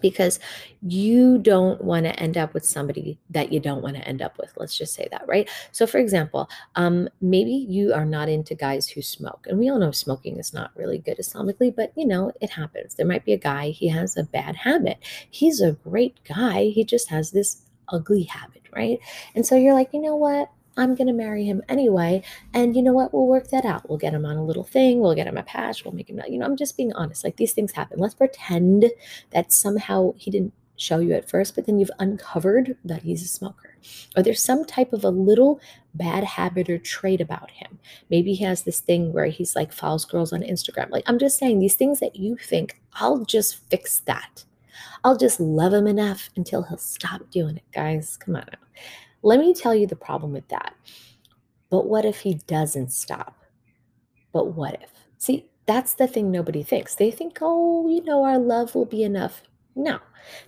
because 0.00 0.38
you 0.82 1.38
don't 1.38 1.82
want 1.82 2.06
to 2.06 2.18
end 2.20 2.36
up 2.36 2.54
with 2.54 2.64
somebody 2.64 3.18
that 3.30 3.52
you 3.52 3.60
don't 3.60 3.82
want 3.82 3.96
to 3.96 4.06
end 4.06 4.22
up 4.22 4.38
with 4.38 4.52
let's 4.56 4.76
just 4.76 4.94
say 4.94 5.08
that 5.10 5.26
right? 5.26 5.48
So 5.72 5.86
for 5.86 5.98
example 5.98 6.48
um, 6.76 7.08
maybe 7.20 7.52
you 7.52 7.92
are 7.92 8.06
not 8.06 8.28
into 8.28 8.54
guys 8.54 8.88
who 8.88 9.02
smoke 9.02 9.46
and 9.48 9.58
we 9.58 9.68
all 9.68 9.78
know 9.78 9.90
smoking 9.90 10.38
is 10.38 10.52
not 10.54 10.70
really 10.76 10.98
good 10.98 11.18
islamically 11.18 11.74
but 11.74 11.92
you 11.96 12.06
know 12.06 12.32
it 12.40 12.50
happens. 12.50 12.94
There 12.94 13.06
might 13.06 13.24
be 13.24 13.32
a 13.32 13.38
guy 13.38 13.70
he 13.70 13.88
has 13.88 14.16
a 14.16 14.24
bad 14.24 14.56
habit. 14.56 14.98
He's 15.30 15.60
a 15.60 15.72
great 15.72 16.18
guy 16.24 16.64
he 16.64 16.84
just 16.84 17.08
has 17.10 17.30
this 17.30 17.62
ugly 17.88 18.24
habit 18.24 18.62
right? 18.74 18.98
And 19.34 19.46
so 19.46 19.56
you're 19.56 19.74
like 19.74 19.90
you 19.92 20.00
know 20.00 20.16
what 20.16 20.50
I'm 20.78 20.94
going 20.94 21.08
to 21.08 21.12
marry 21.12 21.44
him 21.44 21.62
anyway. 21.68 22.22
And 22.54 22.74
you 22.74 22.82
know 22.82 22.92
what? 22.92 23.12
We'll 23.12 23.26
work 23.26 23.48
that 23.48 23.64
out. 23.64 23.88
We'll 23.88 23.98
get 23.98 24.14
him 24.14 24.24
on 24.24 24.36
a 24.36 24.44
little 24.44 24.64
thing. 24.64 25.00
We'll 25.00 25.14
get 25.14 25.26
him 25.26 25.36
a 25.36 25.42
patch. 25.42 25.84
We'll 25.84 25.94
make 25.94 26.08
him, 26.08 26.20
you 26.28 26.38
know, 26.38 26.46
I'm 26.46 26.56
just 26.56 26.76
being 26.76 26.92
honest. 26.94 27.24
Like 27.24 27.36
these 27.36 27.52
things 27.52 27.72
happen. 27.72 27.98
Let's 27.98 28.14
pretend 28.14 28.86
that 29.30 29.52
somehow 29.52 30.14
he 30.16 30.30
didn't 30.30 30.54
show 30.76 31.00
you 31.00 31.12
at 31.12 31.28
first, 31.28 31.54
but 31.54 31.66
then 31.66 31.78
you've 31.78 31.90
uncovered 31.98 32.76
that 32.84 33.02
he's 33.02 33.22
a 33.22 33.28
smoker. 33.28 33.76
Or 34.16 34.22
there's 34.22 34.42
some 34.42 34.64
type 34.64 34.92
of 34.92 35.04
a 35.04 35.10
little 35.10 35.60
bad 35.94 36.24
habit 36.24 36.70
or 36.70 36.78
trait 36.78 37.20
about 37.20 37.50
him. 37.50 37.78
Maybe 38.10 38.34
he 38.34 38.44
has 38.44 38.62
this 38.62 38.80
thing 38.80 39.12
where 39.12 39.26
he's 39.26 39.56
like 39.56 39.72
follows 39.72 40.04
girls 40.04 40.32
on 40.32 40.42
Instagram. 40.42 40.90
Like 40.90 41.04
I'm 41.06 41.18
just 41.18 41.38
saying 41.38 41.58
these 41.58 41.74
things 41.74 42.00
that 42.00 42.16
you 42.16 42.36
think, 42.36 42.80
I'll 42.94 43.24
just 43.24 43.68
fix 43.68 44.00
that. 44.00 44.44
I'll 45.04 45.16
just 45.16 45.40
love 45.40 45.72
him 45.72 45.86
enough 45.86 46.30
until 46.36 46.62
he'll 46.62 46.78
stop 46.78 47.30
doing 47.30 47.56
it, 47.56 47.64
guys. 47.72 48.16
Come 48.16 48.36
on 48.36 48.44
now. 48.52 48.58
Let 49.22 49.40
me 49.40 49.54
tell 49.54 49.74
you 49.74 49.86
the 49.86 49.96
problem 49.96 50.32
with 50.32 50.48
that. 50.48 50.74
But 51.70 51.86
what 51.86 52.04
if 52.04 52.20
he 52.20 52.34
doesn't 52.34 52.92
stop? 52.92 53.44
But 54.32 54.54
what 54.54 54.74
if? 54.82 54.90
See, 55.18 55.50
that's 55.66 55.94
the 55.94 56.06
thing 56.06 56.30
nobody 56.30 56.62
thinks. 56.62 56.94
They 56.94 57.10
think, 57.10 57.38
oh, 57.40 57.88
you 57.88 58.02
know, 58.02 58.24
our 58.24 58.38
love 58.38 58.74
will 58.74 58.86
be 58.86 59.02
enough. 59.02 59.42
No, 59.74 59.98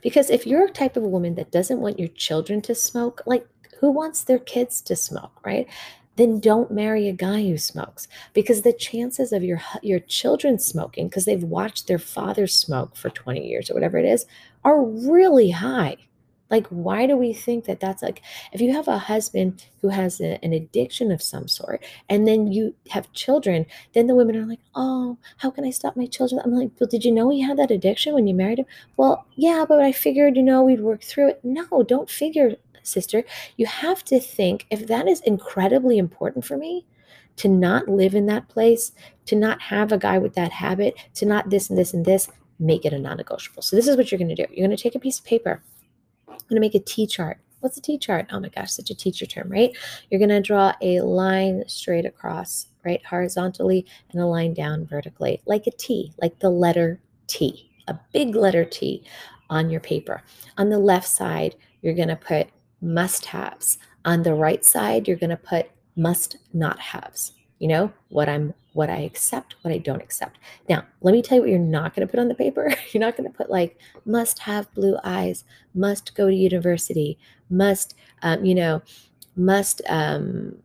because 0.02 0.30
if 0.30 0.46
you're 0.46 0.64
a 0.64 0.70
type 0.70 0.96
of 0.96 1.02
woman 1.02 1.34
that 1.36 1.52
doesn't 1.52 1.80
want 1.80 1.98
your 1.98 2.08
children 2.08 2.60
to 2.62 2.74
smoke, 2.74 3.22
like 3.26 3.46
who 3.80 3.90
wants 3.90 4.24
their 4.24 4.38
kids 4.38 4.80
to 4.82 4.96
smoke, 4.96 5.44
right? 5.44 5.68
Then 6.16 6.40
don't 6.40 6.70
marry 6.70 7.08
a 7.08 7.12
guy 7.12 7.42
who 7.42 7.56
smokes 7.56 8.08
because 8.34 8.62
the 8.62 8.72
chances 8.72 9.32
of 9.32 9.42
your 9.42 9.60
your 9.82 10.00
children 10.00 10.58
smoking 10.58 11.08
because 11.08 11.24
they've 11.24 11.42
watched 11.42 11.86
their 11.86 11.98
father 11.98 12.46
smoke 12.46 12.96
for 12.96 13.08
20 13.08 13.46
years 13.46 13.70
or 13.70 13.74
whatever 13.74 13.98
it 13.98 14.04
is 14.04 14.26
are 14.64 14.84
really 14.84 15.50
high. 15.50 15.96
Like, 16.50 16.66
why 16.66 17.06
do 17.06 17.16
we 17.16 17.32
think 17.32 17.64
that 17.66 17.80
that's 17.80 18.02
like, 18.02 18.22
if 18.52 18.60
you 18.60 18.72
have 18.72 18.88
a 18.88 18.98
husband 18.98 19.64
who 19.80 19.88
has 19.88 20.20
a, 20.20 20.44
an 20.44 20.52
addiction 20.52 21.12
of 21.12 21.22
some 21.22 21.46
sort, 21.46 21.84
and 22.08 22.26
then 22.26 22.50
you 22.50 22.74
have 22.90 23.12
children, 23.12 23.66
then 23.94 24.08
the 24.08 24.14
women 24.14 24.36
are 24.36 24.46
like, 24.46 24.60
oh, 24.74 25.16
how 25.38 25.50
can 25.50 25.64
I 25.64 25.70
stop 25.70 25.96
my 25.96 26.06
children? 26.06 26.40
I'm 26.44 26.52
like, 26.52 26.70
well, 26.78 26.88
did 26.88 27.04
you 27.04 27.12
know 27.12 27.30
he 27.30 27.40
had 27.40 27.58
that 27.58 27.70
addiction 27.70 28.14
when 28.14 28.26
you 28.26 28.34
married 28.34 28.58
him? 28.58 28.66
Well, 28.96 29.26
yeah, 29.36 29.64
but 29.68 29.80
I 29.80 29.92
figured, 29.92 30.36
you 30.36 30.42
know, 30.42 30.62
we'd 30.62 30.80
work 30.80 31.02
through 31.02 31.28
it. 31.28 31.40
No, 31.44 31.82
don't 31.82 32.10
figure, 32.10 32.56
sister. 32.82 33.24
You 33.56 33.66
have 33.66 34.04
to 34.06 34.18
think 34.18 34.66
if 34.70 34.86
that 34.88 35.06
is 35.08 35.20
incredibly 35.20 35.98
important 35.98 36.44
for 36.44 36.56
me, 36.56 36.84
to 37.36 37.48
not 37.48 37.88
live 37.88 38.14
in 38.14 38.26
that 38.26 38.48
place, 38.48 38.92
to 39.24 39.34
not 39.34 39.62
have 39.62 39.92
a 39.92 39.98
guy 39.98 40.18
with 40.18 40.34
that 40.34 40.52
habit, 40.52 40.94
to 41.14 41.24
not 41.24 41.48
this 41.48 41.70
and 41.70 41.78
this 41.78 41.94
and 41.94 42.04
this, 42.04 42.28
make 42.58 42.84
it 42.84 42.92
a 42.92 42.98
non 42.98 43.16
negotiable. 43.16 43.62
So, 43.62 43.76
this 43.76 43.88
is 43.88 43.96
what 43.96 44.10
you're 44.10 44.18
going 44.18 44.34
to 44.34 44.34
do. 44.34 44.52
You're 44.52 44.66
going 44.66 44.76
to 44.76 44.82
take 44.82 44.94
a 44.94 44.98
piece 44.98 45.18
of 45.18 45.24
paper 45.24 45.62
going 46.50 46.60
to 46.60 46.66
make 46.66 46.74
a 46.74 46.80
T 46.80 47.06
chart. 47.06 47.38
What's 47.60 47.78
a 47.78 47.80
T 47.80 47.98
chart? 47.98 48.26
Oh 48.30 48.40
my 48.40 48.48
gosh, 48.48 48.72
such 48.72 48.90
a 48.90 48.94
teacher 48.94 49.26
term, 49.26 49.48
right? 49.50 49.74
You're 50.10 50.18
going 50.18 50.30
to 50.30 50.40
draw 50.40 50.74
a 50.82 51.00
line 51.00 51.64
straight 51.66 52.04
across, 52.04 52.66
right, 52.84 53.04
horizontally, 53.04 53.86
and 54.12 54.20
a 54.20 54.26
line 54.26 54.54
down 54.54 54.86
vertically, 54.86 55.40
like 55.46 55.66
a 55.66 55.70
T, 55.72 56.12
like 56.20 56.38
the 56.40 56.50
letter 56.50 57.00
T, 57.26 57.70
a 57.88 57.98
big 58.12 58.34
letter 58.34 58.64
T 58.64 59.04
on 59.48 59.70
your 59.70 59.80
paper. 59.80 60.22
On 60.58 60.68
the 60.68 60.78
left 60.78 61.08
side, 61.08 61.54
you're 61.82 61.94
going 61.94 62.08
to 62.08 62.16
put 62.16 62.48
must 62.80 63.26
haves. 63.26 63.78
On 64.04 64.22
the 64.22 64.34
right 64.34 64.64
side, 64.64 65.06
you're 65.06 65.16
going 65.16 65.30
to 65.30 65.36
put 65.36 65.70
must 65.96 66.36
not 66.52 66.78
haves 66.78 67.32
you 67.60 67.68
know 67.68 67.92
what 68.08 68.28
i'm 68.28 68.52
what 68.72 68.90
i 68.90 68.98
accept 68.98 69.54
what 69.62 69.72
i 69.72 69.78
don't 69.78 70.02
accept. 70.02 70.38
Now 70.68 70.84
let 71.02 71.12
me 71.12 71.22
tell 71.22 71.36
you 71.36 71.42
what 71.42 71.50
you're 71.50 71.58
not 71.60 71.94
going 71.94 72.06
to 72.06 72.10
put 72.10 72.20
on 72.20 72.28
the 72.28 72.34
paper. 72.34 72.72
You're 72.92 73.00
not 73.00 73.16
going 73.16 73.30
to 73.30 73.36
put 73.36 73.50
like 73.50 73.78
must 74.04 74.40
have 74.40 74.72
blue 74.74 74.96
eyes 75.04 75.44
must 75.74 76.14
go 76.16 76.28
to 76.28 76.34
university 76.34 77.18
must 77.48 77.94
um, 78.22 78.44
you 78.44 78.54
know 78.54 78.82
must 79.36 79.80
um 79.88 80.56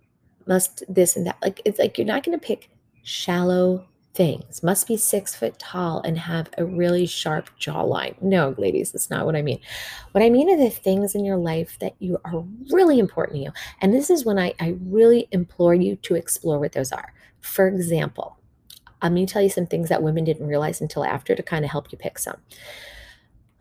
must 0.47 0.84
this 0.88 1.15
and 1.15 1.25
that. 1.27 1.38
Like 1.41 1.62
it's 1.65 1.79
like 1.79 1.97
you're 1.97 2.08
not 2.08 2.23
going 2.23 2.38
to 2.38 2.45
pick 2.45 2.69
shallow 3.03 3.86
things. 4.15 4.63
Must 4.63 4.88
be 4.88 4.95
six 4.95 5.36
foot 5.36 5.60
tall 5.60 6.01
and 6.01 6.17
have 6.17 6.49
a 6.58 6.65
really 6.65 7.06
sharp 7.06 7.49
jawline. 7.60 8.19
No 8.21 8.56
ladies 8.58 8.91
that's 8.91 9.10
not 9.10 9.25
what 9.25 9.36
i 9.36 9.41
mean. 9.41 9.60
What 10.13 10.23
i 10.23 10.30
mean 10.30 10.49
are 10.49 10.58
the 10.58 10.69
things 10.69 11.15
in 11.15 11.25
your 11.25 11.38
life 11.38 11.78
that 11.80 11.95
you 11.99 12.17
are 12.23 12.43
really 12.71 12.97
important 12.97 13.38
to 13.38 13.43
you. 13.43 13.51
And 13.82 13.93
this 13.93 14.10
is 14.10 14.25
when 14.25 14.39
i, 14.39 14.54
I 14.60 14.78
really 14.82 15.28
implore 15.32 15.75
you 15.75 15.97
to 15.97 16.15
explore 16.15 16.60
what 16.60 16.71
those 16.71 16.91
are. 16.91 17.13
For 17.41 17.67
example 17.67 18.38
i'm 19.01 19.13
going 19.13 19.28
to 19.28 19.32
tell 19.34 19.41
you 19.41 19.49
some 19.49 19.67
things 19.67 19.89
that 19.89 20.01
women 20.01 20.23
didn't 20.23 20.47
realize 20.47 20.82
until 20.82 21.04
after 21.04 21.36
to 21.36 21.43
kind 21.43 21.65
of 21.65 21.71
help 21.71 21.91
you 21.91 21.97
pick 21.97 22.17
some. 22.17 22.38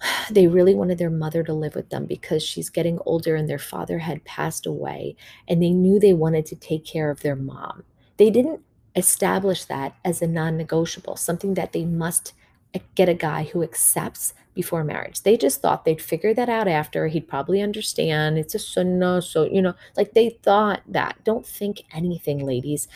They 0.31 0.47
really 0.47 0.75
wanted 0.75 0.99
their 0.99 1.11
mother 1.11 1.43
to 1.43 1.53
live 1.53 1.75
with 1.75 1.91
them 1.91 2.07
because 2.07 2.43
she's 2.43 2.71
getting 2.71 2.99
older 3.05 3.35
and 3.35 3.49
their 3.49 3.59
father 3.59 3.99
had 3.99 4.25
passed 4.25 4.67
away 4.67 5.17
and 5.49 5.63
they 5.63 5.71
knew 5.71 5.99
they 5.99 6.15
wanted 6.15 6.47
to 6.47 6.57
take 6.57 6.85
care 6.85 7.11
of 7.11 7.21
their 7.21 7.37
mom. 7.37 7.85
They 8.17 8.31
didn't 8.31 8.61
establish 8.97 9.65
that 9.65 9.97
as 10.05 10.23
a 10.23 10.27
non 10.27 10.57
negotiable, 10.57 11.17
something 11.17 11.55
that 11.55 11.73
they 11.73 11.85
must 11.85 12.33
get 12.95 13.09
a 13.09 13.15
guy 13.15 13.45
who 13.45 13.63
accepts 13.63 14.35
before 14.55 14.85
marriage. 14.85 15.23
They 15.23 15.37
just 15.37 15.61
thought 15.61 15.85
they'd 15.85 16.01
figure 16.01 16.33
that 16.35 16.49
out 16.49 16.69
after. 16.69 17.09
He'd 17.09 17.29
probably 17.29 17.61
understand. 17.61 18.39
It's 18.39 18.55
a 18.55 18.59
sunnah. 18.59 19.21
So, 19.21 19.45
you 19.45 19.61
know, 19.61 19.75
like 19.97 20.15
they 20.15 20.31
thought 20.43 20.83
that. 20.87 21.17
Don't 21.25 21.47
think 21.47 21.83
anything, 21.93 22.45
ladies. 22.45 22.87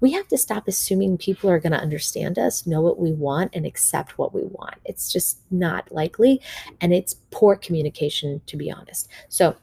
We 0.00 0.12
have 0.12 0.28
to 0.28 0.38
stop 0.38 0.68
assuming 0.68 1.16
people 1.16 1.50
are 1.50 1.58
going 1.58 1.72
to 1.72 1.80
understand 1.80 2.38
us, 2.38 2.66
know 2.66 2.82
what 2.82 2.98
we 2.98 3.12
want, 3.12 3.54
and 3.54 3.64
accept 3.64 4.18
what 4.18 4.34
we 4.34 4.42
want. 4.44 4.76
It's 4.84 5.10
just 5.10 5.38
not 5.50 5.90
likely. 5.90 6.40
And 6.80 6.92
it's 6.92 7.14
poor 7.30 7.56
communication, 7.56 8.42
to 8.46 8.56
be 8.56 8.70
honest. 8.70 9.08
So, 9.28 9.56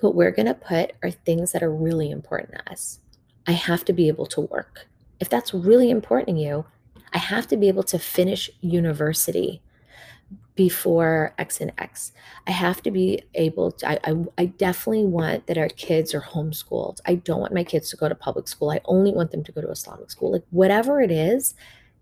what 0.00 0.14
we're 0.14 0.30
going 0.30 0.46
to 0.46 0.54
put 0.54 0.92
are 1.02 1.10
things 1.10 1.52
that 1.52 1.62
are 1.62 1.72
really 1.72 2.10
important 2.10 2.52
to 2.54 2.72
us. 2.72 3.00
I 3.46 3.52
have 3.52 3.84
to 3.84 3.92
be 3.92 4.08
able 4.08 4.24
to 4.26 4.40
work 4.40 4.86
if 5.20 5.28
that's 5.28 5.54
really 5.54 5.90
important 5.90 6.36
to 6.38 6.42
you, 6.42 6.64
I 7.12 7.18
have 7.18 7.46
to 7.48 7.56
be 7.56 7.68
able 7.68 7.82
to 7.84 7.98
finish 7.98 8.50
university. 8.60 9.62
before 10.56 11.32
X 11.38 11.60
and 11.62 11.72
X. 11.78 12.12
I 12.46 12.50
have 12.50 12.82
to 12.82 12.90
be 12.90 13.22
able 13.34 13.72
to, 13.72 13.88
I, 13.88 13.98
I, 14.04 14.24
I, 14.36 14.44
definitely 14.46 15.06
want 15.06 15.46
that 15.46 15.56
our 15.56 15.70
kids 15.70 16.14
are 16.14 16.20
homeschooled. 16.20 17.00
I 17.06 17.14
don't 17.14 17.40
want 17.40 17.54
my 17.54 17.64
kids 17.64 17.88
to 17.90 17.96
go 17.96 18.08
to 18.10 18.14
public 18.14 18.46
school. 18.46 18.70
I 18.70 18.80
only 18.84 19.10
want 19.10 19.30
them 19.30 19.42
to 19.44 19.52
go 19.52 19.62
to 19.62 19.70
Islamic 19.70 20.10
school. 20.10 20.32
Like, 20.32 20.44
whatever 20.50 21.00
it 21.00 21.10
is, 21.10 21.54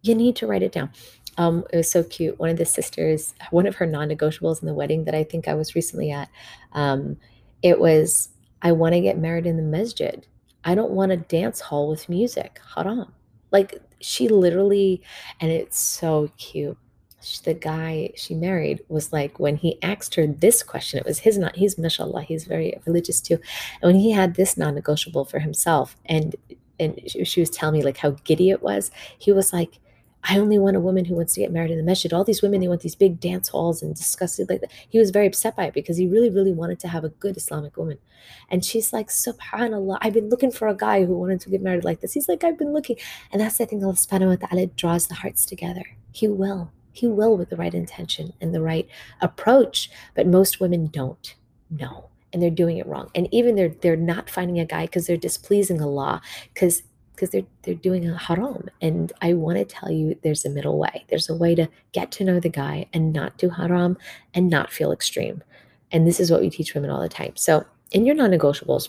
you 0.03 0.15
need 0.15 0.35
to 0.37 0.47
write 0.49 0.65
it 0.65 0.73
down. 0.73 0.91
Um, 1.37 1.65
it 1.73 1.77
was 1.77 1.91
so 1.91 2.03
cute. 2.03 2.39
One 2.41 2.51
of 2.51 2.57
the 2.57 2.67
sisters, 2.67 3.33
one 3.53 3.67
of 3.67 3.77
her 3.77 3.87
non 3.87 4.09
negotiables 4.09 4.61
in 4.61 4.67
the 4.67 4.75
wedding 4.75 5.05
that 5.05 5.15
I 5.15 5.23
think 5.23 5.47
I 5.47 5.55
was 5.55 5.77
recently 5.77 6.11
at, 6.11 6.29
um, 6.73 7.17
it 7.63 7.79
was, 7.79 8.31
I 8.61 8.73
want 8.73 8.95
to 8.95 9.01
get 9.01 9.19
married 9.19 9.47
in 9.47 9.57
the 9.57 9.63
masjid. 9.63 10.27
I 10.69 10.75
don't 10.75 10.93
want 10.93 11.13
a 11.13 11.17
dance 11.17 11.61
hall 11.61 11.89
with 11.89 12.11
music. 12.11 12.61
Haram. 12.75 13.15
Like, 13.51 13.81
she 14.01 14.29
literally, 14.29 15.03
and 15.41 15.51
it's 15.51 15.79
so 15.79 16.31
cute 16.37 16.77
the 17.45 17.55
guy 17.55 18.11
she 18.17 18.35
married 18.35 18.81
was 18.89 19.13
like 19.13 19.41
when 19.41 19.57
he 19.57 19.83
asked 19.83 20.15
her 20.15 20.25
this 20.27 20.63
question 20.63 21.01
it 21.01 21.05
was 21.05 21.19
his 21.19 21.37
not 21.37 21.57
he's 21.57 21.77
mashallah 21.77 22.23
he's 22.23 22.45
very 22.45 22.81
religious 22.87 23.21
too 23.21 23.35
and 23.83 23.93
when 23.93 23.97
he 23.97 24.13
had 24.13 24.37
this 24.37 24.57
non-negotiable 24.57 25.25
for 25.25 25.41
himself 25.41 25.97
and 26.07 26.37
and 26.79 27.01
she, 27.09 27.25
she 27.25 27.41
was 27.41 27.51
telling 27.51 27.81
me 27.81 27.85
like 27.85 27.97
how 27.97 28.11
giddy 28.23 28.51
it 28.51 28.63
was 28.63 28.93
he 29.19 29.33
was 29.33 29.53
like 29.53 29.81
I 30.25 30.39
only 30.39 30.59
want 30.59 30.77
a 30.77 30.81
woman 30.81 31.05
who 31.05 31.15
wants 31.15 31.35
to 31.35 31.41
get 31.41 31.53
married 31.53 31.71
in 31.71 31.79
the 31.79 31.85
masjid. 31.85 32.13
All 32.13 32.25
these 32.25 32.43
women, 32.43 32.61
they 32.61 32.69
want 32.69 32.81
these 32.81 32.95
big 32.95 33.21
dance 33.21 33.49
halls 33.49 33.83
and 33.83 33.95
disgusted 33.95 34.51
like 34.51 34.61
that. 34.61 34.73
He 34.89 34.99
was 34.99 35.11
very 35.11 35.27
upset 35.27 35.57
by 35.57 35.67
it 35.67 35.75
because 35.75 35.97
he 35.97 36.07
really, 36.07 36.31
really 36.31 36.53
wanted 36.53 36.81
to 36.81 36.89
have 36.89 37.05
a 37.05 37.09
good 37.09 37.37
Islamic 37.37 37.77
woman. 37.77 37.99
And 38.51 38.65
she's 38.65 38.93
like, 38.93 39.09
Subhanallah, 39.09 39.99
I've 40.01 40.13
been 40.13 40.29
looking 40.29 40.51
for 40.51 40.69
a 40.69 40.77
guy 40.77 41.05
who 41.05 41.17
wanted 41.17 41.41
to 41.43 41.51
get 41.51 41.63
married 41.63 41.85
like 41.85 42.01
this. 42.01 42.13
He's 42.13 42.29
like, 42.29 42.45
I've 42.45 42.59
been 42.59 42.73
looking. 42.73 42.97
And 43.33 43.41
that's 43.41 43.59
the 43.59 43.67
thing 43.67 43.83
Allah 43.83 43.95
subhanahu 43.95 44.41
wa 44.41 44.49
ta'ala 44.49 44.67
draws 44.67 45.07
the 45.07 45.15
hearts 45.15 45.47
together. 45.47 45.85
He 46.13 46.29
will. 46.29 46.73
He 46.93 47.07
will 47.07 47.37
with 47.37 47.51
the 47.51 47.57
right 47.57 47.75
intention 47.75 48.33
and 48.41 48.53
the 48.53 48.63
right 48.63 48.89
approach. 49.21 49.91
But 50.15 50.27
most 50.27 50.61
women 50.61 50.89
don't 50.89 51.37
know. 51.71 52.09
And 52.33 52.43
they're 52.43 52.51
doing 52.51 52.77
it 52.77 52.87
wrong. 52.87 53.11
And 53.15 53.33
even 53.33 53.55
they're 53.55 53.69
they're 53.69 53.97
not 53.97 54.29
finding 54.29 54.59
a 54.59 54.67
guy 54.67 54.85
because 54.85 55.07
they're 55.07 55.17
displeasing 55.17 55.81
Allah, 55.81 56.21
because 56.53 56.83
because 57.19 57.31
they're 57.31 57.43
they're 57.63 57.75
doing 57.75 58.09
a 58.09 58.17
haram. 58.17 58.71
And 58.81 59.13
I 59.21 59.35
want 59.35 59.59
to 59.59 59.65
tell 59.65 59.91
you 59.91 60.17
there's 60.23 60.45
a 60.45 60.51
middle 60.51 60.79
way. 60.79 61.05
There's 61.09 61.29
a 61.29 61.35
way 61.35 61.55
to 61.57 61.69
get 61.93 62.13
to 62.13 62.25
know 62.25 62.39
the 62.39 62.49
guy 62.49 62.87
and 62.93 63.13
not 63.13 63.37
do 63.39 63.51
haram 63.51 63.99
and 64.35 64.49
not 64.49 64.73
feel 64.73 64.93
extreme. 64.93 65.43
And 65.91 66.07
this 66.07 66.21
is 66.21 66.31
what 66.31 66.41
we 66.41 66.51
teach 66.51 66.75
women 66.75 66.91
all 66.91 67.03
the 67.03 67.09
time. 67.09 67.33
So 67.35 67.65
in 67.91 68.07
your 68.07 68.15
non-negotiables, 68.15 68.89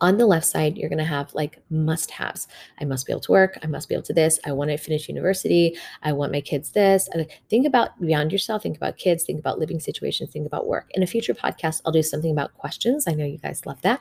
on 0.00 0.18
the 0.18 0.26
left 0.26 0.46
side, 0.46 0.76
you're 0.76 0.88
going 0.88 0.98
to 0.98 1.04
have 1.04 1.32
like 1.34 1.58
must 1.70 2.10
haves. 2.10 2.46
I 2.80 2.84
must 2.84 3.06
be 3.06 3.12
able 3.12 3.20
to 3.22 3.32
work. 3.32 3.58
I 3.62 3.66
must 3.66 3.88
be 3.88 3.94
able 3.94 4.04
to 4.04 4.12
this. 4.12 4.38
I 4.44 4.52
want 4.52 4.70
to 4.70 4.76
finish 4.76 5.08
university. 5.08 5.76
I 6.02 6.12
want 6.12 6.32
my 6.32 6.40
kids 6.40 6.72
this. 6.72 7.08
Think 7.50 7.66
about 7.66 8.00
beyond 8.00 8.32
yourself. 8.32 8.62
Think 8.62 8.76
about 8.76 8.96
kids. 8.96 9.24
Think 9.24 9.38
about 9.38 9.58
living 9.58 9.80
situations. 9.80 10.30
Think 10.30 10.46
about 10.46 10.66
work. 10.66 10.90
In 10.92 11.02
a 11.02 11.06
future 11.06 11.34
podcast, 11.34 11.82
I'll 11.84 11.92
do 11.92 12.02
something 12.02 12.30
about 12.30 12.54
questions. 12.54 13.06
I 13.06 13.12
know 13.12 13.24
you 13.24 13.38
guys 13.38 13.66
love 13.66 13.80
that. 13.82 14.00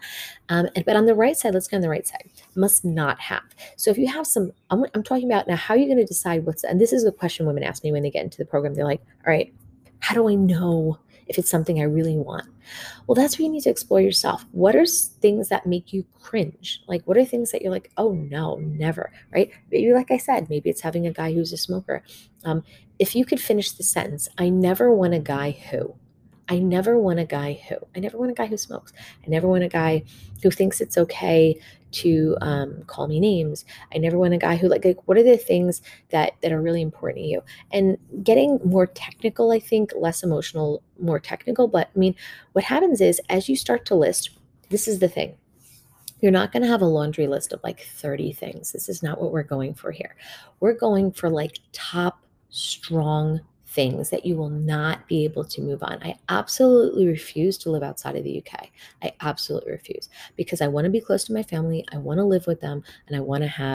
Um, 0.50 0.68
and, 0.76 0.86
but 0.86 0.96
on 0.96 1.06
the 1.06 1.16
right 1.16 1.36
side, 1.36 1.54
let's 1.54 1.68
go 1.68 1.78
on 1.78 1.82
the 1.82 1.90
right 1.90 2.08
side. 2.08 2.30
Must 2.56 2.86
not 2.86 3.20
have. 3.20 3.44
So 3.76 3.92
if 3.92 3.98
you 3.98 4.08
have 4.08 4.28
some, 4.28 4.52
I'm, 4.70 4.86
I'm 4.94 5.04
talking 5.04 5.30
about 5.30 5.48
now, 5.48 5.56
how 5.56 5.74
are 5.74 5.78
you 5.78 5.86
going 5.86 5.98
to 5.98 6.06
decide 6.06 6.46
what's, 6.46 6.64
and 6.64 6.80
this 6.80 6.94
is 6.94 7.04
the 7.04 7.12
question 7.12 7.46
women 7.46 7.64
ask 7.64 7.84
me 7.84 7.92
when 7.92 8.04
they 8.04 8.12
get 8.12 8.24
into 8.24 8.38
the 8.38 8.46
program. 8.46 8.74
They're 8.74 8.86
like, 8.86 9.02
all 9.26 9.34
right, 9.34 9.54
how 10.00 10.16
do 10.16 10.30
I 10.30 10.36
know 10.36 11.00
if 11.28 11.38
it's 11.38 11.50
something 11.50 11.80
I 11.80 11.84
really 11.84 12.18
want. 12.18 12.46
Well, 13.06 13.16
that's 13.16 13.38
where 13.38 13.46
you 13.46 13.52
need 13.52 13.63
to 13.63 13.70
explore 13.70 14.02
yourself. 14.02 14.46
What 14.52 14.76
are 14.76 14.86
things 14.86 15.50
that 15.50 15.66
make 15.66 15.94
you 15.94 16.06
cringe? 16.20 16.82
Like, 16.88 17.04
what 17.06 17.18
are 17.18 17.26
things 17.26 17.52
that 17.52 17.62
you're 17.62 17.72
like, 17.72 17.92
oh 17.98 18.12
no, 18.12 18.58
never, 18.58 19.12
right? 19.34 19.50
Maybe, 19.72 19.94
like 19.94 20.12
I 20.12 20.18
said, 20.18 20.50
maybe 20.50 20.70
it's 20.70 20.82
having 20.82 21.08
a 21.08 21.13
guy 21.13 21.34
who's 21.34 21.54
a 21.54 21.58
smoker. 21.58 22.04
Um, 22.44 22.63
if 23.00 23.16
you 23.16 23.26
could 23.26 23.40
finish 23.40 23.72
the 23.72 23.84
sentence, 23.84 24.28
I 24.38 24.50
never 24.50 24.94
want 24.94 25.13
a 25.13 25.20
guy 25.20 25.52
who. 25.52 25.96
I 26.50 26.60
never 26.60 26.98
want 26.98 27.20
a 27.20 27.26
guy 27.26 27.62
who. 27.68 27.76
I 27.96 28.00
never 28.00 28.18
want 28.18 28.32
a 28.32 28.34
guy 28.34 28.46
who 28.46 28.56
smokes. 28.56 28.94
I 29.26 29.28
never 29.28 29.50
want 29.50 29.63
a 29.63 29.68
guy 29.68 30.04
who 30.42 30.50
thinks 30.50 30.80
it's 30.80 30.98
okay 30.98 31.60
to 31.91 32.38
um, 32.41 32.84
call 32.88 33.08
me 33.08 33.19
names. 33.19 33.65
I 33.93 33.97
never 33.97 34.17
want 34.17 34.34
a 34.34 34.38
guy 34.38 34.56
who 34.56 34.67
like 34.67 34.86
like 34.86 35.08
what 35.08 35.17
are 35.17 35.23
the 35.23 35.38
things 35.38 35.82
that 36.10 36.34
that 36.41 36.52
are 36.52 36.62
really 36.62 36.82
important 36.82 37.23
to 37.23 37.30
you? 37.30 37.43
And 37.71 37.97
getting 38.23 38.60
more 38.63 38.88
technical, 38.88 39.52
I 39.52 39.60
think, 39.60 39.91
less 39.95 40.23
emotional, 40.23 40.84
more 41.00 41.19
technical. 41.19 41.67
But 41.67 41.89
I 41.95 42.00
mean, 42.00 42.15
what 42.54 42.65
happens 42.65 43.02
is 43.02 43.21
as 43.30 43.50
you 43.50 43.56
start 43.56 43.86
to 43.86 43.95
list, 43.95 44.32
this 44.69 44.88
is 44.88 45.00
the 45.00 45.10
thing. 45.10 45.36
You're 46.19 46.32
not 46.32 46.52
going 46.52 46.63
to 46.63 46.69
have 46.69 46.82
a 46.82 46.86
laundry 46.86 47.28
list 47.28 47.54
of 47.54 47.60
like 47.63 47.82
30 47.82 48.34
things. 48.34 48.71
This 48.71 48.89
is 48.89 49.04
not 49.04 49.21
what 49.21 49.32
we're 49.32 49.43
going 49.43 49.76
for 49.76 49.91
here. 49.91 50.15
We're 50.60 50.73
going 50.73 51.12
for 51.12 51.30
like 51.30 51.60
top 51.73 52.19
strong 52.50 53.41
things 53.78 54.10
that 54.10 54.26
you 54.26 54.36
will 54.36 54.50
not 54.50 55.08
be 55.08 55.24
able 55.24 55.44
to 55.46 55.62
move 55.62 55.84
on. 55.84 56.02
I 56.02 56.16
absolutely 56.30 57.06
refuse 57.06 57.60
to 57.60 57.70
live 57.70 57.84
outside 57.84 58.16
of 58.16 58.24
the 58.24 58.40
UK. 58.40 58.70
I 59.04 59.12
absolutely 59.22 59.72
refuse 59.72 60.10
because 60.36 60.62
I 60.62 60.68
want 60.68 60.86
to 60.86 60.90
be 60.90 61.00
close 61.00 61.26
to 61.26 61.34
my 61.34 61.44
family. 61.44 61.86
I 61.94 61.98
want 61.98 62.18
to 62.18 62.24
live 62.24 62.48
with 62.48 62.60
them 62.60 62.84
and 63.06 63.16
I 63.16 63.20
want 63.20 63.44
to 63.44 63.48
have 63.48 63.66